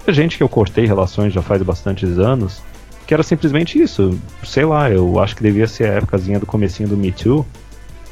[0.09, 2.63] gente que eu cortei relações já faz bastantes anos,
[3.07, 6.89] que era simplesmente isso, sei lá, eu acho que devia ser a épocazinha do comecinho
[6.89, 7.45] do Me Too,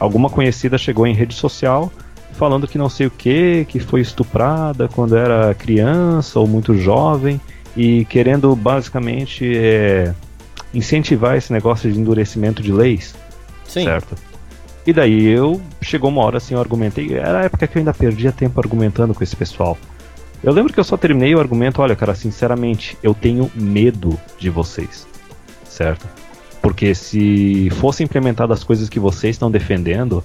[0.02, 1.92] alguma conhecida chegou em rede social
[2.32, 7.40] falando que não sei o que, que foi estuprada quando era criança ou muito jovem
[7.76, 10.12] e querendo basicamente é,
[10.74, 13.14] incentivar esse negócio de endurecimento de leis,
[13.64, 13.84] Sim.
[13.84, 14.16] certo?
[14.84, 17.94] E daí eu chegou uma hora assim, eu argumentei, era a época que eu ainda
[17.94, 19.78] perdia tempo argumentando com esse pessoal.
[20.42, 24.50] Eu lembro que eu só terminei o argumento, olha, cara, sinceramente, eu tenho medo de
[24.50, 25.06] vocês.
[25.64, 26.08] Certo?
[26.62, 30.22] Porque se fossem implementadas as coisas que vocês estão defendendo,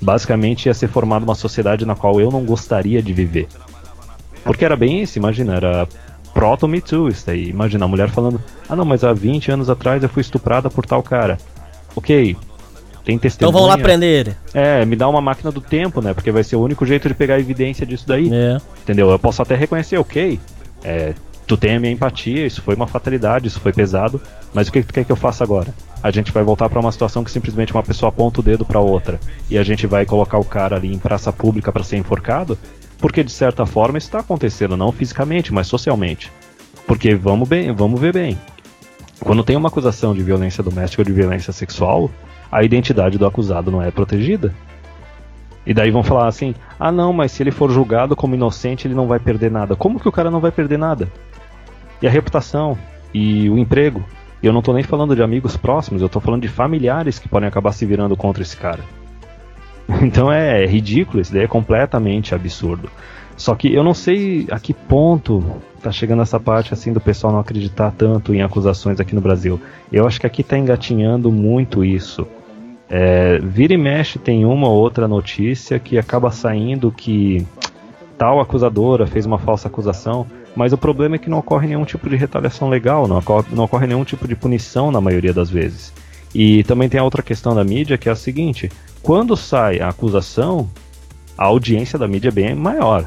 [0.00, 3.48] basicamente ia ser formada uma sociedade na qual eu não gostaria de viver.
[4.44, 5.88] Porque era bem isso, imagina, era
[6.32, 7.48] proto Me Too isso aí.
[7.48, 10.86] Imagina a mulher falando: Ah, não, mas há 20 anos atrás eu fui estuprada por
[10.86, 11.36] tal cara.
[11.94, 12.36] Ok,
[13.04, 13.50] tem testemunha.
[13.50, 14.36] Então vamos lá prender ele.
[14.54, 16.14] É, me dá uma máquina do tempo, né?
[16.14, 18.30] Porque vai ser o único jeito de pegar evidência disso daí.
[18.32, 18.58] É.
[18.82, 19.10] Entendeu?
[19.10, 20.38] Eu posso até reconhecer, ok.
[20.84, 21.14] É,
[21.50, 24.22] tu tem a minha empatia, isso foi uma fatalidade, isso foi pesado.
[24.54, 25.74] Mas o que tu quer que eu faça agora?
[26.00, 28.78] A gente vai voltar para uma situação que simplesmente uma pessoa aponta o dedo para
[28.78, 29.18] outra
[29.50, 32.56] e a gente vai colocar o cara ali em praça pública para ser enforcado?
[32.98, 36.30] Porque de certa forma isso está acontecendo, não fisicamente, mas socialmente.
[36.86, 38.38] Porque vamos bem, vamos ver bem.
[39.18, 42.08] Quando tem uma acusação de violência doméstica ou de violência sexual,
[42.50, 44.54] a identidade do acusado não é protegida.
[45.66, 48.94] E daí vão falar assim: ah, não, mas se ele for julgado como inocente, ele
[48.94, 49.74] não vai perder nada.
[49.74, 51.10] Como que o cara não vai perder nada?
[52.02, 52.76] E a reputação?
[53.12, 54.04] E o emprego?
[54.42, 57.28] E eu não tô nem falando de amigos próximos, eu tô falando de familiares que
[57.28, 58.80] podem acabar se virando contra esse cara.
[60.02, 62.88] Então é, é ridículo, isso daí é completamente absurdo.
[63.36, 65.42] Só que eu não sei a que ponto
[65.82, 69.60] tá chegando essa parte assim do pessoal não acreditar tanto em acusações aqui no Brasil.
[69.90, 72.26] Eu acho que aqui tá engatinhando muito isso.
[72.88, 77.46] É, vira e mexe tem uma ou outra notícia que acaba saindo que
[78.18, 82.08] tal acusadora fez uma falsa acusação, mas o problema é que não ocorre nenhum tipo
[82.08, 85.92] de retaliação legal, não ocorre, não ocorre nenhum tipo de punição na maioria das vezes.
[86.34, 88.70] E também tem a outra questão da mídia que é a seguinte:
[89.02, 90.68] quando sai a acusação,
[91.36, 93.06] a audiência da mídia é bem maior.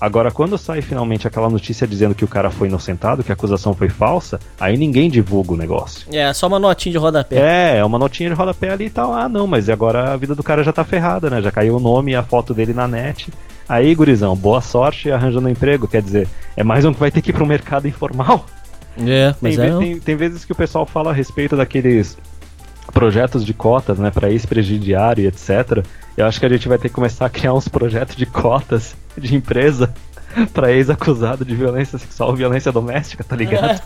[0.00, 3.74] Agora, quando sai finalmente aquela notícia dizendo que o cara foi inocentado, que a acusação
[3.74, 6.06] foi falsa, aí ninguém divulga o negócio.
[6.12, 7.36] É, só uma notinha de rodapé.
[7.36, 9.12] É, é uma notinha de rodapé ali e tal.
[9.12, 11.42] Ah, não, mas agora a vida do cara já tá ferrada, né?
[11.42, 13.28] Já caiu o nome e a foto dele na net.
[13.68, 15.86] Aí, gurizão, boa sorte arranjando um emprego.
[15.86, 18.46] Quer dizer, é mais um que vai ter que ir pro mercado informal.
[19.06, 19.70] É, mas tem, é.
[19.70, 22.16] ve- tem, tem vezes que o pessoal fala a respeito daqueles
[22.92, 25.84] projetos de cotas, né, para ex-presidiário e etc.
[26.16, 28.96] Eu acho que a gente vai ter que começar a criar uns projetos de cotas
[29.16, 29.92] de empresa
[30.52, 33.80] para ex-acusado de violência sexual, violência doméstica, tá ligado?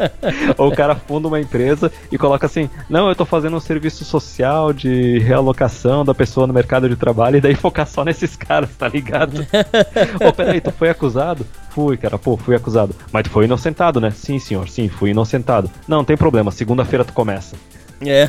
[0.58, 4.04] Ou o cara funda uma empresa e coloca assim: "Não, eu tô fazendo um serviço
[4.04, 8.70] social de realocação da pessoa no mercado de trabalho" e daí focar só nesses caras,
[8.76, 9.46] tá ligado?
[10.26, 11.46] Ô, peraí, tu foi acusado?
[11.70, 12.94] Fui, cara, pô, fui acusado.
[13.10, 14.10] Mas tu foi inocentado, né?
[14.10, 15.70] Sim, senhor, sim, fui inocentado.
[15.88, 17.56] Não, não tem problema, segunda-feira tu começa.
[18.04, 18.28] É.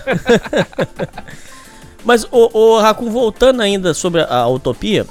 [2.05, 5.05] Mas, o, o Raccoon, voltando ainda sobre a, a utopia,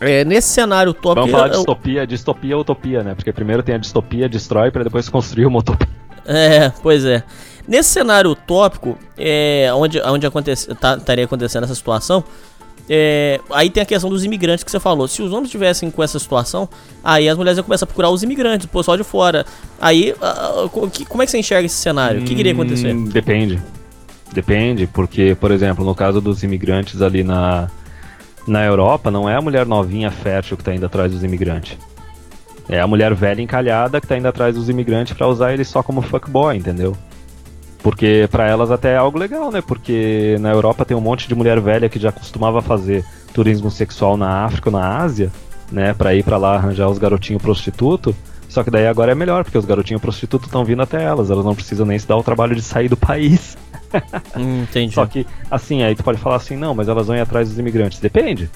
[0.00, 1.14] é, nesse cenário utópico.
[1.26, 3.14] Vamos falar eu- distopia, distopia utopia, né?
[3.14, 5.88] Porque primeiro tem a distopia, destrói, pra depois construir uma utopia.
[6.26, 7.22] É, pois é.
[7.66, 12.24] Nesse cenário utópico, é, onde, onde acontece, tá- estaria acontecendo essa situação,
[12.90, 15.06] é, aí tem a questão dos imigrantes que você falou.
[15.06, 16.68] Se os homens estivessem com essa situação,
[17.04, 19.46] aí as mulheres iam começar a procurar os imigrantes, o pessoal de fora.
[19.80, 22.20] Aí, ah, co- que- como é que você enxerga esse cenário?
[22.20, 22.92] O que queria acontecer?
[22.92, 23.62] Hum, Depende.
[24.32, 27.68] Depende, porque, por exemplo, no caso dos imigrantes ali na,
[28.46, 31.78] na Europa, não é a mulher novinha fértil que tá indo atrás dos imigrantes.
[32.68, 35.82] É a mulher velha encalhada que tá indo atrás dos imigrantes pra usar eles só
[35.82, 36.96] como fuckboy, entendeu?
[37.82, 39.60] Porque pra elas até é algo legal, né?
[39.60, 43.04] Porque na Europa tem um monte de mulher velha que já costumava fazer
[43.34, 45.32] turismo sexual na África ou na Ásia,
[45.70, 45.92] né?
[45.92, 48.14] Pra ir pra lá arranjar os garotinhos prostitutos.
[48.52, 51.42] Só que daí agora é melhor, porque os garotinhos prostitutos estão vindo até elas, elas
[51.42, 53.56] não precisam nem se dar o trabalho de sair do país.
[54.34, 54.94] Hum, entendi.
[54.94, 57.58] Só que, assim, aí tu pode falar assim, não, mas elas vão ir atrás dos
[57.58, 58.00] imigrantes.
[58.00, 58.48] Depende.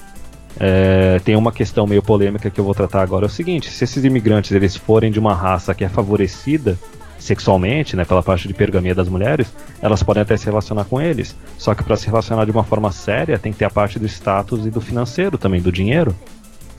[0.59, 3.83] É, tem uma questão meio polêmica que eu vou tratar agora, é o seguinte, se
[3.83, 6.75] esses imigrantes eles forem de uma raça que é favorecida
[7.19, 11.35] sexualmente, né, pela parte de pergamia das mulheres, elas podem até se relacionar com eles.
[11.55, 14.07] Só que para se relacionar de uma forma séria, tem que ter a parte do
[14.07, 16.15] status e do financeiro também, do dinheiro.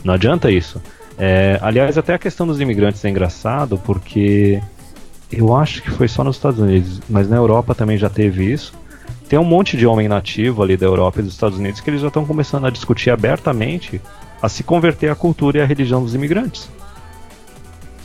[0.03, 0.83] Não adianta isso.
[1.19, 4.63] É, aliás, até a questão dos imigrantes é engraçado, porque
[5.33, 8.73] eu acho que foi só nos Estados Unidos, mas na Europa também já teve isso.
[9.29, 12.01] Tem um monte de homem nativo ali da Europa e dos Estados Unidos que eles
[12.01, 14.01] já estão começando a discutir abertamente
[14.41, 16.71] a se converter à cultura e à religião dos imigrantes.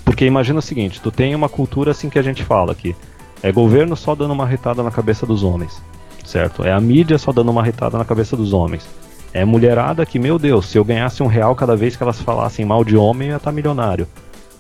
[0.04, 2.96] Porque imagina o seguinte, tu tem uma cultura assim que a gente fala aqui,
[3.42, 5.82] é governo só dando uma retada na cabeça dos homens,
[6.26, 6.64] certo?
[6.64, 8.86] É a mídia só dando uma retada na cabeça dos homens.
[9.34, 12.64] É mulherada que, meu Deus, se eu ganhasse um real cada vez que elas falassem
[12.64, 14.08] mal de homem, eu ia estar milionário.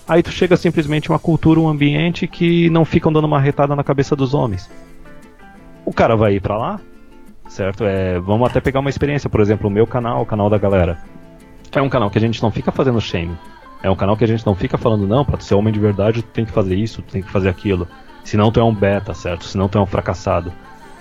[0.08, 3.84] Aí tu chega simplesmente uma cultura, um ambiente que não ficam dando uma retada na
[3.84, 4.70] cabeça dos homens.
[5.86, 6.80] O cara vai ir pra lá,
[7.48, 7.84] certo?
[7.86, 10.98] É, vamos até pegar uma experiência, por exemplo, o meu canal, o canal da galera.
[11.72, 13.38] É um canal que a gente não fica fazendo shame.
[13.84, 15.80] É um canal que a gente não fica falando, não, pra tu ser homem de
[15.80, 17.88] verdade, tu tem que fazer isso, tu tem que fazer aquilo.
[18.24, 19.46] Senão tu é um beta, certo?
[19.46, 20.52] Senão tu é um fracassado.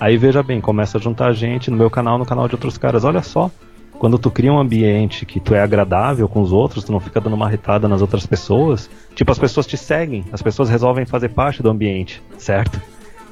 [0.03, 3.05] Aí veja bem, começa a juntar gente no meu canal, no canal de outros caras.
[3.05, 3.49] Olha só,
[3.97, 7.21] quando tu cria um ambiente que tu é agradável com os outros, tu não fica
[7.21, 11.29] dando uma retada nas outras pessoas, tipo, as pessoas te seguem, as pessoas resolvem fazer
[11.29, 12.81] parte do ambiente, certo?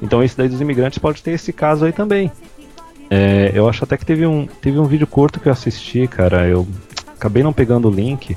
[0.00, 2.32] Então esse daí dos imigrantes pode ter esse caso aí também.
[3.10, 6.48] É, eu acho até que teve um, teve um vídeo curto que eu assisti, cara,
[6.48, 6.66] eu
[7.14, 8.34] acabei não pegando o link,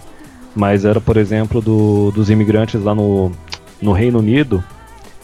[0.54, 3.32] mas era, por exemplo, do, dos imigrantes lá no,
[3.82, 4.62] no Reino Unido.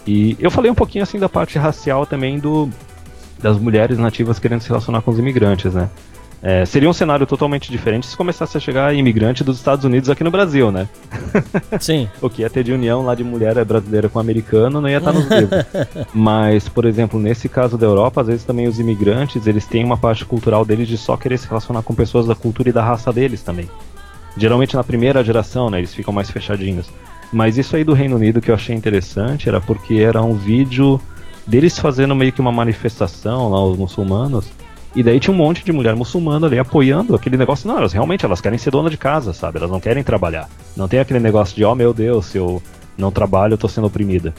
[0.08, 2.70] E eu falei um pouquinho assim da parte racial também do
[3.41, 5.89] das mulheres nativas querendo se relacionar com os imigrantes, né?
[6.43, 10.23] É, seria um cenário totalmente diferente se começasse a chegar imigrante dos Estados Unidos aqui
[10.23, 10.89] no Brasil, né?
[11.80, 12.09] Sim.
[12.19, 15.13] o que ia ter de união lá de mulher brasileira com americano não ia estar
[15.13, 15.63] nos livros.
[16.11, 19.97] Mas, por exemplo, nesse caso da Europa, às vezes também os imigrantes, eles têm uma
[19.97, 23.13] parte cultural deles de só querer se relacionar com pessoas da cultura e da raça
[23.13, 23.69] deles também.
[24.35, 26.89] Geralmente na primeira geração, né, eles ficam mais fechadinhos.
[27.31, 30.99] Mas isso aí do Reino Unido que eu achei interessante era porque era um vídeo
[31.45, 34.47] deles fazendo meio que uma manifestação lá, os muçulmanos,
[34.95, 37.68] e daí tinha um monte de mulher muçulmana ali apoiando aquele negócio.
[37.68, 39.57] Não, elas realmente elas querem ser dona de casa, sabe?
[39.57, 40.49] Elas não querem trabalhar.
[40.76, 42.61] Não tem aquele negócio de, oh meu Deus, se eu
[42.97, 44.34] não trabalho, eu tô sendo oprimida.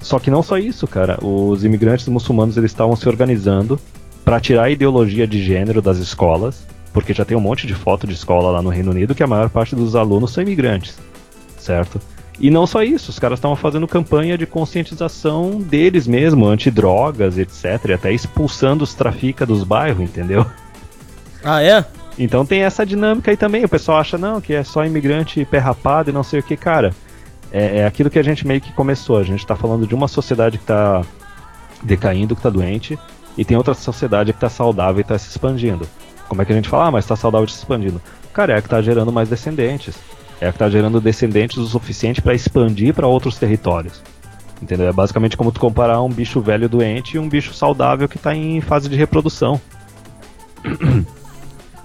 [0.00, 1.18] Só que não só isso, cara.
[1.24, 3.80] Os imigrantes muçulmanos eles estavam se organizando
[4.22, 8.06] para tirar a ideologia de gênero das escolas, porque já tem um monte de foto
[8.06, 10.98] de escola lá no Reino Unido que a maior parte dos alunos são imigrantes,
[11.58, 11.98] certo?
[12.38, 17.64] E não só isso, os caras estavam fazendo campanha de conscientização deles mesmo, antidrogas, etc.
[17.88, 20.44] E até expulsando os trafica dos bairros, entendeu?
[21.44, 21.84] Ah, é?
[22.18, 23.64] Então tem essa dinâmica aí também.
[23.64, 26.56] O pessoal acha, não, que é só imigrante pé rapado e não sei o que,
[26.56, 26.92] cara.
[27.52, 29.18] É, é aquilo que a gente meio que começou.
[29.18, 31.02] A gente tá falando de uma sociedade que tá
[31.82, 32.98] decaindo, que tá doente,
[33.36, 35.86] e tem outra sociedade que tá saudável e tá se expandindo.
[36.28, 38.00] Como é que a gente fala, ah, mas tá saudável e se expandindo?
[38.32, 39.94] Cara, é a que tá gerando mais descendentes
[40.44, 44.02] é a que está gerando descendentes o suficiente para expandir para outros territórios.
[44.60, 44.86] Entendeu?
[44.88, 48.34] É basicamente como tu comparar um bicho velho doente e um bicho saudável que está
[48.34, 49.60] em fase de reprodução.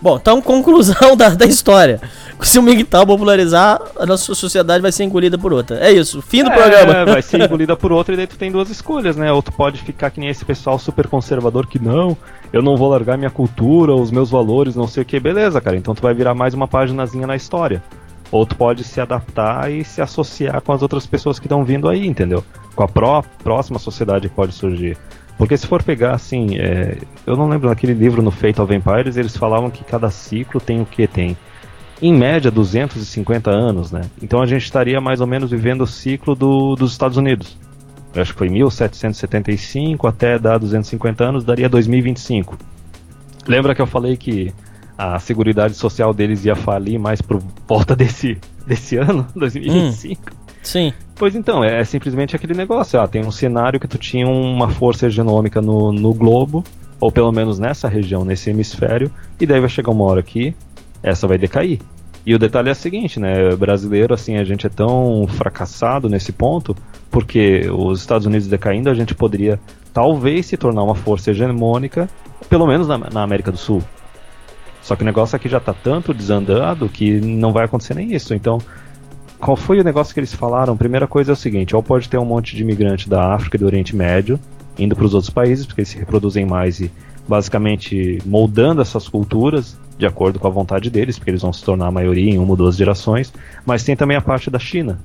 [0.01, 1.99] Bom, então conclusão da, da história.
[2.41, 5.77] Se o MGTOW popularizar, a nossa sociedade vai ser engolida por outra.
[5.79, 7.05] É isso, fim do é, programa.
[7.11, 9.29] vai ser engolida por outra e daí tu tem duas escolhas, né?
[9.31, 12.15] Ou tu pode ficar que nem esse pessoal super conservador que não,
[12.53, 15.19] eu não vou largar minha cultura, os meus valores, não sei o que.
[15.19, 17.83] Beleza, cara, então tu vai virar mais uma paginazinha na história.
[18.31, 21.89] Ou tu pode se adaptar e se associar com as outras pessoas que estão vindo
[21.89, 22.43] aí, entendeu?
[22.75, 24.97] Com a pró próxima sociedade que pode surgir.
[25.37, 29.15] Porque se for pegar assim, é, eu não lembro naquele livro no Fate of Empires,
[29.15, 31.37] eles falavam que cada ciclo tem o que tem.
[32.01, 34.01] Em média, 250 anos, né?
[34.21, 37.57] Então a gente estaria mais ou menos vivendo o ciclo do, dos Estados Unidos.
[38.13, 42.57] Eu acho que foi 1775 até dar 250 anos, daria 2025.
[43.47, 44.53] Lembra que eu falei que
[44.99, 50.21] a seguridade social deles ia falir mais por volta desse, desse ano, 2025.
[50.21, 50.93] Hum, sim.
[51.15, 54.67] Pois então, é, é, simplesmente aquele negócio, ó, tem um cenário que tu tinha uma
[54.67, 56.65] força genômica no, no globo,
[56.99, 59.09] ou pelo menos nessa região, nesse hemisfério,
[59.39, 60.53] e daí vai chegar uma hora que
[61.01, 61.79] essa vai decair.
[62.25, 66.33] E o detalhe é o seguinte, né, brasileiro, assim, a gente é tão fracassado nesse
[66.33, 66.75] ponto,
[67.09, 69.57] porque os Estados Unidos decaindo, a gente poderia
[69.93, 72.09] talvez se tornar uma força hegemônica,
[72.49, 73.81] pelo menos na, na América do Sul.
[74.89, 78.33] Só que o negócio aqui já tá tanto desandado que não vai acontecer nem isso.
[78.33, 78.57] Então,
[79.39, 80.75] qual foi o negócio que eles falaram?
[80.75, 83.59] Primeira coisa é o seguinte: ou pode ter um monte de imigrante da África e
[83.59, 84.39] do Oriente Médio
[84.79, 86.91] indo para os outros países, porque eles se reproduzem mais e
[87.27, 91.85] basicamente moldando essas culturas de acordo com a vontade deles, porque eles vão se tornar
[91.85, 93.31] a maioria em uma ou duas gerações.
[93.63, 94.99] Mas tem também a parte da China,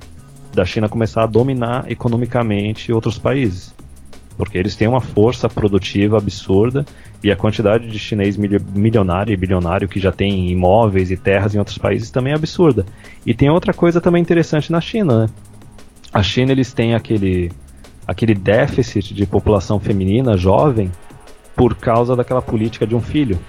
[0.51, 3.71] da China começar a dominar economicamente outros países
[4.37, 6.85] porque eles têm uma força produtiva absurda
[7.23, 11.59] e a quantidade de chinês milionário e bilionário que já tem imóveis e terras em
[11.59, 12.85] outros países também é absurda.
[13.25, 15.29] E tem outra coisa também interessante na China, né?
[16.13, 17.51] A China eles têm aquele
[18.07, 20.91] aquele déficit de população feminina jovem
[21.55, 23.39] por causa daquela política de um filho.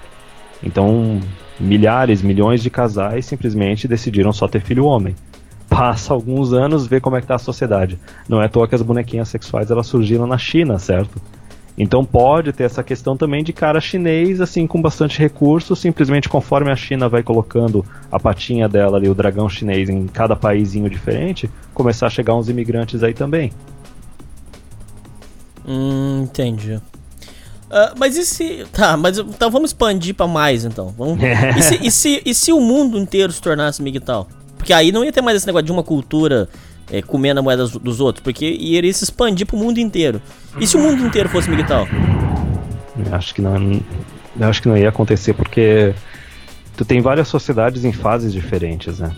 [0.63, 1.19] Então,
[1.59, 5.15] milhares, milhões de casais simplesmente decidiram só ter filho homem
[5.69, 7.99] passa alguns anos, vê como é que tá a sociedade.
[8.27, 11.21] Não é à toa que as bonequinhas sexuais elas surgiram na China, certo?
[11.77, 16.71] Então pode ter essa questão também de cara chinês, assim, com bastante recurso, simplesmente conforme
[16.71, 21.47] a China vai colocando a patinha dela ali, o dragão chinês, em cada paísinho diferente,
[21.75, 23.51] começar a chegar uns imigrantes aí também.
[25.67, 26.73] Hum, entendi.
[27.69, 28.65] Uh, mas e se.
[28.71, 30.93] Tá, mas então vamos expandir para mais então.
[30.97, 31.19] Vamos...
[31.57, 34.27] e, se, e, se, e se o mundo inteiro se tornasse migtal?
[34.57, 36.49] Porque aí não ia ter mais esse negócio de uma cultura
[36.91, 40.21] é, comendo a moeda dos, outros, porque iria se expandir pro mundo inteiro.
[40.59, 41.87] E se o mundo inteiro fosse militar?
[43.11, 43.81] Acho que não.
[44.39, 45.93] Acho que não ia acontecer porque
[46.75, 49.11] tu tem várias sociedades em fases diferentes, né?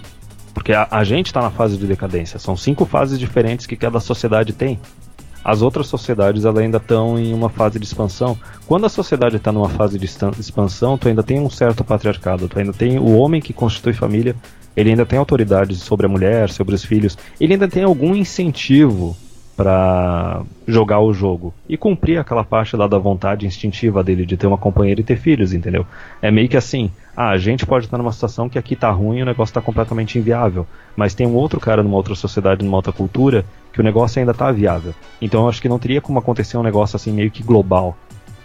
[0.54, 2.40] Porque a, a gente está na fase de decadência.
[2.40, 4.80] São cinco fases diferentes que cada sociedade tem.
[5.44, 8.38] As outras sociedades ainda estão em uma fase de expansão.
[8.68, 12.48] Quando a sociedade está numa fase de expansão, tu ainda tem um certo patriarcado.
[12.48, 14.36] Tu ainda tem o homem que constitui família
[14.76, 19.16] ele ainda tem autoridade sobre a mulher, sobre os filhos, ele ainda tem algum incentivo
[19.60, 24.48] para jogar o jogo e cumprir aquela parte lá da vontade instintiva dele de ter
[24.48, 25.86] uma companheira e ter filhos, entendeu?
[26.22, 29.18] É meio que assim, ah, a gente pode estar numa situação que aqui tá ruim
[29.18, 30.66] e o negócio tá completamente inviável,
[30.96, 33.44] mas tem um outro cara numa outra sociedade, numa outra cultura,
[33.74, 34.96] que o negócio ainda tá viável.
[35.22, 37.98] Então eu acho que não teria como acontecer um negócio assim meio que global,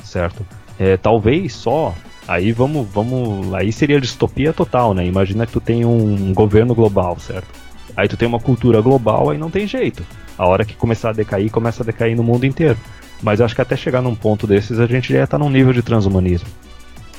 [0.03, 0.45] certo?
[0.81, 1.95] É, talvez só
[2.27, 5.07] Aí vamos, vamos, aí seria distopia total, né?
[5.07, 7.49] Imagina que tu tem um governo global, certo?
[7.97, 10.03] Aí tu tem uma cultura global, aí não tem jeito.
[10.37, 12.79] A hora que começar a decair, começa a decair no mundo inteiro.
[13.23, 15.51] Mas acho que até chegar num ponto desses, a gente já ia estar tá num
[15.51, 16.49] nível de transhumanismo.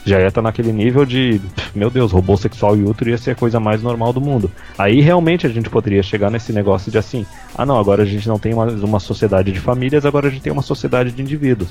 [0.06, 1.40] Já ia estar tá naquele nível de,
[1.74, 4.52] meu Deus, robô sexual e útero ia ser a coisa mais normal do mundo.
[4.78, 7.26] Aí realmente a gente poderia chegar nesse negócio de assim,
[7.58, 10.44] ah não, agora a gente não tem mais uma sociedade de famílias, agora a gente
[10.44, 11.70] tem uma sociedade de indivíduos.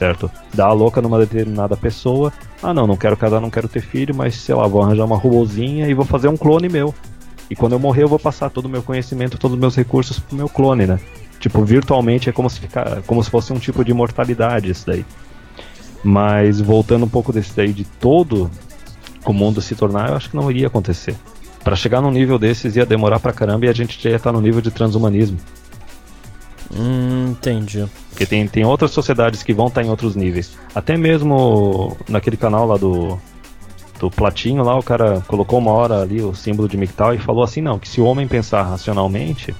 [0.00, 0.30] Certo?
[0.54, 2.32] Dá a louca numa determinada pessoa,
[2.62, 5.18] ah não, não quero casar, não quero ter filho, mas sei lá, vou arranjar uma
[5.18, 6.94] robozinha e vou fazer um clone meu.
[7.50, 10.18] E quando eu morrer, eu vou passar todo o meu conhecimento, todos os meus recursos
[10.18, 10.98] pro meu clone, né?
[11.38, 15.04] Tipo, virtualmente é como se, ficar, como se fosse um tipo de imortalidade isso daí.
[16.02, 18.50] Mas voltando um pouco desse daí de todo
[19.26, 21.14] o mundo se tornar, eu acho que não iria acontecer.
[21.62, 24.32] Para chegar num nível desses ia demorar pra caramba e a gente já ia estar
[24.32, 25.36] no nível de transhumanismo.
[26.74, 27.84] Hum, entendi.
[28.10, 30.52] Porque tem, tem outras sociedades que vão estar em outros níveis.
[30.74, 33.18] Até mesmo naquele canal lá do
[34.00, 37.44] do Platinho lá, o cara colocou uma hora ali o símbolo de Mictal e falou
[37.44, 39.54] assim, não, que se o homem pensar racionalmente,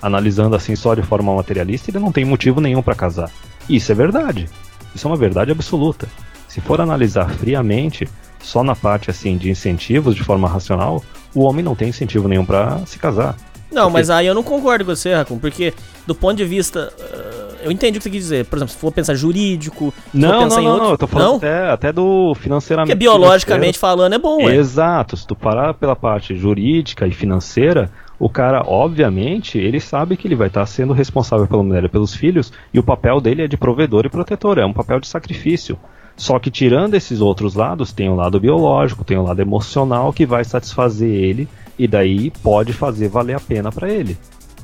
[0.00, 3.30] analisando assim só de forma materialista, ele não tem motivo nenhum para casar.
[3.66, 4.46] Isso é verdade.
[4.94, 6.06] Isso é uma verdade absoluta.
[6.46, 8.06] Se for analisar friamente,
[8.42, 11.02] só na parte assim de incentivos de forma racional,
[11.34, 13.36] o homem não tem incentivo nenhum para se casar.
[13.70, 13.92] Não, porque...
[13.92, 15.74] mas aí eu não concordo com você, Racon, porque
[16.06, 18.44] do ponto de vista uh eu entendi o que você quis dizer.
[18.46, 20.84] Por exemplo, se for pensar jurídico, não, não, não, outro...
[20.84, 22.94] não, eu tô falando até, até, do financeiramente.
[22.94, 24.56] Porque biologicamente falando é bom, é.
[24.56, 30.26] Exato, se tu parar pela parte jurídica e financeira, o cara, obviamente, ele sabe que
[30.26, 33.48] ele vai estar sendo responsável pela mulher e pelos filhos, e o papel dele é
[33.48, 35.78] de provedor e protetor, é um papel de sacrifício.
[36.16, 40.26] Só que tirando esses outros lados, tem o lado biológico, tem o lado emocional que
[40.26, 44.18] vai satisfazer ele, e daí pode fazer valer a pena para ele.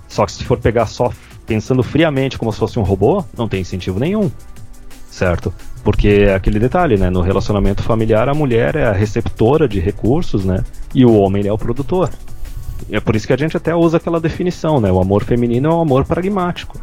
[0.09, 1.13] Só que se for pegar só
[1.47, 4.31] pensando friamente como se fosse um robô, não tem incentivo nenhum.
[5.11, 5.53] Certo?
[5.83, 7.11] Porque é aquele detalhe, né?
[7.11, 10.65] No relacionamento familiar, a mulher é a receptora de recursos, né?
[10.95, 12.11] E o homem é o produtor.
[12.91, 14.91] É por isso que a gente até usa aquela definição, né?
[14.91, 16.81] O amor feminino é um amor pragmático.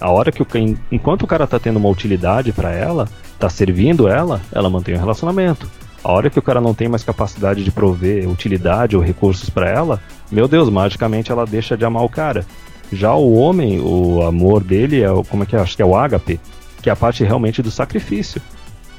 [0.00, 0.46] A hora que o
[0.90, 4.98] enquanto o cara tá tendo uma utilidade para ela, tá servindo ela, ela mantém o
[4.98, 5.68] relacionamento.
[6.02, 9.68] A hora que o cara não tem mais capacidade de prover utilidade ou recursos para
[9.68, 10.00] ela,
[10.30, 12.46] meu Deus, magicamente ela deixa de amar o cara.
[12.92, 15.60] Já o homem, o amor dele é o, como é que é?
[15.60, 16.40] Acho que é o ágape,
[16.82, 18.40] que é a parte realmente do sacrifício.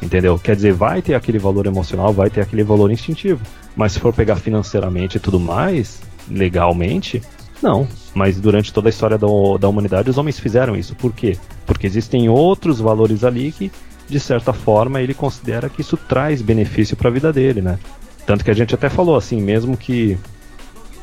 [0.01, 0.39] Entendeu?
[0.39, 3.41] Quer dizer, vai ter aquele valor emocional, vai ter aquele valor instintivo.
[3.75, 7.21] Mas se for pegar financeiramente e tudo mais, legalmente,
[7.61, 7.87] não.
[8.13, 9.27] Mas durante toda a história da,
[9.59, 10.95] da humanidade, os homens fizeram isso.
[10.95, 11.37] Por quê?
[11.65, 13.71] Porque existem outros valores ali que,
[14.07, 17.79] de certa forma, ele considera que isso traz benefício para a vida dele, né?
[18.25, 20.17] Tanto que a gente até falou assim, mesmo que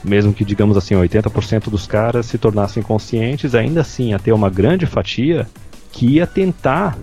[0.04, 4.48] mesmo que, digamos assim, 80% dos caras se tornassem conscientes, ainda assim ia ter uma
[4.48, 5.48] grande fatia
[5.90, 6.96] que ia tentar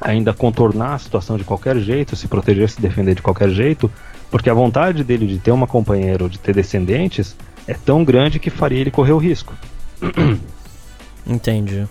[0.00, 3.90] ainda contornar a situação de qualquer jeito, se proteger, se defender de qualquer jeito,
[4.30, 7.36] porque a vontade dele de ter uma companheira ou de ter descendentes
[7.66, 9.54] é tão grande que faria ele correr o risco.
[11.26, 11.86] Entendi.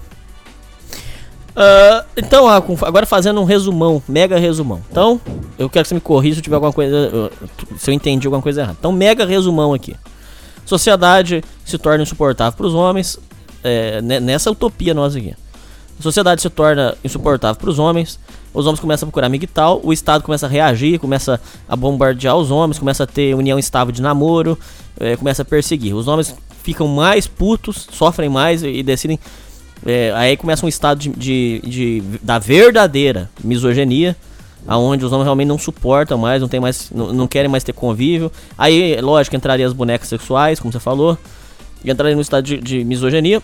[1.51, 4.81] Uh, então, agora fazendo um resumão, mega resumão.
[4.89, 5.19] Então,
[5.59, 7.31] eu quero que você me corrija se eu tiver alguma coisa.
[7.77, 8.77] Se eu entendi alguma coisa errada.
[8.79, 9.95] Então, mega resumão aqui.
[10.65, 13.19] Sociedade se torna insuportável para os homens,
[13.63, 15.35] é, nessa utopia nossa aqui.
[15.99, 18.19] Sociedade se torna insuportável para os homens,
[18.53, 22.49] os homens começam a procurar migtal, o Estado começa a reagir, começa a bombardear os
[22.49, 24.57] homens, começa a ter união estável de namoro,
[24.99, 25.93] é, começa a perseguir.
[25.93, 29.19] Os homens ficam mais putos, sofrem mais e decidem.
[29.85, 34.15] É, aí começa um estado de, de, de, da verdadeira misoginia
[34.67, 37.73] aonde os homens realmente não suportam mais, não tem mais, não, não, querem mais ter
[37.73, 38.31] convívio.
[38.57, 41.17] Aí, lógico, entraria as bonecas sexuais, como você falou,
[41.83, 43.41] entraria no estado de, de misoginia.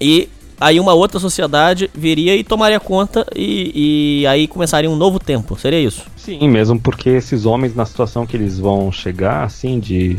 [0.00, 0.28] E
[0.60, 5.58] aí uma outra sociedade viria e tomaria conta e, e, aí começaria um novo tempo,
[5.58, 6.02] seria isso?
[6.16, 10.18] Sim, mesmo porque esses homens na situação que eles vão chegar, assim, de,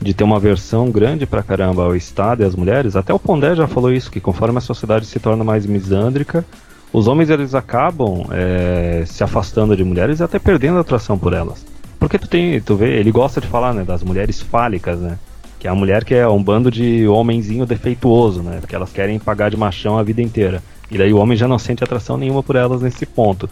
[0.00, 3.54] de ter uma versão grande pra caramba ao Estado e às mulheres, até o Pondé
[3.54, 6.44] já falou isso, que conforme a sociedade se torna mais misândrica,
[6.92, 11.32] os homens eles acabam é, se afastando de mulheres e até perdendo a atração por
[11.32, 11.64] elas.
[11.98, 15.18] Porque tu tem, tu vê, ele gosta de falar, né, das mulheres fálicas, né?
[15.58, 18.58] Que é a mulher que é um bando de homenzinho defeituoso, né?
[18.60, 20.62] Porque elas querem pagar de machão a vida inteira.
[20.90, 23.48] E daí o homem já não sente atração nenhuma por elas nesse ponto.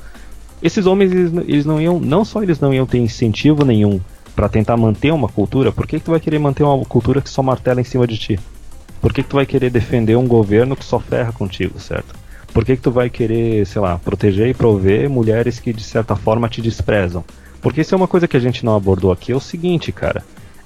[0.62, 3.98] Esses homens, eles, eles não iam, não só eles não iam ter incentivo nenhum
[4.34, 7.30] para tentar manter uma cultura, por que, que tu vai querer manter uma cultura que
[7.30, 8.40] só martela em cima de ti?
[9.00, 12.14] Por que, que tu vai querer defender um governo que só ferra contigo, certo?
[12.52, 16.16] Por que, que tu vai querer, sei lá, proteger e prover mulheres que de certa
[16.16, 17.24] forma te desprezam?
[17.60, 20.22] Porque isso é uma coisa que a gente não abordou aqui, é o seguinte, cara.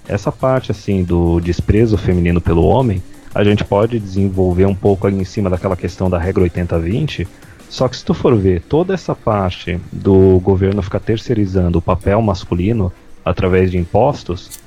[0.07, 3.03] Essa parte assim do desprezo feminino pelo homem,
[3.35, 7.27] a gente pode desenvolver um pouco ali em cima daquela questão da regra 80-20,
[7.69, 12.21] só que se tu for ver toda essa parte do governo ficar terceirizando o papel
[12.23, 12.93] masculino
[13.29, 14.61] através de impostos,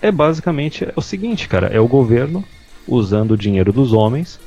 [0.00, 2.44] é basicamente o seguinte, cara, é o governo
[2.86, 4.38] usando o dinheiro dos homens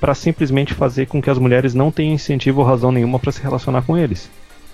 [0.00, 3.42] para simplesmente fazer com que as mulheres não tenham incentivo ou razão nenhuma para se
[3.42, 4.30] relacionar com eles.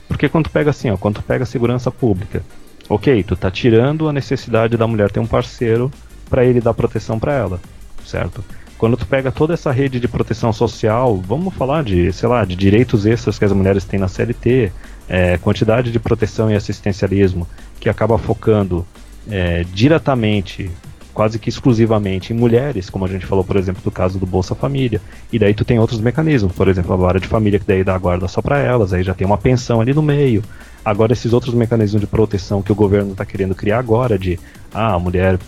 [0.09, 2.43] Porque quando tu pega assim, ó, quando tu pega a segurança pública,
[2.89, 5.90] ok, tu tá tirando a necessidade da mulher ter um parceiro
[6.28, 7.61] para ele dar proteção para ela,
[8.05, 8.44] certo?
[8.77, 12.57] Quando tu pega toda essa rede de proteção social, vamos falar de, sei lá, de
[12.57, 14.73] direitos extras que as mulheres têm na CLT,
[15.11, 17.47] é, quantidade de proteção e assistencialismo,
[17.81, 18.87] que acaba focando
[19.28, 20.70] é, diretamente,
[21.12, 24.55] quase que exclusivamente em mulheres, como a gente falou, por exemplo, do caso do Bolsa
[24.55, 25.01] Família.
[25.32, 27.97] E daí tu tem outros mecanismos, por exemplo, a vara de família que daí dá
[27.97, 30.45] a guarda só para elas, aí já tem uma pensão ali no meio.
[30.85, 34.39] Agora esses outros mecanismos de proteção que o governo está querendo criar agora, de
[34.73, 35.39] ah, a mulher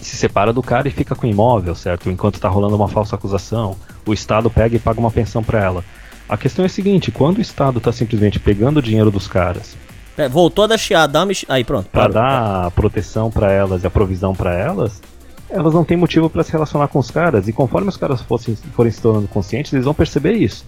[0.00, 2.10] se separa do cara e fica com o imóvel, certo?
[2.10, 5.84] Enquanto está rolando uma falsa acusação, o Estado pega e paga uma pensão para ela.
[6.28, 9.76] A questão é a seguinte: quando o Estado está simplesmente pegando o dinheiro dos caras,
[10.16, 11.32] É, voltou a dar chiado, dá uma.
[11.48, 11.88] Aí, pronto.
[11.90, 15.00] para dar a proteção para elas e a provisão para elas,
[15.48, 17.46] elas não têm motivo para se relacionar com os caras.
[17.48, 20.64] E conforme os caras fossem, forem se tornando conscientes, eles vão perceber isso.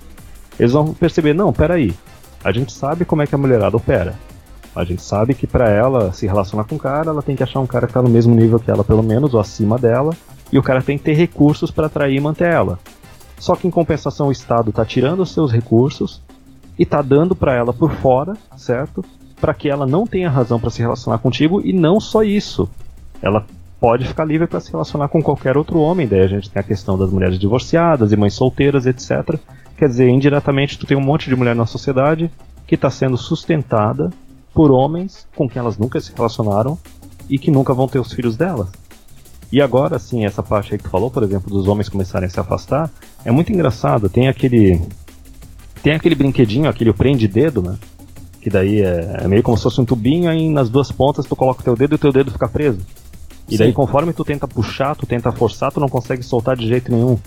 [0.58, 1.94] Eles vão perceber: não, peraí,
[2.44, 4.14] a gente sabe como é que a mulherada opera.
[4.76, 7.58] A gente sabe que para ela se relacionar com o cara, ela tem que achar
[7.58, 10.14] um cara que tá no mesmo nível que ela, pelo menos, ou acima dela,
[10.52, 12.78] e o cara tem que ter recursos para atrair e manter ela.
[13.38, 16.20] Só que em compensação o Estado tá tirando os seus recursos
[16.78, 19.04] e tá dando para ela por fora, certo?
[19.40, 22.68] Para que ela não tenha razão para se relacionar contigo e não só isso.
[23.22, 23.44] Ela
[23.80, 26.06] pode ficar livre para se relacionar com qualquer outro homem.
[26.06, 29.38] Daí a gente tem a questão das mulheres divorciadas e mães solteiras, etc.
[29.76, 32.30] Quer dizer, indiretamente tu tem um monte de mulher na sociedade
[32.66, 34.10] que está sendo sustentada
[34.52, 36.78] por homens com quem elas nunca se relacionaram
[37.30, 38.68] e que nunca vão ter os filhos delas.
[39.50, 42.30] E agora, sim, essa parte aí que tu falou, por exemplo, dos homens começarem a
[42.30, 42.90] se afastar,
[43.24, 44.08] é muito engraçado.
[44.08, 44.80] Tem aquele.
[45.82, 47.76] Tem aquele brinquedinho, aquele prende-dedo, né?
[48.42, 51.34] Que daí é, é meio como se fosse um tubinho, aí nas duas pontas tu
[51.34, 52.80] coloca o teu dedo e o teu dedo fica preso.
[53.48, 53.72] E daí, Sim.
[53.72, 57.18] conforme tu tenta puxar, tu tenta forçar, tu não consegue soltar de jeito nenhum.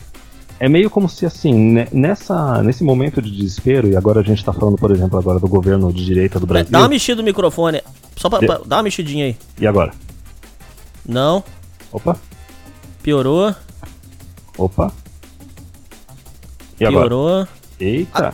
[0.59, 4.45] É meio como se assim, ne- nessa, nesse momento de desespero, e agora a gente
[4.45, 6.71] tá falando, por exemplo, agora do governo de direita do Brasil.
[6.71, 7.81] Dá uma mexida no microfone.
[8.15, 9.35] Só pra, De- pra- Dá uma mexidinha aí.
[9.59, 9.91] E agora?
[11.03, 11.43] Não,
[11.91, 12.15] Opa,
[13.03, 13.53] piorou,
[14.57, 14.91] opa.
[16.79, 17.07] E agora?
[17.09, 17.47] piorou.
[17.79, 18.33] Eita!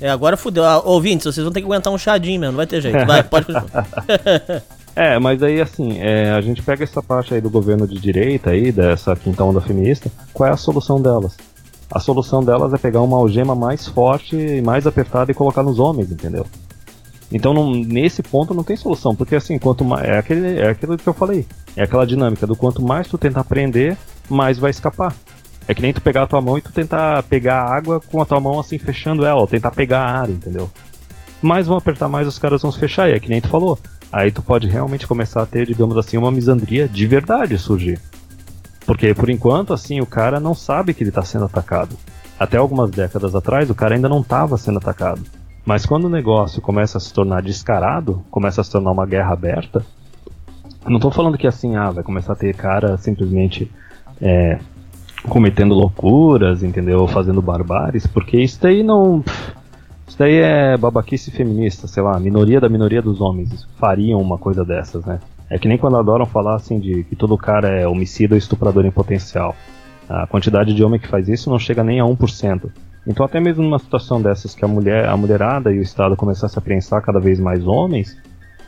[0.00, 0.64] É, agora fudeu.
[0.64, 3.04] Ah, ouvintes, vocês vão ter que aguentar um chadinho mesmo, não vai ter jeito.
[3.06, 3.86] Vai, pode continuar.
[4.96, 8.50] É, mas aí assim, é, a gente pega essa parte aí do governo de direita
[8.50, 11.36] aí, dessa quinta onda feminista, qual é a solução delas?
[11.90, 15.78] A solução delas é pegar uma algema mais forte e mais apertada e colocar nos
[15.78, 16.44] homens, entendeu?
[17.32, 20.04] Então não- nesse ponto não tem solução, porque assim, quanto mais.
[20.06, 21.46] É, aquele, é aquilo que eu falei.
[21.76, 23.96] É aquela dinâmica do quanto mais tu tentar prender,
[24.28, 25.14] mais vai escapar.
[25.68, 28.20] É que nem tu pegar a tua mão e tu tentar pegar a água com
[28.20, 30.70] a tua mão assim fechando ela, ou tentar pegar ar, entendeu?
[31.40, 33.78] Mais vão apertar mais, os caras vão se fechar, e é que nem tu falou.
[34.12, 38.00] Aí tu pode realmente começar a ter, digamos assim, uma misandria de verdade surgir.
[38.84, 41.96] Porque por enquanto, assim, o cara não sabe que ele está sendo atacado.
[42.38, 45.22] Até algumas décadas atrás, o cara ainda não estava sendo atacado.
[45.64, 49.32] Mas quando o negócio começa a se tornar descarado, começa a se tornar uma guerra
[49.32, 49.84] aberta,
[50.86, 53.70] não tô falando que assim, ah, vai começar a ter cara simplesmente
[54.20, 54.58] é,
[55.28, 57.06] cometendo loucuras, entendeu?
[57.06, 59.22] Fazendo barbáries, porque isso daí não.
[60.06, 64.64] Isso daí é babaquice feminista, sei lá, minoria da minoria dos homens fariam uma coisa
[64.64, 65.20] dessas, né?
[65.48, 68.84] É que nem quando adoram falar assim de que todo cara é homicida ou estuprador
[68.84, 69.54] em potencial.
[70.08, 72.70] A quantidade de homem que faz isso não chega nem a 1%.
[73.06, 76.58] Então até mesmo numa situação dessas que a mulher, a mulherada e o Estado começassem
[76.58, 78.16] a prensar cada vez mais homens,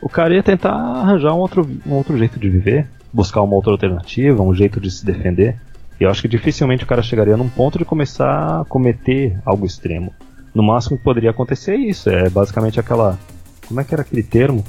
[0.03, 3.71] o cara ia tentar arranjar um outro, um outro jeito de viver, buscar uma outra
[3.71, 5.55] alternativa, um jeito de se defender.
[5.99, 9.65] E eu acho que dificilmente o cara chegaria num ponto de começar a cometer algo
[9.65, 10.13] extremo.
[10.53, 13.17] No máximo que poderia acontecer é isso, é basicamente aquela.
[13.65, 14.63] Como é que era aquele termo?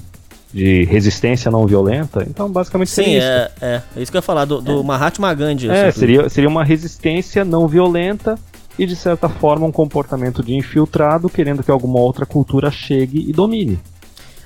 [0.52, 2.24] De resistência não violenta?
[2.30, 3.26] Então, basicamente Sim, seria isso.
[3.26, 3.82] é, é.
[3.96, 5.68] É isso que eu ia falar, do, do Mahatma Gandhi.
[5.68, 8.38] É, seria, seria uma resistência não violenta
[8.78, 13.32] e, de certa forma, um comportamento de infiltrado querendo que alguma outra cultura chegue e
[13.32, 13.80] domine.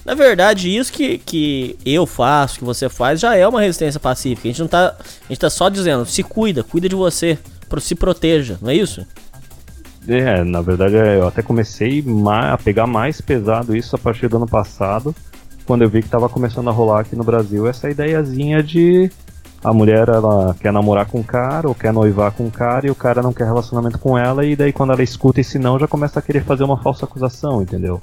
[0.09, 4.49] Na verdade, isso que, que eu faço, que você faz, já é uma resistência pacífica.
[4.49, 4.97] A gente não tá.
[4.99, 7.39] A gente tá só dizendo, se cuida, cuida de você,
[7.79, 9.07] se proteja, não é isso?
[10.09, 14.39] É, na verdade, é, eu até comecei a pegar mais pesado isso a partir do
[14.39, 15.15] ano passado,
[15.67, 19.11] quando eu vi que estava começando a rolar aqui no Brasil essa ideiazinha de
[19.63, 22.91] a mulher ela quer namorar com o cara ou quer noivar com o cara e
[22.91, 25.87] o cara não quer relacionamento com ela e daí quando ela escuta esse não já
[25.87, 28.01] começa a querer fazer uma falsa acusação, entendeu?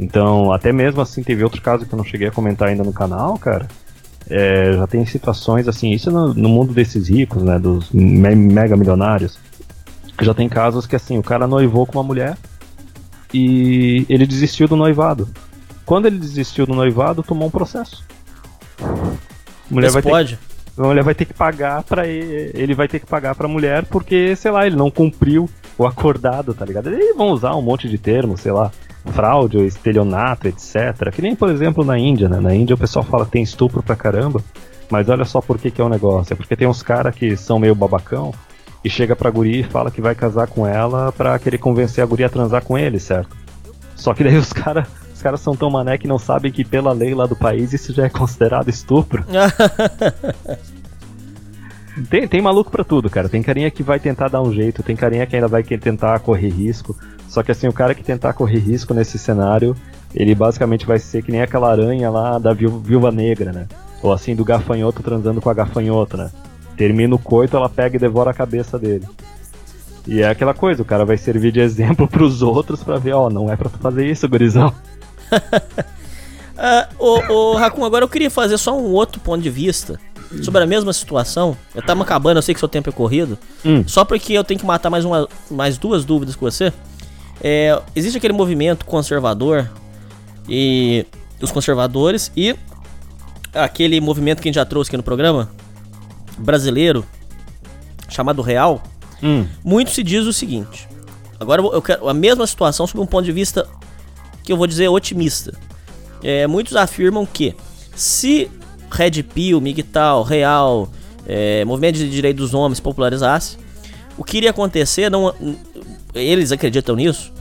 [0.00, 2.92] Então, até mesmo assim, teve outro caso que eu não cheguei a comentar ainda no
[2.92, 3.68] canal, cara.
[4.28, 8.76] É, já tem situações assim, isso no, no, mundo desses ricos, né, dos me mega
[8.76, 9.38] milionários.
[10.22, 12.38] Já tem casos que assim, o cara noivou com uma mulher
[13.34, 15.28] e ele desistiu do noivado.
[15.84, 18.04] Quando ele desistiu do noivado, tomou um processo.
[18.80, 20.36] A mulher vai pode?
[20.36, 20.50] Ter
[20.82, 23.50] a mulher vai ter que pagar para ele, ele vai ter que pagar para a
[23.50, 26.88] mulher porque, sei lá, ele não cumpriu o acordado, tá ligado?
[26.88, 28.70] Eles vão usar um monte de termos, sei lá,
[29.06, 31.10] fraude ou estelionato, etc.
[31.12, 32.40] Que nem, por exemplo, na Índia, né?
[32.40, 34.42] Na Índia o pessoal fala que tem estupro pra caramba,
[34.90, 36.32] mas olha só por que, que é o um negócio.
[36.32, 38.32] É porque tem uns caras que são meio babacão
[38.84, 42.06] e chega pra guria e fala que vai casar com ela pra querer convencer a
[42.06, 43.36] guria a transar com ele, certo?
[43.94, 44.88] Só que daí os caras
[45.20, 47.92] os caras são tão mané que não sabem que pela lei lá do país isso
[47.92, 49.22] já é considerado estupro.
[52.08, 53.28] tem, tem maluco pra tudo, cara.
[53.28, 56.48] Tem carinha que vai tentar dar um jeito, tem carinha que ainda vai tentar correr
[56.48, 56.96] risco.
[57.30, 59.76] Só que assim, o cara que tentar correr risco nesse cenário,
[60.12, 63.68] ele basicamente vai ser que nem aquela aranha lá da viúva negra, né?
[64.02, 66.30] Ou assim, do gafanhoto transando com a gafanhota, né?
[66.76, 69.06] Termina o coito, ela pega e devora a cabeça dele.
[70.08, 73.30] E é aquela coisa, o cara vai servir de exemplo pros outros pra ver, ó,
[73.30, 74.74] não é pra tu fazer isso, gurizão
[76.98, 80.00] ô, ô, Racun, agora eu queria fazer só um outro ponto de vista
[80.42, 81.56] sobre a mesma situação.
[81.72, 83.38] Eu tava acabando, eu sei que seu tempo é corrido.
[83.64, 83.84] Hum.
[83.86, 86.72] Só porque eu tenho que matar mais, uma, mais duas dúvidas com você.
[87.40, 89.70] É, existe aquele movimento conservador
[90.48, 91.06] e
[91.40, 92.54] os conservadores e
[93.54, 95.50] aquele movimento que a gente já trouxe aqui no programa
[96.38, 97.04] brasileiro
[98.08, 98.82] chamado Real.
[99.22, 99.46] Hum.
[99.64, 100.88] Muito se diz o seguinte.
[101.38, 103.66] Agora eu quero a mesma situação sob um ponto de vista
[104.42, 105.56] que eu vou dizer otimista.
[106.22, 107.54] É, muitos afirmam que
[107.94, 108.50] se
[108.90, 110.88] Red Pill, MGTOW, Real,
[111.26, 113.56] é, Movimento de Direito dos Homens popularizasse,
[114.18, 115.34] o que iria acontecer, não,
[116.14, 117.32] eles acreditam nisso,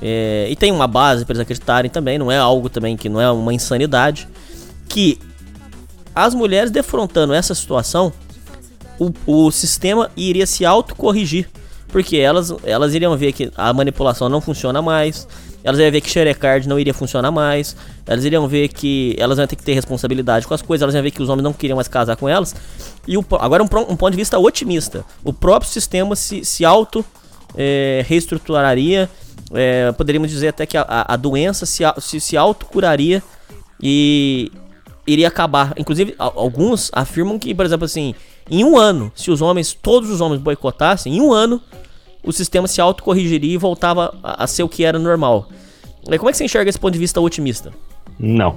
[0.00, 3.20] é, e tem uma base para eles acreditarem também, não é algo também que não
[3.20, 4.28] é uma insanidade,
[4.88, 5.18] que
[6.14, 8.12] as mulheres defrontando essa situação,
[8.98, 11.48] o, o sistema iria se autocorrigir,
[11.88, 15.26] porque elas, elas iriam ver que a manipulação não funciona mais,
[15.64, 17.76] elas iam ver que Sharecard não iria funcionar mais,
[18.06, 21.02] elas iriam ver que elas iam ter que ter responsabilidade com as coisas, elas iam
[21.02, 22.54] ver que os homens não queriam mais casar com elas.
[23.06, 27.04] E o, agora um, um ponto de vista otimista, o próprio sistema se, se auto
[27.56, 29.08] é, reestruturaria,
[29.54, 33.22] é, poderíamos dizer até que a, a doença se, se, se autocuraria
[33.80, 34.50] e
[35.06, 35.74] iria acabar.
[35.76, 38.14] Inclusive, alguns afirmam que, por exemplo, assim,
[38.50, 41.60] em um ano, se os homens, todos os homens boicotassem, em um ano,
[42.22, 45.48] o sistema se autocorrigiria e voltava a, a ser o que era normal.
[46.10, 47.72] E como é que você enxerga esse ponto de vista otimista?
[48.18, 48.56] Não.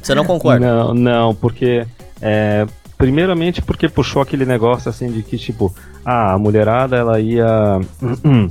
[0.00, 0.64] Você não concorda?
[0.64, 1.86] Não, não, porque.
[2.20, 2.66] É,
[3.02, 5.74] primeiramente porque puxou aquele negócio assim de que, tipo,
[6.04, 7.80] ah, a mulherada ela ia.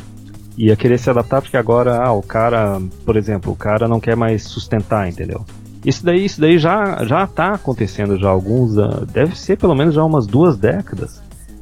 [0.57, 4.17] ia querer se adaptar porque agora, ah, o cara, por exemplo, o cara não quer
[4.17, 5.45] mais sustentar, entendeu?
[5.85, 8.75] Isso daí, isso daí já, já tá acontecendo já alguns.
[9.13, 11.21] Deve ser pelo menos já umas duas décadas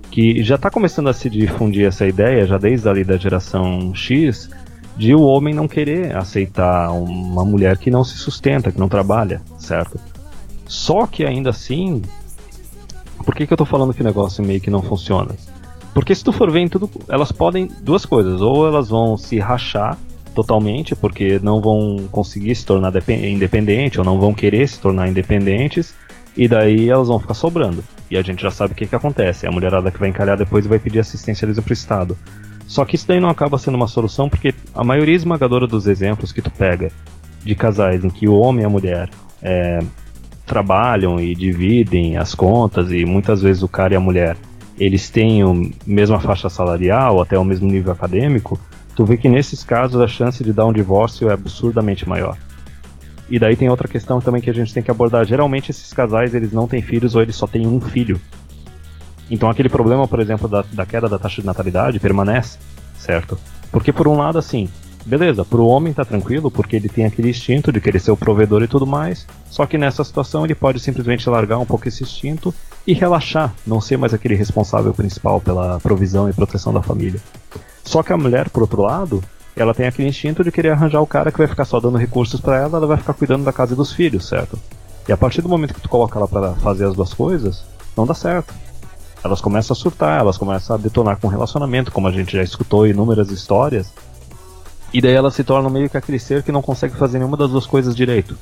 [0.09, 4.49] que já está começando a se difundir essa ideia, já desde ali da geração X,
[4.97, 9.43] de o homem não querer aceitar uma mulher que não se sustenta, que não trabalha,
[9.59, 9.99] certo?
[10.65, 12.01] Só que ainda assim,
[13.29, 15.35] por que, que eu estou falando que o negócio meio que não funciona?
[15.93, 19.37] Porque se tu for ver em tudo, elas podem duas coisas, ou elas vão se
[19.37, 19.99] rachar
[20.33, 25.93] totalmente, porque não vão conseguir se tornar independente, ou não vão querer se tornar independentes,
[26.35, 27.83] e daí elas vão ficar sobrando.
[28.09, 29.45] E a gente já sabe o que, que acontece.
[29.45, 32.17] A mulherada que vai encalhar depois e vai pedir assistência para o Estado.
[32.65, 36.31] Só que isso daí não acaba sendo uma solução porque a maioria esmagadora dos exemplos
[36.31, 36.91] que tu pega
[37.43, 39.07] de casais em que o homem e a mulher
[39.43, 39.77] é,
[40.49, 44.35] trabalham e dividem as contas e muitas vezes o cara e a mulher
[44.79, 45.47] eles têm a
[45.85, 48.59] mesma faixa salarial, até o mesmo nível acadêmico,
[48.95, 52.35] tu vê que nesses casos a chance de dar um divórcio é absurdamente maior.
[53.29, 55.23] E daí tem outra questão também que a gente tem que abordar.
[55.25, 58.19] Geralmente esses casais eles não têm filhos ou eles só têm um filho.
[59.29, 62.57] Então aquele problema, por exemplo, da, da queda da taxa de natalidade permanece,
[62.97, 63.37] certo?
[63.71, 64.67] Porque por um lado assim,
[65.09, 68.61] beleza, pro homem tá tranquilo porque ele tem aquele instinto de querer ser o provedor
[68.61, 69.25] e tudo mais.
[69.49, 72.53] Só que nessa situação ele pode simplesmente largar um pouco esse instinto
[72.85, 77.19] e relaxar, não ser mais aquele responsável principal pela provisão e proteção da família.
[77.83, 79.23] Só que a mulher, por outro lado,
[79.55, 82.39] ela tem aquele instinto de querer arranjar o cara que vai ficar só dando recursos
[82.39, 84.57] para ela, ela vai ficar cuidando da casa e dos filhos, certo?
[85.07, 87.65] E a partir do momento que tu coloca ela para fazer as duas coisas,
[87.97, 88.53] não dá certo.
[89.23, 92.87] Elas começam a surtar, elas começam a detonar com relacionamento, como a gente já escutou
[92.87, 93.91] inúmeras histórias.
[94.93, 97.49] E daí elas se tornam meio que aquele ser que não consegue fazer nenhuma das
[97.51, 98.35] duas coisas direito.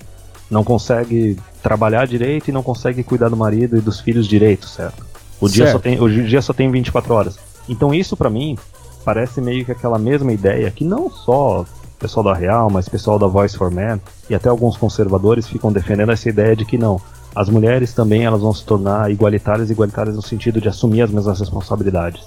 [0.49, 5.05] não consegue trabalhar direito e não consegue cuidar do marido e dos filhos direito, certo?
[5.41, 5.73] O dia, Certo.
[5.73, 7.37] só tem, o dia só tem 24 horas.
[7.67, 8.57] Então isso pra mim
[9.03, 11.65] parece meio que aquela mesma ideia que não só o
[11.99, 13.99] pessoal da Real, mas o pessoal da Voice for Men
[14.29, 16.99] e até alguns conservadores ficam defendendo essa ideia de que não,
[17.35, 21.39] as mulheres também elas vão se tornar igualitárias, igualitárias no sentido de assumir as mesmas
[21.41, 22.23] responsabilidades.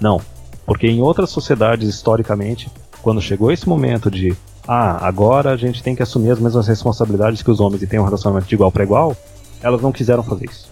[0.00, 0.20] Não,
[0.64, 2.70] porque em outras sociedades historicamente,
[3.02, 7.42] quando chegou esse momento de ah, agora a gente tem que assumir as mesmas responsabilidades
[7.42, 9.16] que os homens e ter um relacionamento de igual para igual,
[9.62, 10.68] elas não quiseram fazer isso.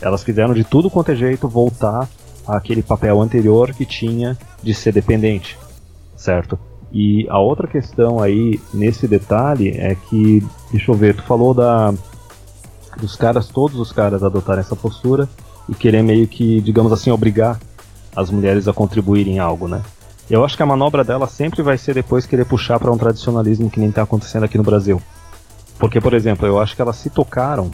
[0.00, 2.08] Elas quiseram de tudo quanto é jeito voltar
[2.46, 5.58] àquele papel anterior que tinha de ser dependente,
[6.14, 6.58] certo?
[6.92, 11.92] E a outra questão aí nesse detalhe é que, deixa eu ver, tu falou da
[13.00, 15.28] dos caras, todos os caras adotarem essa postura
[15.68, 17.60] e querer meio que, digamos assim, obrigar
[18.14, 19.82] as mulheres a contribuírem em algo, né?
[20.30, 23.70] Eu acho que a manobra dela sempre vai ser depois querer puxar para um tradicionalismo
[23.70, 25.00] que nem tá acontecendo aqui no Brasil.
[25.78, 27.70] Porque, por exemplo, eu acho que elas se tocaram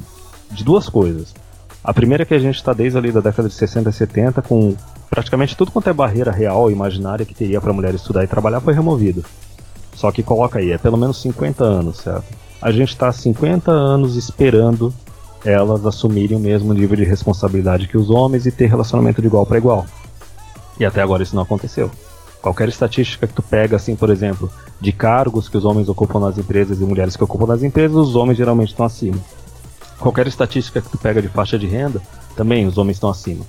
[0.51, 1.35] de duas coisas.
[1.83, 4.43] A primeira é que a gente está desde ali da década de 60 e 70
[4.43, 4.77] com
[5.11, 8.61] praticamente tudo quanto é barreira real, imaginária que teria para a mulher estudar e trabalhar
[8.61, 9.25] foi removido.
[9.95, 12.25] Só que coloca aí, é pelo menos 50 anos, certo?
[12.63, 14.95] A gente está 50 anos esperando
[15.45, 19.45] elas assumirem o mesmo nível de responsabilidade que os homens e ter relacionamento de igual
[19.45, 19.85] para igual.
[20.81, 21.91] E até agora isso não aconteceu.
[22.45, 26.37] Qualquer estatística que tu pega, assim, por exemplo, de cargos que os homens ocupam nas
[26.37, 29.17] empresas e mulheres que ocupam nas empresas, os homens geralmente estão acima.
[29.99, 32.03] Qualquer estatística que tu pega de faixa de renda,
[32.37, 33.47] também os homens estão acima.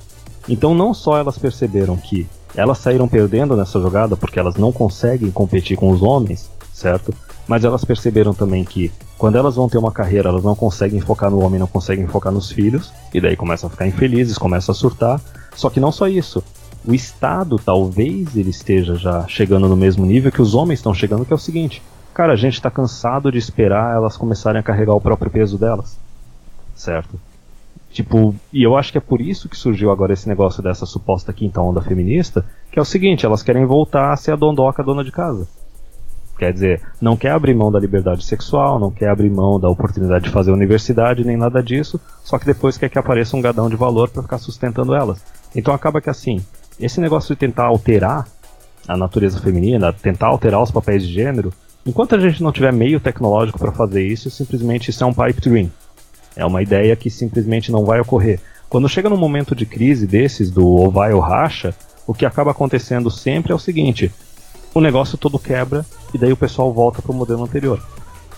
[0.47, 5.29] Então não só elas perceberam que elas saíram perdendo nessa jogada porque elas não conseguem
[5.29, 7.13] competir com os homens, certo?
[7.45, 11.29] Mas elas perceberam também que quando elas vão ter uma carreira, elas não conseguem focar
[11.29, 14.75] no homem, não conseguem focar nos filhos, e daí começam a ficar infelizes, começam a
[14.75, 15.19] surtar.
[15.53, 16.41] Só que não só isso.
[16.87, 21.25] O Estado talvez ele esteja já chegando no mesmo nível que os homens estão chegando,
[21.25, 21.81] que é o seguinte:
[22.13, 25.97] cara, a gente está cansado de esperar elas começarem a carregar o próprio peso delas,
[26.75, 27.19] certo?
[27.91, 31.31] Tipo, e eu acho que é por isso que surgiu agora esse negócio dessa suposta
[31.31, 35.03] quinta onda feminista, que é o seguinte, elas querem voltar a ser a dondoca dona
[35.03, 35.47] de casa.
[36.37, 40.25] Quer dizer, não quer abrir mão da liberdade sexual, não quer abrir mão da oportunidade
[40.25, 43.77] de fazer universidade, nem nada disso, só que depois quer que apareça um gadão de
[43.77, 45.23] valor para ficar sustentando elas.
[45.55, 46.43] Então acaba que assim,
[46.79, 48.27] esse negócio de tentar alterar
[48.87, 51.51] a natureza feminina, tentar alterar os papéis de gênero,
[51.85, 55.41] enquanto a gente não tiver meio tecnológico para fazer isso, simplesmente isso é um pipe
[55.41, 55.71] dream.
[56.35, 58.39] É uma ideia que simplesmente não vai ocorrer.
[58.69, 61.73] Quando chega num momento de crise desses, do ou vai ou racha,
[62.05, 64.11] o que acaba acontecendo sempre é o seguinte:
[64.73, 67.81] o negócio todo quebra e daí o pessoal volta para o modelo anterior.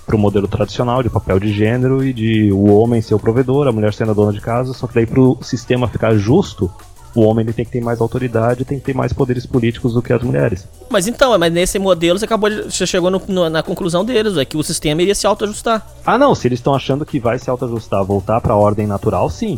[0.05, 3.67] Para o modelo tradicional de papel de gênero e de o homem ser o provedor,
[3.67, 6.71] a mulher sendo a dona de casa, só que daí para o sistema ficar justo,
[7.19, 10.01] o homem ele tem que ter mais autoridade, tem que ter mais poderes políticos do
[10.01, 10.67] que as mulheres.
[10.89, 12.63] Mas então, mas nesse modelo você acabou de.
[12.63, 15.85] Você chegou no- no- na conclusão deles, é que o sistema iria se autoajustar.
[16.05, 19.29] Ah, não, se eles estão achando que vai se autoajustar, voltar para a ordem natural,
[19.29, 19.57] sim.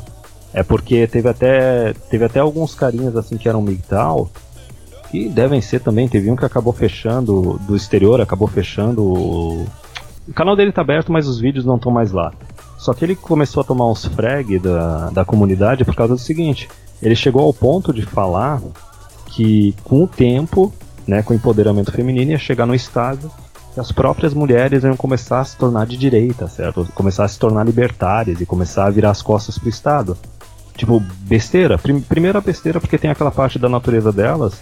[0.54, 4.30] É porque teve até teve até alguns carinhas assim que eram MGTOW,
[5.12, 9.68] que devem ser também, teve um que acabou fechando do exterior, acabou fechando o,
[10.28, 12.32] o canal dele tá aberto, mas os vídeos não estão mais lá.
[12.78, 16.70] Só que ele começou a tomar uns frag da, da comunidade por causa do seguinte,
[17.02, 18.62] ele chegou ao ponto de falar
[19.28, 20.74] que com o tempo,
[21.08, 23.32] né, com o empoderamento feminino, ia chegar no estado
[23.74, 26.88] que as próprias mulheres iam começar a se tornar de direita, certo?
[26.96, 30.18] Começar a se tornar libertárias e começar a virar as costas pro Estado.
[30.76, 31.78] Tipo, besteira.
[31.78, 34.54] Prim primeira besteira porque tem aquela parte da natureza delas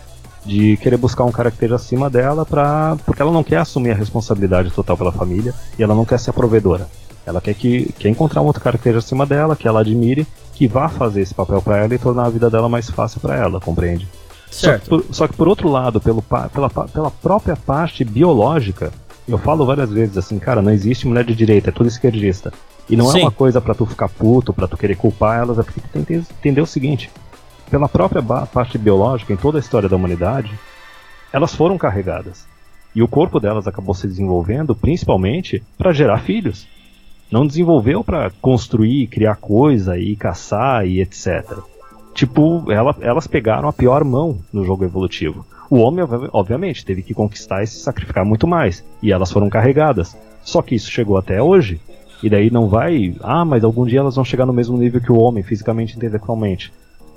[0.46, 2.98] de querer buscar um cara que esteja acima dela pra...
[3.06, 6.30] porque ela não quer assumir a responsabilidade total pela família e ela não quer ser
[6.30, 6.88] a provedora.
[7.26, 10.26] Ela quer, que, quer encontrar um outro cara que esteja acima dela, que ela admire,
[10.58, 13.36] que vá fazer esse papel pra ela e tornar a vida dela mais fácil pra
[13.36, 14.08] ela, compreende?
[14.50, 18.92] Só que, por, só que por outro lado, pelo, pela, pela própria parte biológica,
[19.28, 22.52] eu falo várias vezes assim, cara, não existe mulher de direita, é tudo esquerdista.
[22.90, 23.20] E não Sim.
[23.20, 25.90] é uma coisa pra tu ficar puto, pra tu querer culpar elas, é porque tu
[25.90, 27.12] tem que entender o seguinte:
[27.70, 30.52] pela própria parte biológica, em toda a história da humanidade,
[31.32, 32.48] elas foram carregadas.
[32.96, 36.68] E o corpo delas acabou se desenvolvendo principalmente para gerar filhos.
[37.32, 41.58] Não desenvolveu para construir, criar coisa e caçar e etc.
[42.14, 45.46] Tipo, ela- elas pegaram a pior mão no jogo evolutivo.
[45.70, 48.84] O homem, obvi- obviamente, teve que conquistar e se sacrificar muito mais.
[49.04, 50.16] E elas foram carregadas.
[50.42, 51.80] Só que isso chegou até hoje.
[52.24, 53.14] E daí não vai.
[53.22, 55.98] Ah, mas algum dia elas vão chegar no mesmo nível que o homem, fisicamente e
[55.98, 56.72] intelectualmente.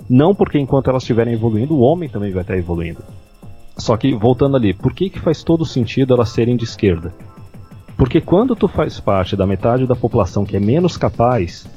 [0.09, 2.99] Não porque enquanto elas estiverem evoluindo, o homem também vai estar evoluindo.
[3.77, 7.13] Só que, voltando ali, por que, que faz todo sentido elas serem de esquerda?
[7.97, 11.67] Porque quando tu faz parte da metade da população que é menos capaz,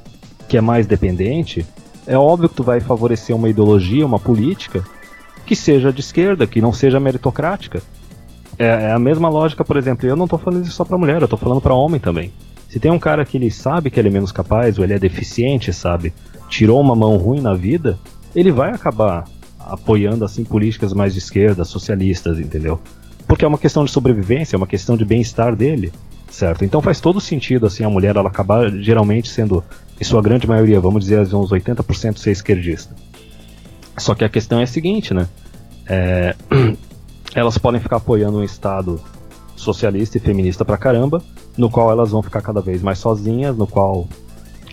[0.48, 1.66] que é mais dependente,
[2.06, 4.84] é óbvio que tu vai favorecer uma ideologia, uma política
[5.46, 7.82] que seja de esquerda, que não seja meritocrática.
[8.58, 11.20] É, é a mesma lógica, por exemplo, eu não tô falando isso só pra mulher,
[11.20, 12.32] eu tô falando pra homem também.
[12.68, 14.98] Se tem um cara que ele sabe que ele é menos capaz, ou ele é
[14.98, 16.12] deficiente, sabe?
[16.48, 17.98] Tirou uma mão ruim na vida,
[18.34, 19.24] ele vai acabar
[19.58, 22.80] apoiando assim políticas mais de esquerda, socialistas, entendeu?
[23.34, 25.92] Porque é uma questão de sobrevivência, é uma questão de bem-estar dele,
[26.30, 26.64] certo?
[26.64, 29.64] Então faz todo sentido assim a mulher ela acabar geralmente sendo,
[30.00, 32.94] em sua grande maioria, vamos dizer uns 80% ser esquerdista.
[33.98, 35.26] Só que a questão é a seguinte, né?
[35.88, 36.36] É,
[37.34, 39.00] elas podem ficar apoiando um Estado
[39.56, 41.20] socialista e feminista pra caramba,
[41.58, 44.06] no qual elas vão ficar cada vez mais sozinhas, no qual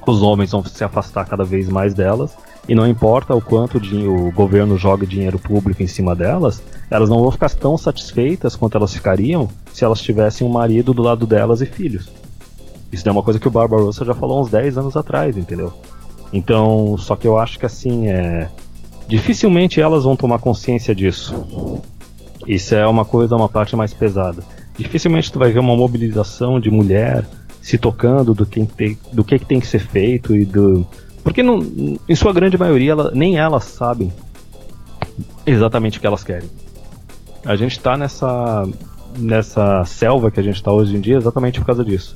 [0.06, 2.38] os homens vão se afastar cada vez mais delas,
[2.70, 7.22] e não importa o quanto o governo joga dinheiro público em cima delas, elas não
[7.22, 11.62] vão ficar tão satisfeitas quanto elas ficariam se elas tivessem um marido do lado delas
[11.62, 12.10] e filhos.
[12.92, 15.72] Isso é uma coisa que o Barbarossa já falou uns 10 anos atrás, entendeu?
[16.34, 18.50] Então, só que eu acho que assim, é.
[19.08, 21.82] Dificilmente elas vão tomar consciência disso.
[22.46, 24.44] Isso é uma coisa, uma parte mais pesada.
[24.78, 27.26] Dificilmente tu vai ver uma mobilização de mulher
[27.62, 30.86] se tocando do que tem, do que, que tem que ser feito e do.
[31.24, 31.60] Porque não,
[32.08, 34.12] em sua grande maioria ela, nem elas sabem
[35.46, 36.50] exatamente o que elas querem.
[37.46, 38.68] A gente está nessa
[39.18, 42.16] nessa selva que a gente está hoje em dia exatamente por causa disso.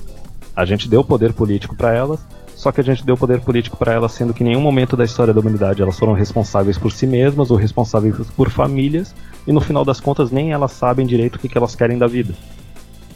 [0.56, 2.19] A gente deu poder político para elas,
[2.56, 5.03] só que a gente deu poder político para elas, sendo que em nenhum momento da
[5.03, 9.14] história da humanidade elas foram responsáveis por si mesmas ou responsáveis por famílias,
[9.45, 12.07] e no final das contas nem elas sabem direito o que, que elas querem da
[12.07, 12.34] vida.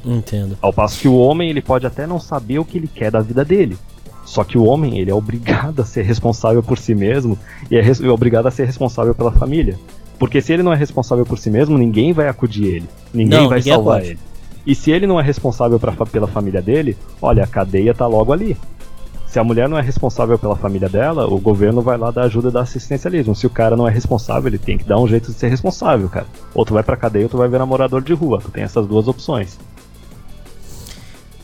[0.04, 0.58] Entendo.
[0.62, 3.22] Ao passo que o homem ele pode até não saber o que ele quer da
[3.22, 3.78] vida dele.
[4.26, 7.38] Só que o homem ele é obrigado a ser responsável por si mesmo
[7.72, 9.80] e é, é obrigado a ser responsável pela família.
[10.20, 12.90] Porque se ele não é responsável por si mesmo, ninguém vai acudir ele.
[13.14, 14.20] Ninguém Não, vai ninguém salvar ele.
[14.68, 18.32] E se ele não é responsável pra, pela família dele, olha, a cadeia tá logo
[18.34, 18.58] ali.
[19.26, 22.50] Se a mulher não é responsável pela família dela, o governo vai lá dar ajuda
[22.50, 23.36] e dar assistencialismo.
[23.36, 26.10] Se o cara não é responsável, ele tem que dar um jeito de ser responsável,
[26.10, 26.26] cara.
[26.54, 28.42] Ou tu vai pra cadeia ou tu vai ver namorador de rua.
[28.44, 29.58] Tu tem essas duas opções.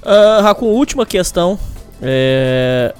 [0.03, 1.57] Uh, última questão.
[2.01, 2.93] É,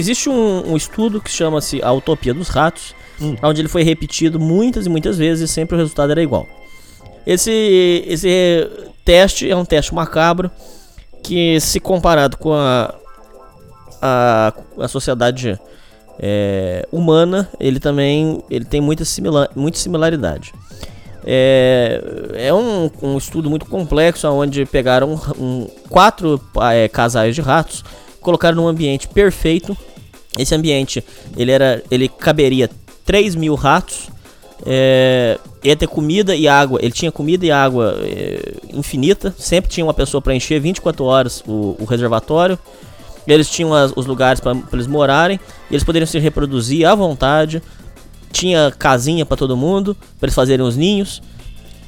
[0.00, 2.94] Existe um, um estudo que chama-se A Utopia dos Ratos,
[3.42, 6.46] onde ele foi repetido muitas e muitas vezes e sempre o resultado era igual.
[7.26, 8.68] Esse, esse
[9.04, 10.50] teste é um teste macabro
[11.22, 12.94] que, se comparado com a,
[14.00, 15.58] a, a sociedade
[16.18, 20.52] é, humana, ele também ele tem muita, simila muita similaridade.
[21.24, 22.02] É,
[22.34, 26.40] é um, um estudo muito complexo, onde pegaram um- quatro
[26.72, 27.84] é, casais de ratos,
[28.20, 29.76] colocaram num ambiente perfeito.
[30.38, 31.04] Esse ambiente
[31.36, 32.70] ele era, ele caberia
[33.04, 34.08] 3 mil ratos.
[34.66, 36.78] É, ia ter comida e água.
[36.82, 39.34] Ele tinha comida e água é, infinita.
[39.38, 42.58] Sempre tinha uma pessoa para encher 24 horas o, o reservatório.
[43.26, 45.38] Eles tinham as- os lugares para eles morarem.
[45.70, 47.62] Eles poderiam se reproduzir à vontade.
[48.32, 51.22] Tinha casinha para todo mundo, para eles fazerem os ninhos.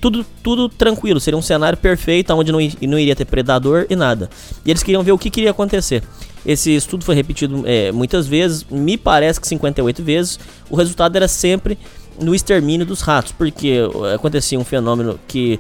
[0.01, 2.59] Tudo, tudo tranquilo, seria um cenário perfeito onde não,
[2.89, 4.29] não iria ter predador e nada.
[4.67, 6.03] E eles queriam ver o que queria acontecer.
[6.44, 10.39] Esse estudo foi repetido é, muitas vezes, me parece que 58 vezes.
[10.69, 11.78] O resultado era sempre
[12.20, 15.59] no extermínio dos ratos, porque eh, acontecia um fenômeno que,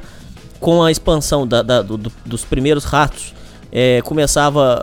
[0.60, 3.32] com a expansão da- da- do- do- dos primeiros ratos,
[3.70, 4.82] é, começava.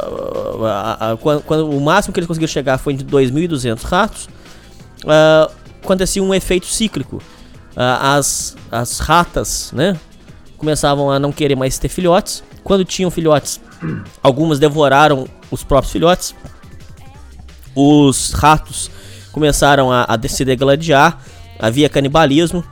[0.57, 4.27] uh, a- a- quando, quando o máximo que eles conseguiram chegar foi de 2.200 ratos,
[5.05, 5.49] ah,
[5.83, 7.21] acontecia um efeito cíclico.
[7.75, 9.95] Ah, as, as ratas, né?
[10.57, 12.43] Começavam a não querer mais ter filhotes.
[12.63, 13.59] Quando tinham filhotes,
[14.21, 16.35] algumas devoraram os próprios filhotes.
[17.75, 18.89] Os ratos
[19.31, 21.19] começaram a, a se degladiar.
[21.57, 22.63] Havia canibalismo.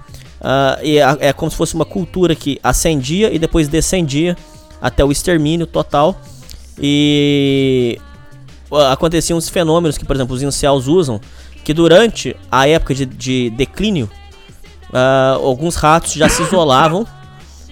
[0.42, 4.36] ah, e a- é como se fosse uma cultura que ascendia e depois descendia
[4.82, 6.20] até o extermínio total.
[6.80, 7.98] E
[8.92, 11.20] aconteciam uns fenômenos que, por exemplo, os incels usam,
[11.64, 14.10] que durante a época de, de declínio,
[14.94, 17.06] ah, alguns ratos já se isolavam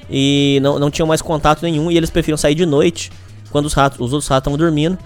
[0.10, 3.12] e não, não tinham mais contato nenhum e eles preferiam sair de noite
[3.52, 4.98] quando os ratos, os outros ratos estavam dormindo,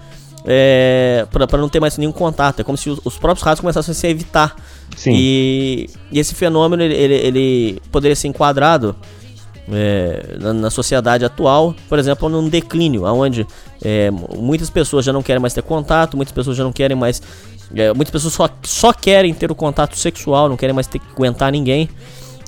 [0.44, 2.60] é, para não ter mais nenhum contato.
[2.60, 4.56] É como se os, os próprios ratos começassem a se evitar.
[4.96, 5.12] Sim.
[5.14, 8.96] E, e esse fenômeno ele, ele, ele poderia ser enquadrado
[9.72, 13.46] é, na, na sociedade atual, por exemplo, num declínio, onde
[14.36, 17.22] muitas pessoas já não querem mais ter contato, muitas pessoas já não querem mais.
[17.74, 21.06] é, muitas pessoas só, só querem ter o contato sexual, não querem mais ter que
[21.14, 21.88] aguentar ninguém.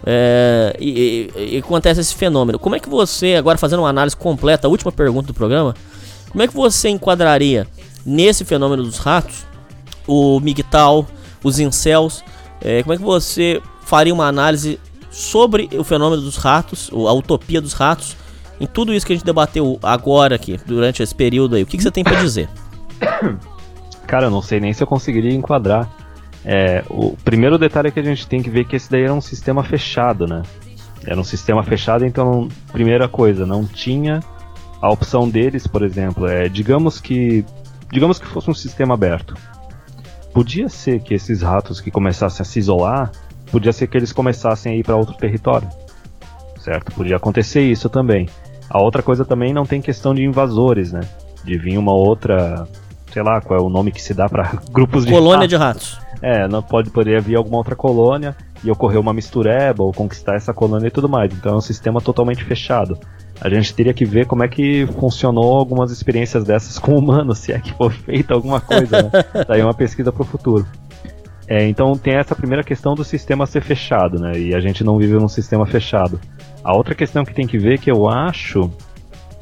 [0.04, 2.58] É, e, e- e acontece esse fenômeno.
[2.58, 5.74] Como é que você, agora fazendo uma análise completa, a última pergunta do programa,
[6.30, 7.66] como é que você enquadraria
[8.04, 9.44] nesse fenômeno dos ratos
[10.06, 11.06] o MGTOW,
[11.44, 12.24] os incels?
[12.60, 14.78] É, como é que você faria uma análise
[15.10, 18.16] sobre o fenômeno dos ratos, a utopia dos ratos,
[18.60, 21.62] em tudo isso que a gente debateu agora aqui, durante esse período aí?
[21.62, 22.48] O que, que você tem pra dizer?
[24.06, 25.88] Cara, eu não sei nem se eu conseguiria enquadrar.
[26.44, 29.14] É, o primeiro detalhe é que a gente tem que ver que esse daí era
[29.14, 30.43] um sistema fechado, né?
[31.06, 34.20] Era um sistema fechado, então, primeira coisa, não tinha
[34.81, 37.44] a opção deles, por exemplo, é digamos que
[37.93, 39.35] digamos que fosse um sistema aberto.
[40.32, 43.12] Podia ser que esses ratos que começassem a se isolar,
[43.51, 45.69] podia ser que eles começassem a ir para outro território.
[46.59, 46.93] Certo?
[46.93, 48.28] Podia acontecer isso também.
[48.70, 51.01] A outra coisa também não tem questão de invasores, né?
[51.44, 52.66] De vir uma outra,
[53.12, 55.48] sei lá, qual é o nome que se dá para grupos de Colônia ratos.
[55.48, 55.98] de ratos.
[56.23, 60.55] É, não pode poderia vir alguma outra colônia e ocorrer uma mistureba ou conquistar essa
[60.55, 61.32] colônia e tudo mais.
[61.35, 62.97] Então é um sistema totalmente fechado.
[63.40, 67.53] A gente teria que ver como é que funcionou algumas experiências dessas com humanos, se
[67.53, 69.11] é que foi feita alguma coisa, né?
[69.49, 70.65] Daí é uma pesquisa para o futuro.
[71.49, 74.39] É, então tem essa primeira questão do sistema ser fechado, né?
[74.39, 76.20] E a gente não vive num sistema fechado.
[76.62, 78.70] A outra questão que tem que ver é que eu acho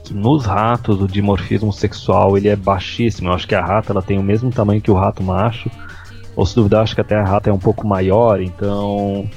[0.02, 3.28] que nos ratos o dimorfismo sexual ele é baixíssimo.
[3.28, 5.70] Eu acho que a rata ela tem o mesmo tamanho que o rato macho.
[6.40, 9.28] Ou se duvidar, acho que até a rata é um pouco maior, então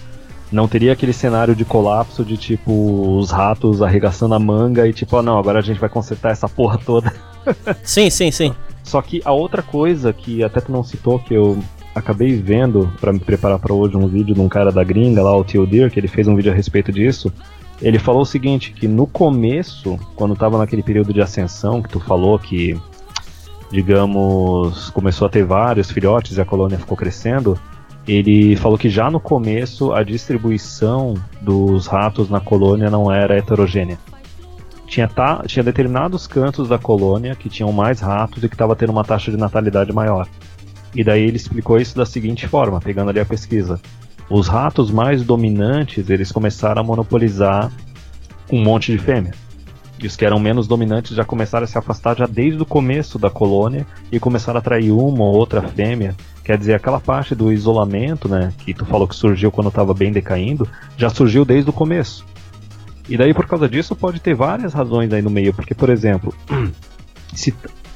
[0.50, 5.18] não teria aquele cenário de colapso de tipo os ratos arregaçando a manga e tipo,
[5.18, 7.14] ah não, agora a gente vai consertar essa porra toda.
[7.84, 8.56] Sim, sim, sim.
[8.86, 11.62] Só que a outra coisa que até tu não citou que eu
[11.94, 15.36] acabei vendo para me preparar para hoje um vídeo de um cara da gringa lá,
[15.36, 17.34] o Tio Deer, que ele fez um vídeo a respeito disso.
[17.82, 22.00] Ele falou o seguinte, que no começo, quando tava naquele período de ascensão que tu
[22.00, 22.80] falou que
[23.74, 27.60] digamos, começou a ter vários filhotes e a colônia ficou crescendo,
[28.08, 33.98] ele falou que já no começo a distribuição dos ratos na colônia não era heterogênea.
[34.86, 38.92] Tinha, ta, tinha determinados cantos da colônia que tinham mais ratos e que estava tendo
[38.92, 40.28] uma taxa de natalidade maior.
[40.94, 43.82] E daí ele explicou isso da seguinte forma, pegando ali a pesquisa.
[44.30, 47.72] Os ratos mais dominantes, eles começaram a monopolizar
[48.52, 49.43] um monte de fêmeas.
[50.04, 53.18] E os que eram menos dominantes já começaram a se afastar já desde o começo
[53.18, 56.14] da colônia e começaram a atrair uma ou outra fêmea.
[56.44, 60.12] Quer dizer, aquela parte do isolamento, né, que tu falou que surgiu quando estava bem
[60.12, 60.68] decaindo,
[60.98, 62.26] já surgiu desde o começo.
[63.08, 66.34] E daí por causa disso pode ter várias razões aí no meio, porque por exemplo,
[67.34, 67.54] se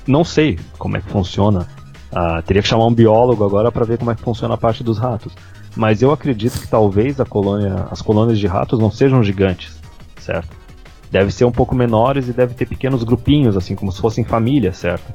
[0.08, 1.68] não sei como é que funciona,
[2.10, 4.82] ah, teria que chamar um biólogo agora para ver como é que funciona a parte
[4.82, 5.34] dos ratos.
[5.76, 9.78] Mas eu acredito que talvez a colônia, as colônias de ratos não sejam gigantes,
[10.22, 10.67] certo?
[11.12, 14.78] Deve ser um pouco menores e deve ter pequenos grupinhos, assim, como se fossem famílias,
[14.78, 15.12] certo?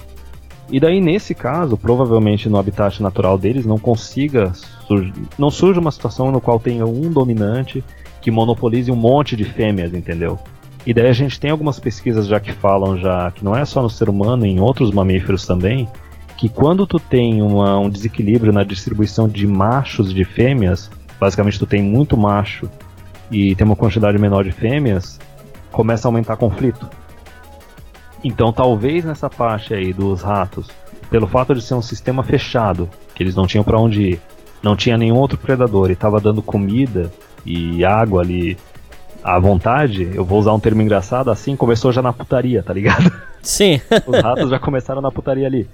[0.71, 4.53] E daí, nesse caso, provavelmente no habitat natural deles não consiga.
[4.87, 7.85] Sur não surge uma situação no qual tenha um dominante
[8.23, 10.39] que monopolize um monte de fêmeas, entendeu?
[10.87, 13.83] E daí a gente tem algumas pesquisas já que falam já que não é só
[13.83, 15.89] no ser humano, em outros mamíferos também,
[16.37, 20.91] que quando tu tem uma, um desequilíbrio na distribuição de machos de fêmeas,
[21.21, 22.69] basicamente tu tem muito macho
[23.31, 25.21] e tem uma quantidade menor de fêmeas,
[25.73, 26.89] começa a aumentar conflito.
[28.23, 30.69] Então, talvez nessa parte aí dos ratos,
[31.11, 34.21] pelo fato de ser um sistema fechado, que eles não tinham para onde ir,
[34.63, 37.11] não tinha nenhum outro predador e estava dando comida
[37.45, 38.57] e água ali
[39.25, 43.13] à vontade, eu vou usar um termo engraçado, assim começou já na putaria, tá ligado?
[43.41, 43.81] Sim.
[44.07, 45.69] Os ratos já começaram na putaria ali.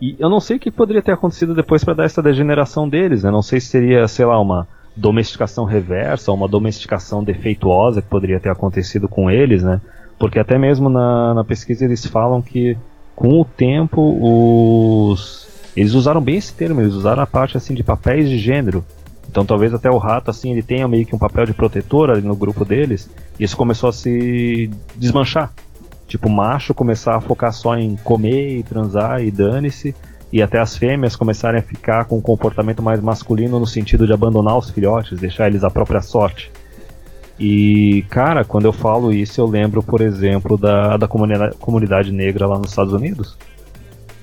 [0.00, 3.22] E eu não sei o que poderia ter acontecido depois para dar essa degeneração deles,
[3.22, 3.30] né?
[3.30, 8.50] Não sei se seria, sei lá, uma domesticação reversa, uma domesticação defeituosa que poderia ter
[8.50, 9.80] acontecido com eles, né?
[10.18, 12.76] Porque até mesmo na, na pesquisa eles falam que
[13.14, 15.46] com o tempo os
[15.76, 18.82] eles usaram bem esse termo, eles usaram a parte assim de papéis de gênero.
[19.28, 22.22] Então talvez até o rato assim ele tenha meio que um papel de protetor ali
[22.22, 23.10] no grupo deles.
[23.38, 25.52] E isso começou a se desmanchar.
[26.08, 29.94] Tipo, macho começar a focar só em comer e transar e dane-se
[30.36, 34.12] e até as fêmeas começarem a ficar com um comportamento mais masculino no sentido de
[34.12, 36.52] abandonar os filhotes, deixar eles à própria sorte.
[37.40, 42.46] E, cara, quando eu falo isso, eu lembro, por exemplo, da, da comunidade, comunidade negra
[42.46, 43.38] lá nos Estados Unidos.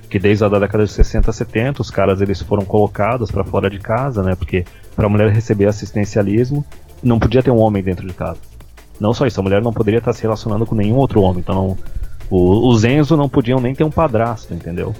[0.07, 3.79] Que desde a década de 60, 70, os caras eles foram colocados para fora de
[3.79, 4.35] casa, né?
[4.35, 4.65] Porque
[4.95, 6.63] para a mulher receber assistencialismo,
[7.01, 8.37] não podia ter um homem dentro de casa.
[8.99, 11.39] Não só isso, a mulher não poderia estar se relacionando com nenhum outro homem.
[11.39, 11.77] Então, não,
[12.29, 14.93] o, os Enzo não podiam nem ter um padrasto, entendeu?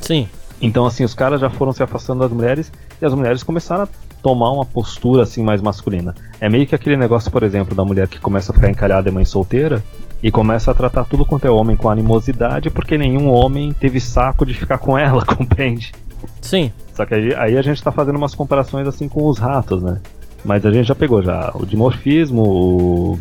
[0.00, 0.28] Sim.
[0.60, 3.88] Então, assim, os caras já foram se afastando das mulheres e as mulheres começaram a
[4.22, 6.14] tomar uma postura assim mais masculina.
[6.40, 9.12] É meio que aquele negócio, por exemplo, da mulher que começa a ficar encalhada e
[9.12, 9.82] mãe solteira
[10.22, 14.44] e começa a tratar tudo quanto é homem com animosidade porque nenhum homem teve saco
[14.46, 15.92] de ficar com ela, compreende?
[16.40, 16.72] Sim.
[16.94, 20.00] Só que aí, aí a gente tá fazendo umas comparações assim com os ratos, né?
[20.44, 23.18] Mas a gente já pegou já o dimorfismo, o,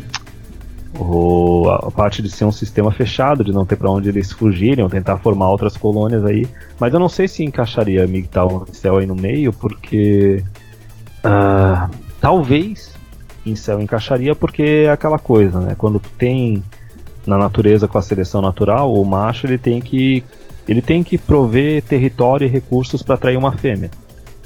[1.00, 4.84] o, a parte de ser um sistema fechado, de não ter para onde eles fugirem
[4.84, 6.48] ou tentar formar outras colônias aí.
[6.80, 10.44] Mas eu não sei se encaixaria MGTOW Cell aí no meio, porque.
[11.26, 11.90] Uh,
[12.22, 12.96] talvez
[13.54, 15.76] céu encaixaria, porque é aquela coisa, né?
[15.78, 16.64] Quando tem
[17.28, 20.24] na natureza com a seleção natural, o macho ele tem que
[20.68, 23.92] ele tem que prover território e recursos para atrair uma fêmea.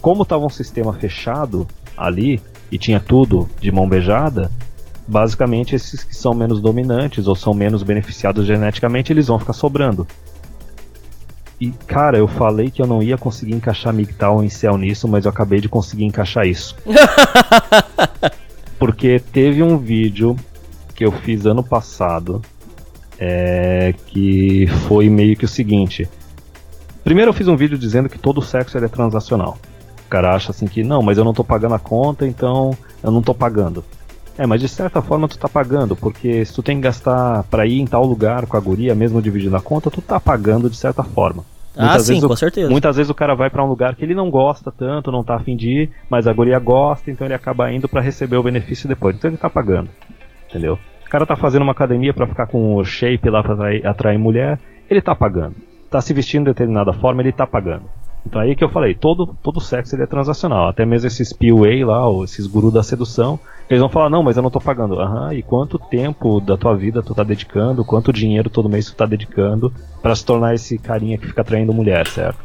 [0.01, 1.65] Como estava um sistema fechado
[1.95, 4.51] ali e tinha tudo de mão beijada,
[5.09, 10.07] basicamente esses que são menos dominantes ou são menos beneficiados geneticamente, eles vão ficar sobrando.
[11.59, 15.25] E cara, eu falei que eu não ia conseguir encaixar MGTOW em céu nisso, mas
[15.25, 16.75] eu acabei de conseguir encaixar isso.
[18.77, 20.37] Porque teve um vídeo
[20.95, 22.41] que eu fiz ano passado
[23.17, 26.07] é, que foi meio que o seguinte.
[27.03, 29.57] Primeiro eu fiz um vídeo dizendo que todo sexo é transacional.
[30.05, 33.11] O cara acha assim que não, mas eu não tô pagando a conta, então eu
[33.11, 33.83] não tô pagando.
[34.39, 37.65] É, mas de certa forma tu tá pagando, porque se tu tem que gastar para
[37.67, 40.77] ir em tal lugar com a guria, mesmo dividindo a conta, tu tá pagando de
[40.77, 41.43] certa forma.
[41.75, 42.69] Ah, Muitas sim, vezes o- com certeza.
[42.69, 45.35] Muitas vezes o cara vai pra um lugar que ele não gosta tanto, não tá
[45.35, 48.87] afim de ir, mas a guria gosta, então ele acaba indo pra receber o benefício
[48.87, 49.13] depois.
[49.15, 49.89] Então ele tá pagando.
[50.49, 50.79] Entendeu?
[51.05, 54.17] O cara tá fazendo uma academia pra ficar com o shape lá pra atrair, atrair
[54.17, 54.57] mulher,
[54.89, 55.55] ele tá pagando.
[55.89, 57.83] Tá se vestindo de determinada forma, ele tá pagando.
[58.25, 60.67] Então aí que eu falei, todo, todo sexo ele é transacional.
[60.69, 63.39] Até mesmo esses PUA lá, ou esses gurus da sedução,
[63.69, 64.99] eles vão falar, não, mas eu não tô pagando.
[64.99, 68.95] Aham, e quanto tempo da tua vida tu tá dedicando, quanto dinheiro todo mês tu
[68.95, 69.71] tá dedicando
[70.01, 72.39] pra se tornar esse carinha que fica atraindo mulher, certo?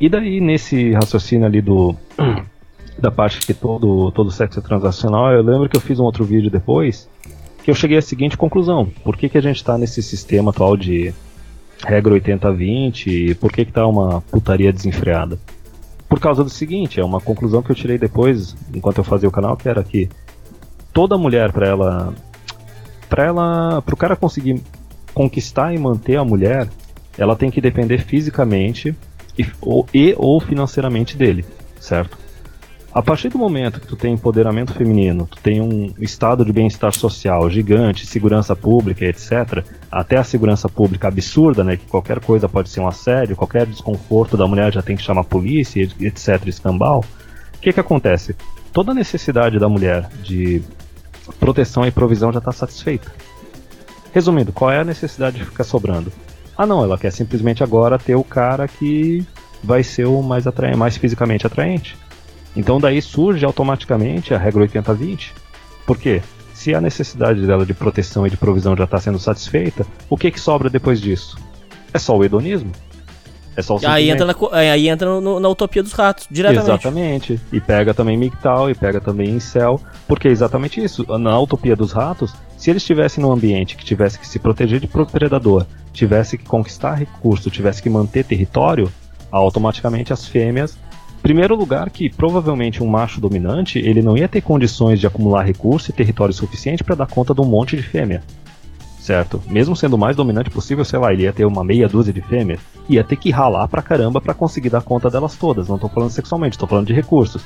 [0.00, 1.96] E daí, nesse raciocínio ali do.
[2.98, 6.24] da parte que todo, todo sexo é transacional, eu lembro que eu fiz um outro
[6.24, 7.08] vídeo depois
[7.62, 10.76] que eu cheguei à seguinte conclusão: por que, que a gente tá nesse sistema atual
[10.76, 11.14] de
[11.84, 15.38] regra 80-20 e por que, que tá uma putaria desenfreada?
[16.12, 19.32] Por causa do seguinte, é uma conclusão que eu tirei depois, enquanto eu fazia o
[19.32, 20.10] canal, que era que
[20.92, 22.14] toda mulher, para ela.
[23.08, 23.80] para ela.
[23.80, 24.62] pro cara conseguir
[25.14, 26.68] conquistar e manter a mulher,
[27.16, 28.94] ela tem que depender fisicamente
[29.38, 31.46] e ou, e, ou financeiramente dele,
[31.80, 32.18] certo?
[32.92, 36.92] A partir do momento que tu tem empoderamento feminino, tu tem um estado de bem-estar
[36.92, 42.70] social gigante, segurança pública, etc., até a segurança pública absurda, né, que qualquer coisa pode
[42.70, 47.04] ser um assédio, qualquer desconforto da mulher já tem que chamar a polícia, etc., escambau,
[47.54, 48.34] o que que acontece?
[48.72, 50.62] Toda a necessidade da mulher de
[51.38, 53.12] proteção e provisão já está satisfeita.
[54.14, 56.10] Resumindo, qual é a necessidade de ficar sobrando?
[56.56, 59.26] Ah não, ela quer simplesmente agora ter o cara que
[59.62, 61.96] vai ser o mais, atraente, mais fisicamente atraente.
[62.56, 65.32] Então daí surge automaticamente a regra 80-20.
[65.86, 66.22] Por quê?
[66.62, 70.30] Se a necessidade dela de proteção e de provisão já está sendo satisfeita, o que,
[70.30, 71.36] que sobra depois disso?
[71.92, 72.70] É só o hedonismo.
[73.56, 76.70] É só o Aí entra, na, co- aí entra no- na utopia dos ratos, diretamente.
[76.70, 77.40] Exatamente.
[77.52, 81.04] E pega também MGTOW e pega também Incel, porque é exatamente isso.
[81.18, 84.86] Na utopia dos ratos, se eles estivessem num ambiente que tivesse que se proteger de
[84.86, 88.88] predador, tivesse que conquistar recurso, tivesse que manter território,
[89.32, 90.78] automaticamente as fêmeas.
[91.22, 95.90] Primeiro lugar que provavelmente um macho dominante, ele não ia ter condições de acumular recurso
[95.90, 98.22] e território suficiente para dar conta de um monte de fêmea.
[98.98, 99.40] Certo?
[99.48, 102.20] Mesmo sendo o mais dominante possível, sei lá, ele ia ter uma meia dúzia de
[102.20, 105.68] fêmeas, ia ter que ralar pra caramba pra conseguir dar conta delas todas.
[105.68, 107.42] Não tô falando sexualmente, tô falando de recursos.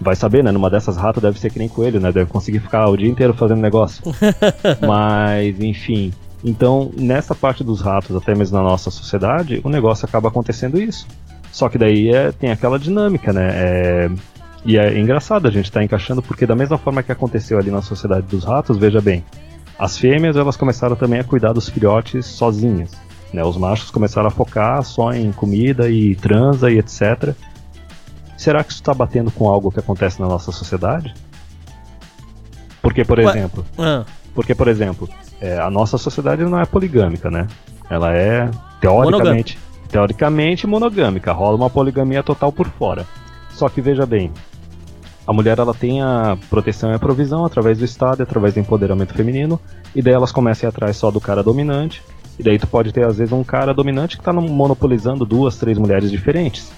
[0.00, 0.52] Vai saber, né?
[0.52, 2.12] Numa dessas rato deve ser que nem coelho, né?
[2.12, 4.02] Deve conseguir ficar o dia inteiro fazendo negócio.
[4.86, 6.12] Mas, enfim.
[6.44, 11.06] Então, nessa parte dos ratos, até mesmo na nossa sociedade, o negócio acaba acontecendo isso.
[11.54, 13.48] Só que daí é, tem aquela dinâmica, né?
[13.52, 14.10] É,
[14.64, 17.80] e é engraçado a gente estar encaixando, porque da mesma forma que aconteceu ali na
[17.80, 19.24] sociedade dos ratos, veja bem,
[19.78, 22.90] as fêmeas elas começaram também a cuidar dos filhotes sozinhas.
[23.32, 23.44] Né?
[23.44, 27.36] Os machos começaram a focar só em comida e transa e etc.
[28.36, 31.14] Será que isso está batendo com algo que acontece na nossa sociedade?
[32.82, 33.30] Porque, por Ué.
[33.30, 34.04] exemplo, Ah,
[34.34, 35.08] porque, por exemplo,
[35.40, 37.46] é, a nossa sociedade não é poligâmica, né?
[37.88, 38.50] Ela é
[38.80, 39.56] teoricamente,
[39.88, 41.32] teoricamente monogâmica.
[41.32, 43.06] Rola uma poligamia total por fora.
[43.50, 44.32] Só que veja bem,
[45.26, 49.14] a mulher ela tem a proteção e a provisão através do Estado, através do empoderamento
[49.14, 49.58] feminino,
[49.94, 52.02] e daí elas começam a ir atrás só do cara dominante.
[52.38, 55.78] E daí tu pode ter às vezes um cara dominante que está monopolizando duas, três
[55.78, 56.70] mulheres diferentes,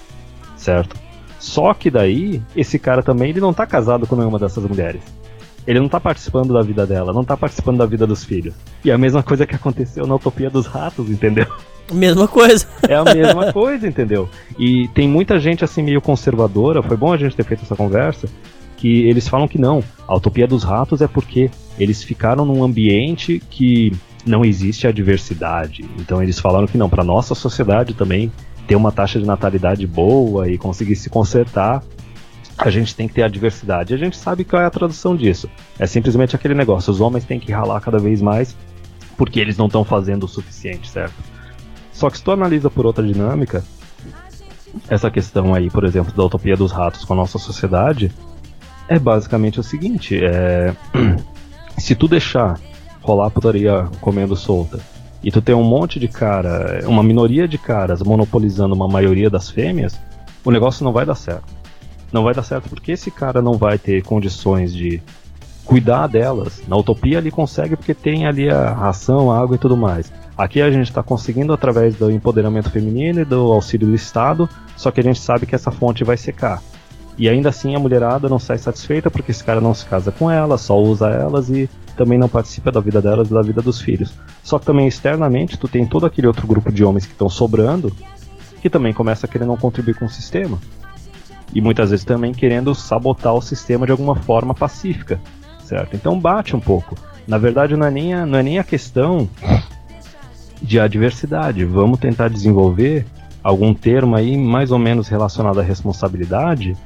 [0.56, 0.96] certo?
[1.38, 5.02] Só que daí esse cara também ele não tá casado com nenhuma dessas mulheres.
[5.66, 8.54] Ele não tá participando da vida dela, não tá participando da vida dos filhos.
[8.84, 11.46] E é a mesma coisa que aconteceu na Utopia dos Ratos, entendeu?
[11.92, 12.66] mesma coisa.
[12.88, 14.28] É a mesma coisa, entendeu?
[14.58, 18.28] E tem muita gente assim meio conservadora, foi bom a gente ter feito essa conversa,
[18.76, 23.42] que eles falam que não, a utopia dos ratos é porque eles ficaram num ambiente
[23.50, 23.92] que
[24.24, 25.84] não existe a diversidade.
[25.98, 28.30] Então eles falaram que não, para nossa sociedade também
[28.66, 31.82] ter uma taxa de natalidade boa e conseguir se consertar,
[32.58, 33.94] a gente tem que ter a diversidade.
[33.94, 35.48] A gente sabe qual é a tradução disso.
[35.78, 38.56] É simplesmente aquele negócio, os homens têm que ralar cada vez mais
[39.16, 41.14] porque eles não estão fazendo o suficiente, certo?
[41.92, 43.64] Só que se tu analisa por outra dinâmica,
[44.88, 48.12] essa questão aí, por exemplo, da utopia dos ratos com a nossa sociedade,
[48.88, 50.74] é basicamente o seguinte: é...
[51.78, 52.60] se tu deixar
[53.00, 54.80] rolar putaria comendo solta
[55.22, 59.48] e tu tem um monte de cara, uma minoria de caras monopolizando uma maioria das
[59.48, 59.98] fêmeas,
[60.44, 61.55] o negócio não vai dar certo.
[62.16, 65.02] Não vai dar certo porque esse cara não vai ter condições de
[65.66, 66.62] cuidar delas.
[66.66, 70.10] Na utopia ele consegue porque tem ali a ração, a água e tudo mais.
[70.34, 74.48] Aqui a gente está conseguindo através do empoderamento feminino e do auxílio do Estado,
[74.78, 76.62] só que a gente sabe que essa fonte vai secar.
[77.18, 80.30] E ainda assim a mulherada não sai satisfeita porque esse cara não se casa com
[80.30, 81.68] elas, só usa elas e
[81.98, 84.14] também não participa da vida delas e da vida dos filhos.
[84.42, 87.94] Só que também externamente tu tem todo aquele outro grupo de homens que estão sobrando
[88.62, 90.58] que também começa a querer não contribuir com o sistema.
[91.54, 95.20] E muitas vezes também querendo sabotar o sistema de alguma forma pacífica,
[95.64, 95.94] certo?
[95.94, 96.96] Então bate um pouco.
[97.26, 99.28] Na verdade não é nem a, não é nem a questão
[100.60, 101.64] de adversidade.
[101.64, 103.06] Vamos tentar desenvolver
[103.42, 106.76] algum termo aí mais ou menos relacionado à responsabilidade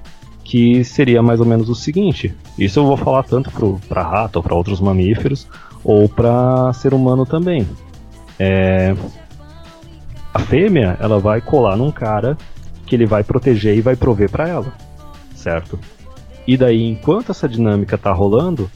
[0.45, 2.35] que seria mais ou menos o seguinte.
[2.59, 3.51] Isso eu vou falar tanto
[3.89, 5.47] para rato ou para outros mamíferos
[5.85, 7.67] ou para ser humano também.
[8.39, 8.95] É,
[10.35, 12.37] a fêmea ela vai colar num cara
[12.91, 14.73] que ele vai proteger e vai prover para ela,
[15.37, 15.79] certo?
[16.45, 18.69] E daí, enquanto essa dinâmica tá rolando,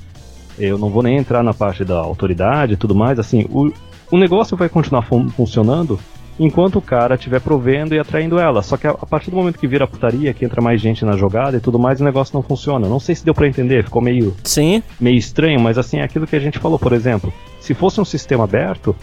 [0.57, 3.73] eu não vou nem entrar na parte da autoridade e tudo mais, assim, o,
[4.13, 5.99] o negócio vai continuar fun funcionando
[6.39, 8.63] enquanto o cara estiver provendo e atraindo ela.
[8.63, 11.17] Só que a, a, partir do momento que vira putaria, que entra mais gente na
[11.17, 12.87] jogada e tudo mais, o negócio não funciona.
[12.87, 14.81] Não sei se deu para entender, ficou meio Sim.
[15.01, 18.05] meio estranho, mas assim, é aquilo que a gente falou, por exemplo, se fosse um
[18.05, 18.95] sistema aberto,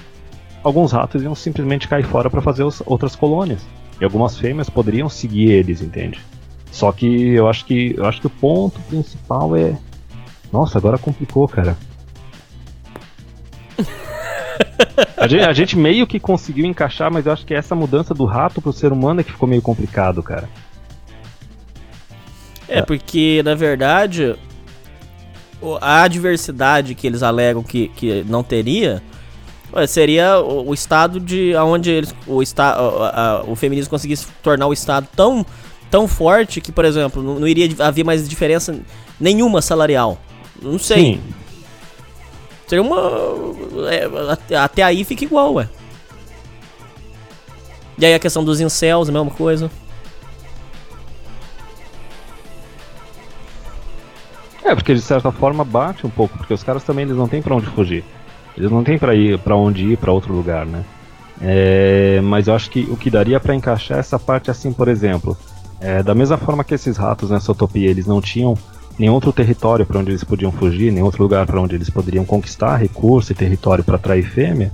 [0.64, 3.62] alguns ratos iam simplesmente cair fora para fazer os, outras colônias.
[4.02, 6.20] E algumas fêmeas poderiam seguir eles, entende?
[6.72, 9.78] Só que eu acho que eu acho que o ponto principal é
[10.52, 11.78] Nossa, agora complicou, cara.
[15.16, 18.26] A gente, a gente, meio que conseguiu encaixar, mas eu acho que essa mudança do
[18.26, 20.50] rato pro ser humano é que ficou meio complicado, cara.
[22.68, 24.36] É, porque na verdade
[25.80, 29.04] a adversidade que eles alegam que, que não teria
[29.88, 34.68] seria o, o estado de onde eles, o, esta, a, a, o feminismo conseguisse tornar
[34.68, 35.46] o estado tão,
[35.90, 38.78] tão forte que, por exemplo, não, não iria haver mais diferença
[39.20, 40.18] nenhuma salarial.
[40.62, 41.16] Não sei.
[41.16, 41.22] Sim.
[42.68, 43.02] Seria uma.
[43.90, 45.68] É, até aí fica igual, ué.
[47.98, 49.70] E aí a questão dos incels, a mesma coisa.
[54.64, 57.42] É, porque de certa forma bate um pouco, porque os caras também eles não têm
[57.42, 58.04] para onde fugir.
[58.58, 60.84] Eles não têm para ir para onde ir para outro lugar, né?
[61.42, 65.36] É, mas eu acho que o que daria para encaixar essa parte assim, por exemplo,
[65.80, 68.56] é, da mesma forma que esses ratos nessa utopia eles não tinham
[69.00, 72.24] nenhum outro território para onde eles podiam fugir, nenhum outro lugar para onde eles poderiam
[72.24, 74.72] conquistar recurso e território para atrair fêmea.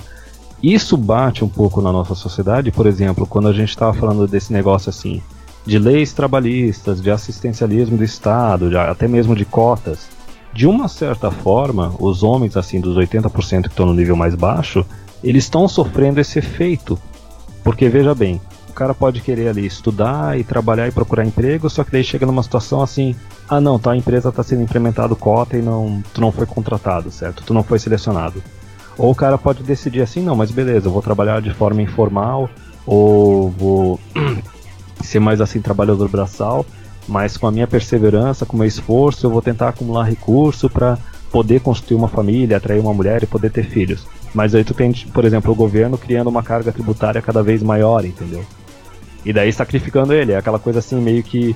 [0.62, 4.52] Isso bate um pouco na nossa sociedade, por exemplo, quando a gente estava falando desse
[4.52, 5.22] negócio assim,
[5.66, 10.10] de leis trabalhistas, de assistencialismo do Estado, de, até mesmo de cotas.
[10.57, 14.84] De uma certa forma, os homens assim dos 80% que estão no nível mais baixo,
[15.23, 16.97] eles estão sofrendo esse efeito.
[17.63, 21.84] Porque veja bem, o cara pode querer ali estudar e trabalhar e procurar emprego, só
[21.84, 23.15] que daí chega numa situação assim,
[23.47, 27.43] ah não, tua empresa está sendo implementado cota e não, tu não foi contratado, certo?
[27.43, 28.41] Tu não foi selecionado.
[28.97, 32.49] Ou o cara pode decidir assim, não, mas beleza, eu vou trabalhar de forma informal,
[32.84, 33.99] ou vou
[35.03, 36.65] ser mais assim trabalhador braçal,
[37.07, 40.97] mas com a minha perseverança, com o meu esforço, eu vou tentar acumular recurso para
[41.31, 44.05] poder construir uma família, atrair uma mulher e poder ter filhos.
[44.34, 48.05] Mas aí tu tem, por exemplo, o governo criando uma carga tributária cada vez maior,
[48.05, 48.45] entendeu?
[49.25, 51.55] E daí sacrificando ele, é aquela coisa assim meio que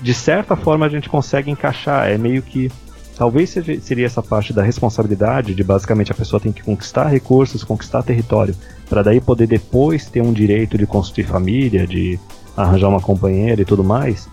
[0.00, 2.08] de certa forma a gente consegue encaixar.
[2.08, 2.70] É meio que.
[3.16, 3.50] Talvez
[3.82, 8.56] seria essa parte da responsabilidade de basicamente a pessoa tem que conquistar recursos, conquistar território,
[8.88, 12.18] para daí poder depois ter um direito de construir família, de
[12.56, 14.28] arranjar uma companheira e tudo mais.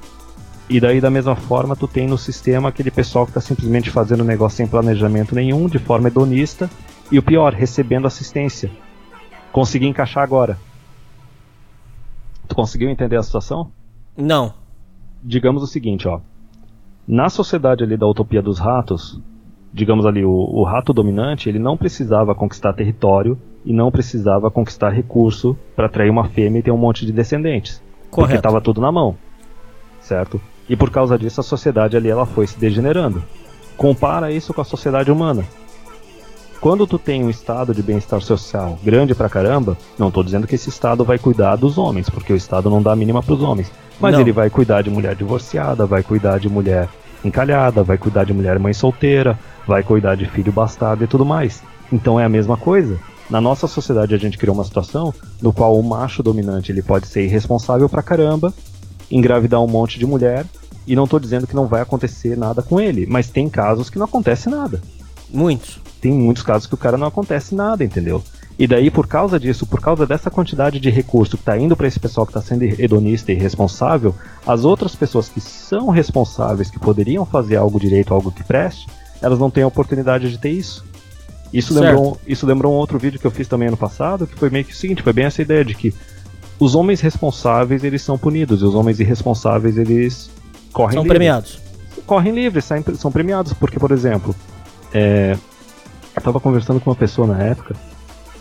[0.70, 4.24] E daí, da mesma forma, tu tem no sistema aquele pessoal que está simplesmente fazendo
[4.24, 6.70] negócio sem planejamento nenhum, de forma hedonista,
[7.12, 8.70] e o pior, recebendo assistência.
[9.52, 10.60] Consegui encaixar agora.
[12.48, 13.72] Tu conseguiu entender a situação?
[14.16, 14.54] Não
[15.24, 16.20] digamos o seguinte, ó.
[17.08, 19.20] Na sociedade ali da utopia dos ratos,
[19.74, 24.90] digamos ali, o, o rato dominante, ele não precisava conquistar território e não precisava conquistar
[24.90, 27.82] recurso para atrair uma fêmea e ter um monte de descendentes.
[28.10, 28.12] Correto.
[28.12, 29.18] Porque estava tudo na mão.
[30.02, 30.40] Certo?
[30.70, 33.24] E por causa disso a sociedade ali ela foi se degenerando.
[33.76, 35.44] Compara isso com a sociedade humana.
[36.62, 40.56] Quando tu tem um estado de bem-estar social grande pra caramba, não tô dizendo que
[40.56, 43.72] esse estado vai cuidar dos homens, porque o estado não dá a mínima pros homens.
[44.00, 44.22] Mas não.
[44.22, 46.90] ele vai cuidar de mulher divorciada, vai cuidar de mulher
[47.24, 51.64] encalhada, vai cuidar de mulher mãe solteira, vai cuidar de filho bastardo e tudo mais.
[51.92, 53.00] Então é a mesma coisa.
[53.30, 57.08] Na nossa sociedade a gente criou uma situação no qual o macho dominante ele pode
[57.08, 58.54] ser irresponsável pra caramba,
[59.10, 60.46] engravidar um monte de mulher,
[60.90, 64.00] e não tô dizendo que não vai acontecer nada com ele, mas tem casos que
[64.00, 64.82] não acontece nada.
[65.30, 65.80] Muitos.
[66.02, 68.24] Tem muitos casos que o cara não acontece nada, entendeu?
[68.58, 71.88] E daí, por causa disso, por causa dessa quantidade de recurso que está indo para
[71.88, 74.16] esse pessoal que está sendo hedonista e irresponsável,
[74.48, 78.88] as outras pessoas que são responsáveis, que poderiam fazer algo direito, algo que preste,
[79.22, 80.84] elas não têm a oportunidade de ter isso.
[81.54, 81.86] Isso Certo.
[81.86, 84.66] lembrou, isso lembrou um outro vídeo que eu fiz também ano passado, que foi meio
[84.66, 85.94] que o seguinte, foi bem essa ideia de que
[86.60, 90.32] os homens responsáveis, eles são punidos, e os homens irresponsáveis, eles
[90.72, 91.60] correm São livres premiados.
[92.06, 94.36] correm livres, são premiados, porque, por exemplo,
[94.94, 95.38] é,
[96.16, 97.76] eu tava conversando com uma pessoa na época,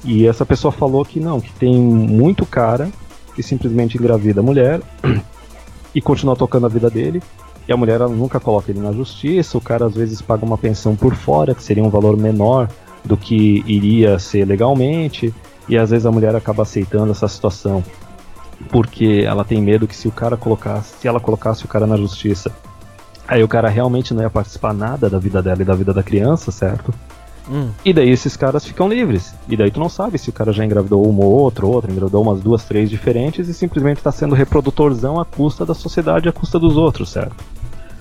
[0.05, 2.88] e essa pessoa falou que não, que tem muito cara
[3.34, 4.80] que simplesmente engravida a mulher
[5.94, 7.22] e continua tocando a vida dele,
[7.66, 10.96] e a mulher nunca coloca ele na justiça, o cara às vezes paga uma pensão
[10.96, 12.68] por fora, que seria um valor menor
[13.05, 15.34] do que iria ser legalmente,
[15.68, 17.84] e às vezes a mulher acaba aceitando essa situação
[18.68, 21.97] porque ela tem medo que se o cara colocasse, se ela colocasse o cara na
[21.97, 22.52] justiça,
[23.28, 26.02] Aí o cara realmente não ia participar nada da vida dela e da vida da
[26.02, 26.94] criança, certo?
[27.51, 27.70] Hum.
[27.85, 29.35] E daí esses caras ficam livres.
[29.47, 32.22] E daí tu não sabe se o cara já engravidou uma ou outra, outra, engravidou
[32.22, 36.59] umas duas, três diferentes e simplesmente tá sendo reprodutorzão à custa da sociedade, à custa
[36.59, 37.36] dos outros, certo?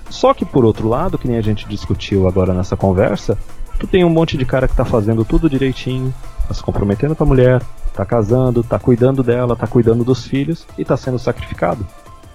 [0.09, 3.37] Só que por outro lado, que nem a gente discutiu agora nessa conversa,
[3.77, 6.13] tu tem um monte de cara que tá fazendo tudo direitinho,
[6.47, 7.61] tá se comprometendo com a mulher,
[7.97, 11.85] tá casando, tá cuidando dela, tá cuidando dos filhos e tá sendo sacrificado.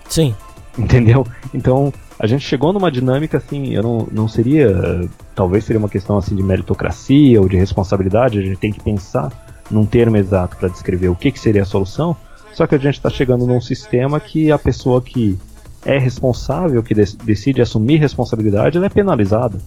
[0.08, 0.34] Sim.
[0.76, 1.26] Entendeu?
[1.54, 5.08] Então, a gente chegou numa dinâmica assim, eu não, não seria.
[5.34, 9.30] Talvez seria uma questão assim de meritocracia ou de responsabilidade, a gente tem que pensar
[9.70, 12.16] num termo exato para descrever o que, que seria a solução.
[12.52, 15.38] Só que a gente está chegando num sistema que a pessoa que
[15.84, 19.58] é responsável, que dec- decide assumir responsabilidade, ela é penalizada.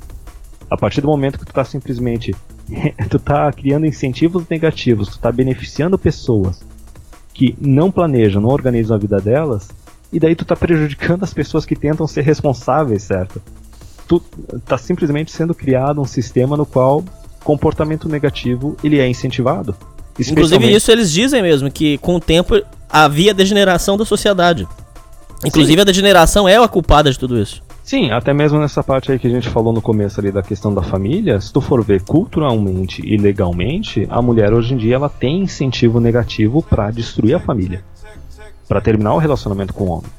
[0.69, 2.35] A partir do momento que tu tá simplesmente.
[3.09, 6.63] tu tá criando incentivos negativos, tu tá beneficiando pessoas
[7.33, 9.69] que não planejam, não organizam a vida delas,
[10.11, 13.41] e daí tu tá prejudicando as pessoas que tentam ser responsáveis, certo?
[14.07, 14.19] Tu
[14.65, 17.03] tá simplesmente sendo criado um sistema no qual
[17.43, 19.75] comportamento negativo ele é incentivado.
[20.17, 24.67] Inclusive, isso eles dizem mesmo, que com o tempo havia degeneração da sociedade.
[25.43, 27.61] Inclusive, a degeneração é a culpada de tudo isso.
[27.85, 30.73] Sim, até mesmo nessa parte aí que a gente falou no começo ali da questão
[30.73, 35.07] da família, se tu for ver culturalmente e legalmente, a mulher hoje em dia ela
[35.07, 37.83] tem incentivo negativo pra destruir a família,
[38.67, 40.09] Pra terminar o relacionamento com o homem.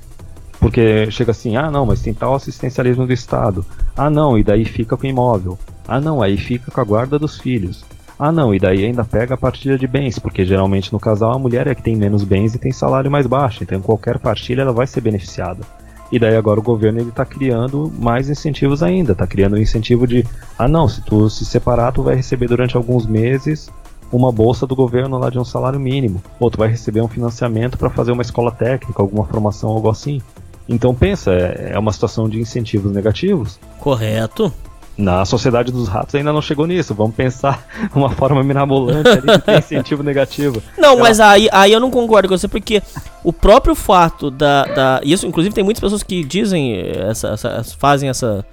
[0.60, 3.66] Porque chega assim, ah não, mas tem tal assistencialismo do Estado.
[3.96, 5.58] Ah não, e daí fica com o imóvel.
[5.88, 7.84] Ah não, aí fica com a guarda dos filhos.
[8.16, 11.38] Ah não, e daí ainda pega a partilha de bens, porque geralmente no casal a
[11.38, 14.72] mulher é que tem menos bens e tem salário mais baixo, então qualquer partilha ela
[14.72, 15.66] vai ser beneficiada.
[16.10, 20.06] E daí agora o governo ele tá criando mais incentivos ainda, tá criando um incentivo
[20.06, 20.24] de,
[20.58, 23.68] ah não, se tu se separar, tu vai receber durante alguns meses
[24.12, 27.76] uma bolsa do governo lá de um salário mínimo, ou tu vai receber um financiamento
[27.76, 30.22] para fazer uma escola técnica, alguma formação, algo assim.
[30.68, 33.58] Então pensa, é é uma situação de incentivos negativos.
[33.80, 34.52] Correto.
[34.98, 36.94] Na sociedade dos ratos ainda não chegou nisso.
[36.94, 40.62] Vamos pensar uma forma mirabolante ali que tem incentivo negativo.
[40.78, 42.82] Não, Ela- mas aí, aí eu não concordo com você, porque
[43.22, 44.64] o próprio fato da.
[44.64, 48.44] da isso, inclusive, tem muitas pessoas que dizem, essa, essa- fazem essa,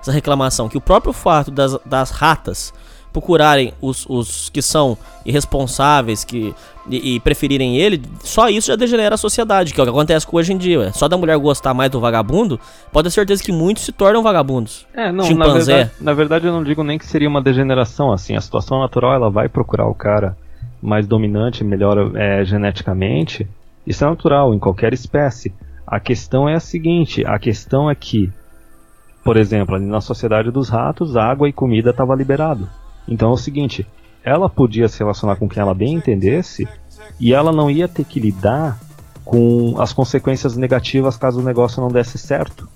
[0.00, 2.72] essa reclamação, que o próprio fato das, das ratas
[3.12, 4.96] procurarem os, os que são
[5.26, 6.54] irresponsáveis que,
[6.90, 10.26] e, e preferirem ele, só isso já degenera a sociedade, que é o que acontece
[10.26, 10.92] com hoje em dia.
[10.92, 12.58] Só da mulher gostar mais do vagabundo,
[12.92, 14.86] pode ter certeza que muitos se tornam vagabundos.
[14.94, 15.74] É, não, na Chimpanzé.
[15.74, 19.14] verdade, na verdade eu não digo nem que seria uma degeneração, assim, a situação natural
[19.14, 20.36] ela vai procurar o cara
[20.82, 23.46] mais dominante, melhor é, geneticamente,
[23.86, 25.52] isso é natural em qualquer espécie.
[25.86, 28.30] A questão é a seguinte, a questão é que,
[29.24, 32.68] por exemplo, ali na sociedade dos ratos, água e comida estava liberado.
[33.08, 33.86] Então é o seguinte,
[34.28, 36.68] ela podia se relacionar com quem ela bem entendesse
[37.18, 38.78] e ela não ia ter que lidar
[39.24, 42.68] com as consequências negativas caso o negócio não desse certo.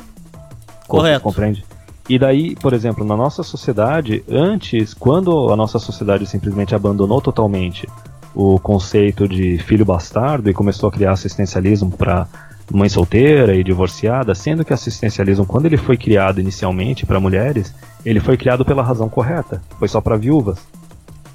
[0.89, 1.23] Correto.
[1.23, 1.65] Compreende?
[2.09, 7.89] E daí, por exemplo, na nossa sociedade, antes, quando a nossa sociedade simplesmente abandonou totalmente
[8.35, 12.27] o conceito de filho bastardo e começou a criar assistencialismo para
[12.71, 17.75] mãe solteira e divorciada, sendo que assistencialismo, quando ele foi criado inicialmente para mulheres,
[18.05, 20.59] ele foi criado pela razão correta, foi só para viúvas.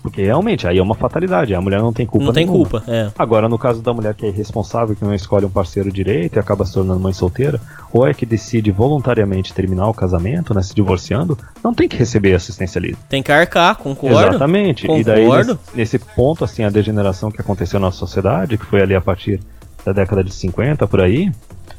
[0.08, 2.66] Porque realmente aí é uma fatalidade, a mulher não tem culpa não tem nenhuma.
[2.66, 3.12] culpa, é.
[3.20, 6.40] Agora, no caso da mulher que é irresponsável, que não escolhe um parceiro direito e
[6.40, 7.60] acaba se tornando mãe solteira,
[7.92, 12.34] ou é que decide voluntariamente terminar o casamento, né, se divorciando, não tem que receber
[12.34, 12.98] assistencialismo.
[13.10, 14.30] Tem que arcar, concordo.
[14.30, 14.90] Exatamente.
[14.90, 15.60] E daí, Concordo.
[15.76, 19.42] nesse, nesse ponto, assim, a degeneração que aconteceu na sociedade, que foi ali a partir
[19.84, 21.30] da década de 50, por aí,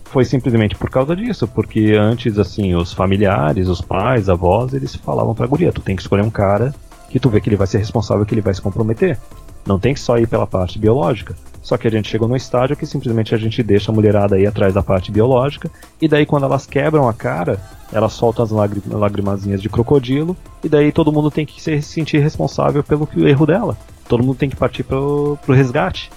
[0.04, 5.34] foi simplesmente por causa disso, porque antes, assim, os familiares, os pais, avós, eles falavam
[5.34, 6.74] pra guria, tu tem que escolher um cara
[7.08, 9.18] que tu vê que ele vai ser responsável, que ele vai se comprometer.
[9.66, 11.34] Não tem que só ir pela parte biológica.
[11.62, 14.46] Só que a gente chegou num estágio que simplesmente a gente deixa a mulherada aí
[14.46, 15.70] atrás da parte biológica,
[16.00, 17.60] e daí quando elas quebram a cara,
[17.92, 22.20] elas soltam as lagri- lagrimazinhas de crocodilo, e daí todo mundo tem que se sentir
[22.20, 23.76] responsável pelo erro dela.
[24.08, 26.10] Todo mundo tem que partir pro, pro resgate.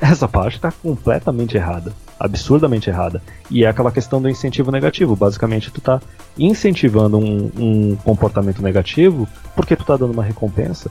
[0.00, 1.92] Essa parte tá completamente errada.
[2.20, 3.22] Absurdamente errada.
[3.50, 5.16] E é aquela questão do incentivo negativo.
[5.16, 6.00] Basicamente, tu tá
[6.38, 9.26] incentivando um, um comportamento negativo
[9.56, 10.90] porque tu tá dando uma recompensa,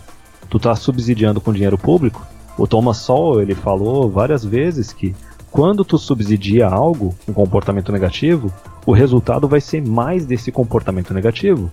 [0.50, 2.26] tu tá subsidiando com dinheiro público.
[2.58, 5.16] O Thomas Sowell, ele falou várias vezes que
[5.52, 8.52] quando tu subsidia algo, um comportamento negativo,
[8.86, 11.72] o resultado vai ser mais desse comportamento negativo.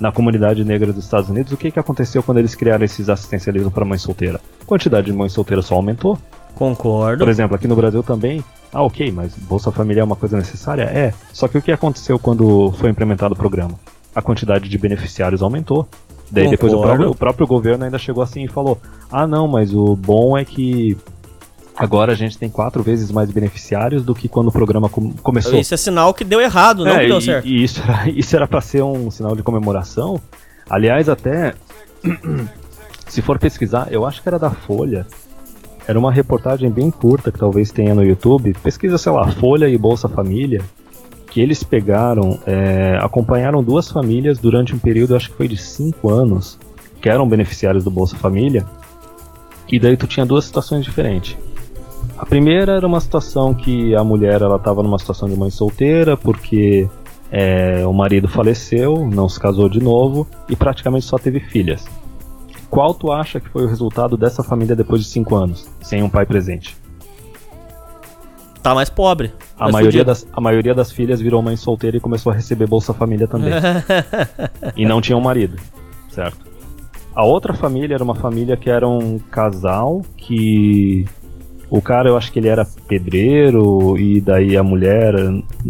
[0.00, 3.72] Na comunidade negra dos Estados Unidos, o que, que aconteceu quando eles criaram esses assistencialismos
[3.72, 4.40] para mãe solteira?
[4.60, 6.18] A quantidade de mães solteiras só aumentou.
[6.54, 7.24] Concordo.
[7.24, 8.44] Por exemplo, aqui no Brasil também.
[8.72, 10.82] Ah, ok, mas Bolsa Família é uma coisa necessária?
[10.84, 11.12] É.
[11.32, 13.74] Só que o que aconteceu quando foi implementado o programa?
[14.14, 15.86] A quantidade de beneficiários aumentou.
[16.30, 18.78] Daí depois o próprio, o próprio governo ainda chegou assim e falou:
[19.10, 20.96] Ah, não, mas o bom é que
[21.76, 25.58] agora a gente tem quatro vezes mais beneficiários do que quando o programa com- começou.
[25.58, 27.46] Isso é sinal que deu errado, não É, que deu e, certo.
[27.46, 30.18] e isso era, isso era pra ser um sinal de comemoração.
[30.70, 31.54] Aliás, até
[33.08, 35.06] se for pesquisar, eu acho que era da Folha.
[35.86, 38.54] Era uma reportagem bem curta que talvez tenha no YouTube.
[38.62, 40.62] Pesquisa, sei lá, Folha e Bolsa Família.
[41.30, 46.10] Que eles pegaram, é, acompanharam duas famílias durante um período, acho que foi de cinco
[46.10, 46.58] anos,
[47.00, 48.66] que eram beneficiários do Bolsa Família.
[49.70, 51.36] E daí tu tinha duas situações diferentes.
[52.18, 56.16] A primeira era uma situação que a mulher ela estava numa situação de mãe solteira
[56.16, 56.88] porque
[57.30, 61.84] é, o marido faleceu, não se casou de novo e praticamente só teve filhas.
[62.72, 66.08] Qual tu acha que foi o resultado dessa família depois de cinco anos, sem um
[66.08, 66.74] pai presente?
[68.62, 69.30] Tá mais pobre.
[69.58, 70.04] A mais maioria, fudido.
[70.06, 73.52] das, a maioria das filhas virou mãe solteira e começou a receber Bolsa Família também.
[74.74, 75.58] e não tinha um marido,
[76.08, 76.38] certo?
[77.14, 81.04] A outra família era uma família que era um casal que
[81.72, 85.14] o cara eu acho que ele era pedreiro e daí a mulher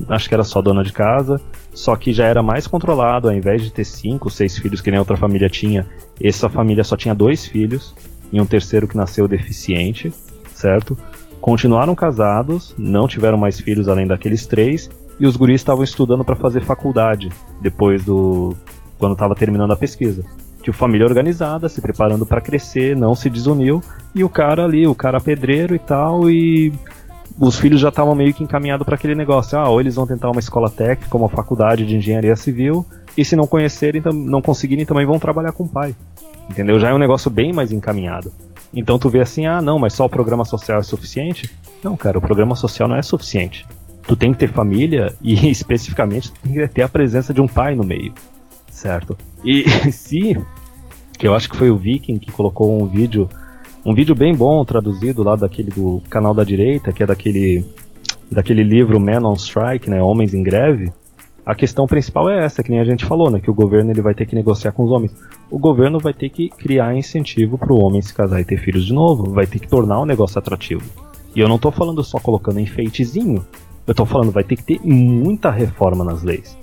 [0.09, 1.41] acho que era só dona de casa,
[1.73, 4.99] só que já era mais controlado, ao invés de ter cinco, seis filhos que nem
[4.99, 5.87] outra família tinha,
[6.21, 7.95] essa família só tinha dois filhos
[8.33, 10.13] e um terceiro que nasceu deficiente,
[10.53, 10.99] certo?
[11.41, 16.35] Continuaram casados, não tiveram mais filhos além daqueles três, e os guris estavam estudando para
[16.35, 17.29] fazer faculdade
[17.61, 18.57] depois do
[18.99, 20.25] quando estava terminando a pesquisa.
[20.63, 23.83] Tipo, família organizada, se preparando para crescer, não se desuniu,
[24.15, 26.73] e o cara ali, o cara pedreiro e tal, e
[27.39, 29.59] os filhos já estavam meio que encaminhados para aquele negócio.
[29.59, 32.87] Ah, ou eles vão tentar uma escola técnica, uma faculdade de engenharia civil,
[33.17, 35.95] e se não conhecerem, não conseguirem, também vão trabalhar com o pai.
[36.49, 36.79] Entendeu?
[36.79, 38.33] Já é um negócio bem mais encaminhado.
[38.75, 41.51] Então tu vê assim, ah não, mas só o programa social é suficiente?
[41.83, 43.67] Não, cara, o programa social não é suficiente.
[44.07, 47.47] Tu tem que ter família e especificamente tu tem que ter a presença de um
[47.47, 48.15] pai no meio.
[48.73, 49.17] Certo?
[49.45, 50.37] E se
[51.19, 53.29] que eu acho que foi o Viking que colocou um vídeo,
[53.87, 57.65] um vídeo bem bom traduzido lá daquele do canal da direita, que é daquele
[58.29, 60.91] daquele livro Man on Strike, né, Homens em Greve.
[61.45, 64.01] A questão principal é essa, que nem a gente falou, né, que o governo ele
[64.01, 65.15] vai ter que negociar com os homens.
[65.51, 68.87] O governo vai ter que criar incentivo para o homem se casar e ter filhos
[68.87, 70.83] de novo, vai ter que tornar o negócio atrativo.
[71.37, 73.45] E eu não tô falando só colocando enfeitezinho,
[73.87, 76.57] eu tô falando vai ter que ter muita reforma nas leis.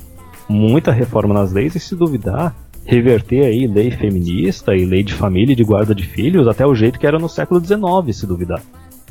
[0.49, 5.53] Muita reforma nas leis e se duvidar, reverter aí lei feminista e lei de família
[5.53, 8.61] e de guarda de filhos até o jeito que era no século XIX, se duvidar.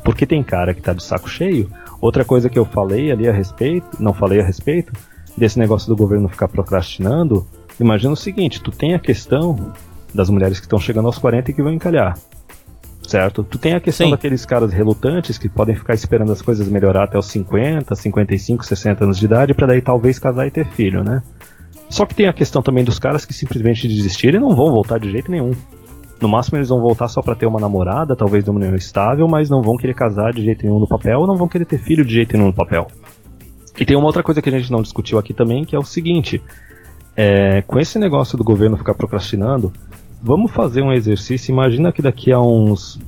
[0.03, 1.69] Porque tem cara que tá de saco cheio.
[2.01, 4.91] Outra coisa que eu falei ali a respeito, não falei a respeito,
[5.37, 7.47] desse negócio do governo ficar procrastinando,
[7.79, 9.71] imagina o seguinte, tu tem a questão
[10.13, 12.17] das mulheres que estão chegando aos 40 e que vão encalhar.
[13.09, 13.43] Certo?
[13.43, 14.11] Tu tem a questão Sim.
[14.11, 19.03] daqueles caras relutantes que podem ficar esperando as coisas melhorar até os 50, 55, 60
[19.03, 21.23] anos de idade para daí talvez casar e ter filho, né?
[21.89, 24.99] Só que tem a questão também dos caras que simplesmente desistiram e não vão voltar
[24.99, 25.53] de jeito nenhum.
[26.21, 29.27] No máximo eles vão voltar só pra ter uma namorada, talvez de uma união estável,
[29.27, 31.79] mas não vão querer casar de jeito nenhum no papel, ou não vão querer ter
[31.79, 32.85] filho de jeito nenhum no papel.
[33.79, 35.83] E tem uma outra coisa que a gente não discutiu aqui também, que é o
[35.83, 36.39] seguinte:
[37.17, 39.73] é, com esse negócio do governo ficar procrastinando,
[40.21, 41.51] vamos fazer um exercício.
[41.51, 42.99] Imagina que daqui a uns,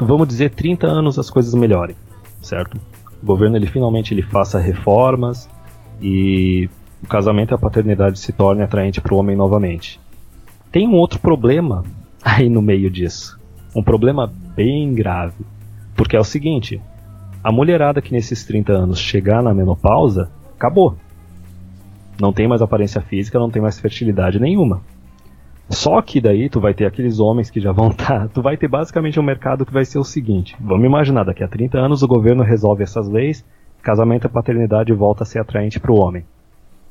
[0.00, 1.96] vamos dizer, 30 anos as coisas melhorem,
[2.42, 2.78] certo?
[3.22, 5.48] O governo ele finalmente ele faça reformas
[6.00, 6.68] e
[7.02, 10.00] o casamento e a paternidade se torne atraente para o homem novamente.
[10.70, 11.84] Tem um outro problema
[12.22, 13.38] aí no meio disso.
[13.74, 15.44] Um problema bem grave.
[15.96, 16.80] Porque é o seguinte:
[17.42, 20.96] a mulherada que nesses 30 anos chegar na menopausa, acabou.
[22.20, 24.80] Não tem mais aparência física, não tem mais fertilidade nenhuma.
[25.70, 28.28] Só que daí tu vai ter aqueles homens que já vão estar.
[28.34, 31.48] tu vai ter basicamente um mercado que vai ser o seguinte: vamos imaginar, daqui a
[31.48, 33.44] 30 anos o governo resolve essas leis,
[33.82, 36.24] casamento e paternidade volta a ser atraente para o homem.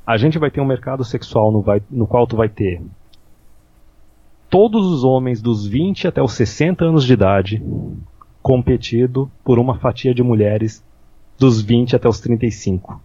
[0.06, 2.82] A gente vai ter um mercado sexual no, vai- no qual tu vai ter
[4.50, 7.64] todos os homens dos 20 até os 60 anos de idade
[8.42, 10.84] competido por uma fatia de mulheres
[11.40, 13.02] dos 20 até os 35.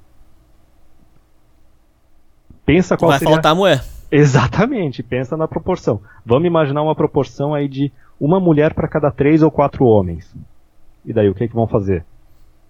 [2.67, 3.35] Pensa qual Vai seria...
[3.35, 3.83] faltar mulher.
[4.11, 6.01] Exatamente, pensa na proporção.
[6.25, 10.35] Vamos imaginar uma proporção aí de uma mulher para cada três ou quatro homens.
[11.05, 12.05] E daí o que, que vão fazer?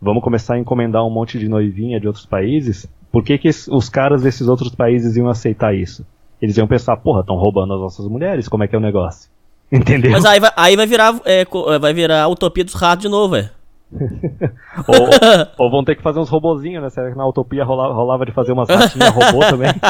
[0.00, 3.88] vamos começar a encomendar um monte de noivinha de outros países, por que, que os
[3.88, 6.06] caras desses outros países iam aceitar isso?
[6.40, 9.28] Eles iam pensar, porra, estão roubando as nossas mulheres, como é que é o negócio?
[9.70, 10.12] Entendeu?
[10.12, 11.44] Mas aí vai, aí vai virar é,
[11.78, 13.50] vai virar a utopia dos ratos de novo, velho.
[13.90, 15.08] Ou,
[15.56, 16.90] ou, vão ter que fazer uns robozinhos, né?
[16.90, 19.70] Será que na utopia rolava, rolava de fazer umas ratinhas robô também?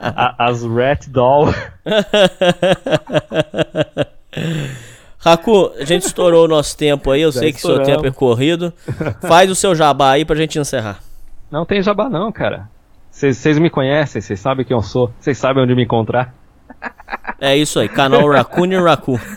[0.00, 1.46] a, as Rat Doll.
[5.18, 8.10] Raku, a gente estourou o nosso tempo aí, eu Já sei que seu tempo é
[8.10, 8.72] corrido.
[9.22, 10.98] Faz o seu jabá aí pra gente encerrar.
[11.50, 12.68] Não tem jabá não, cara.
[13.10, 16.34] Vocês me conhecem, vocês sabem quem eu sou, vocês sabem onde me encontrar.
[17.40, 19.18] É isso aí, canal Raccoon e Raccoon.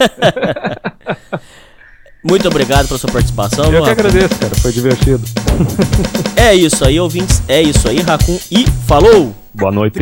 [2.24, 3.72] Muito obrigado pela sua participação.
[3.72, 5.22] Eu que agradeço, cara, foi divertido.
[6.36, 7.42] É isso aí, ouvintes.
[7.48, 8.40] É isso aí, Raccoon.
[8.50, 9.36] E falou!
[9.54, 10.00] Boa noite.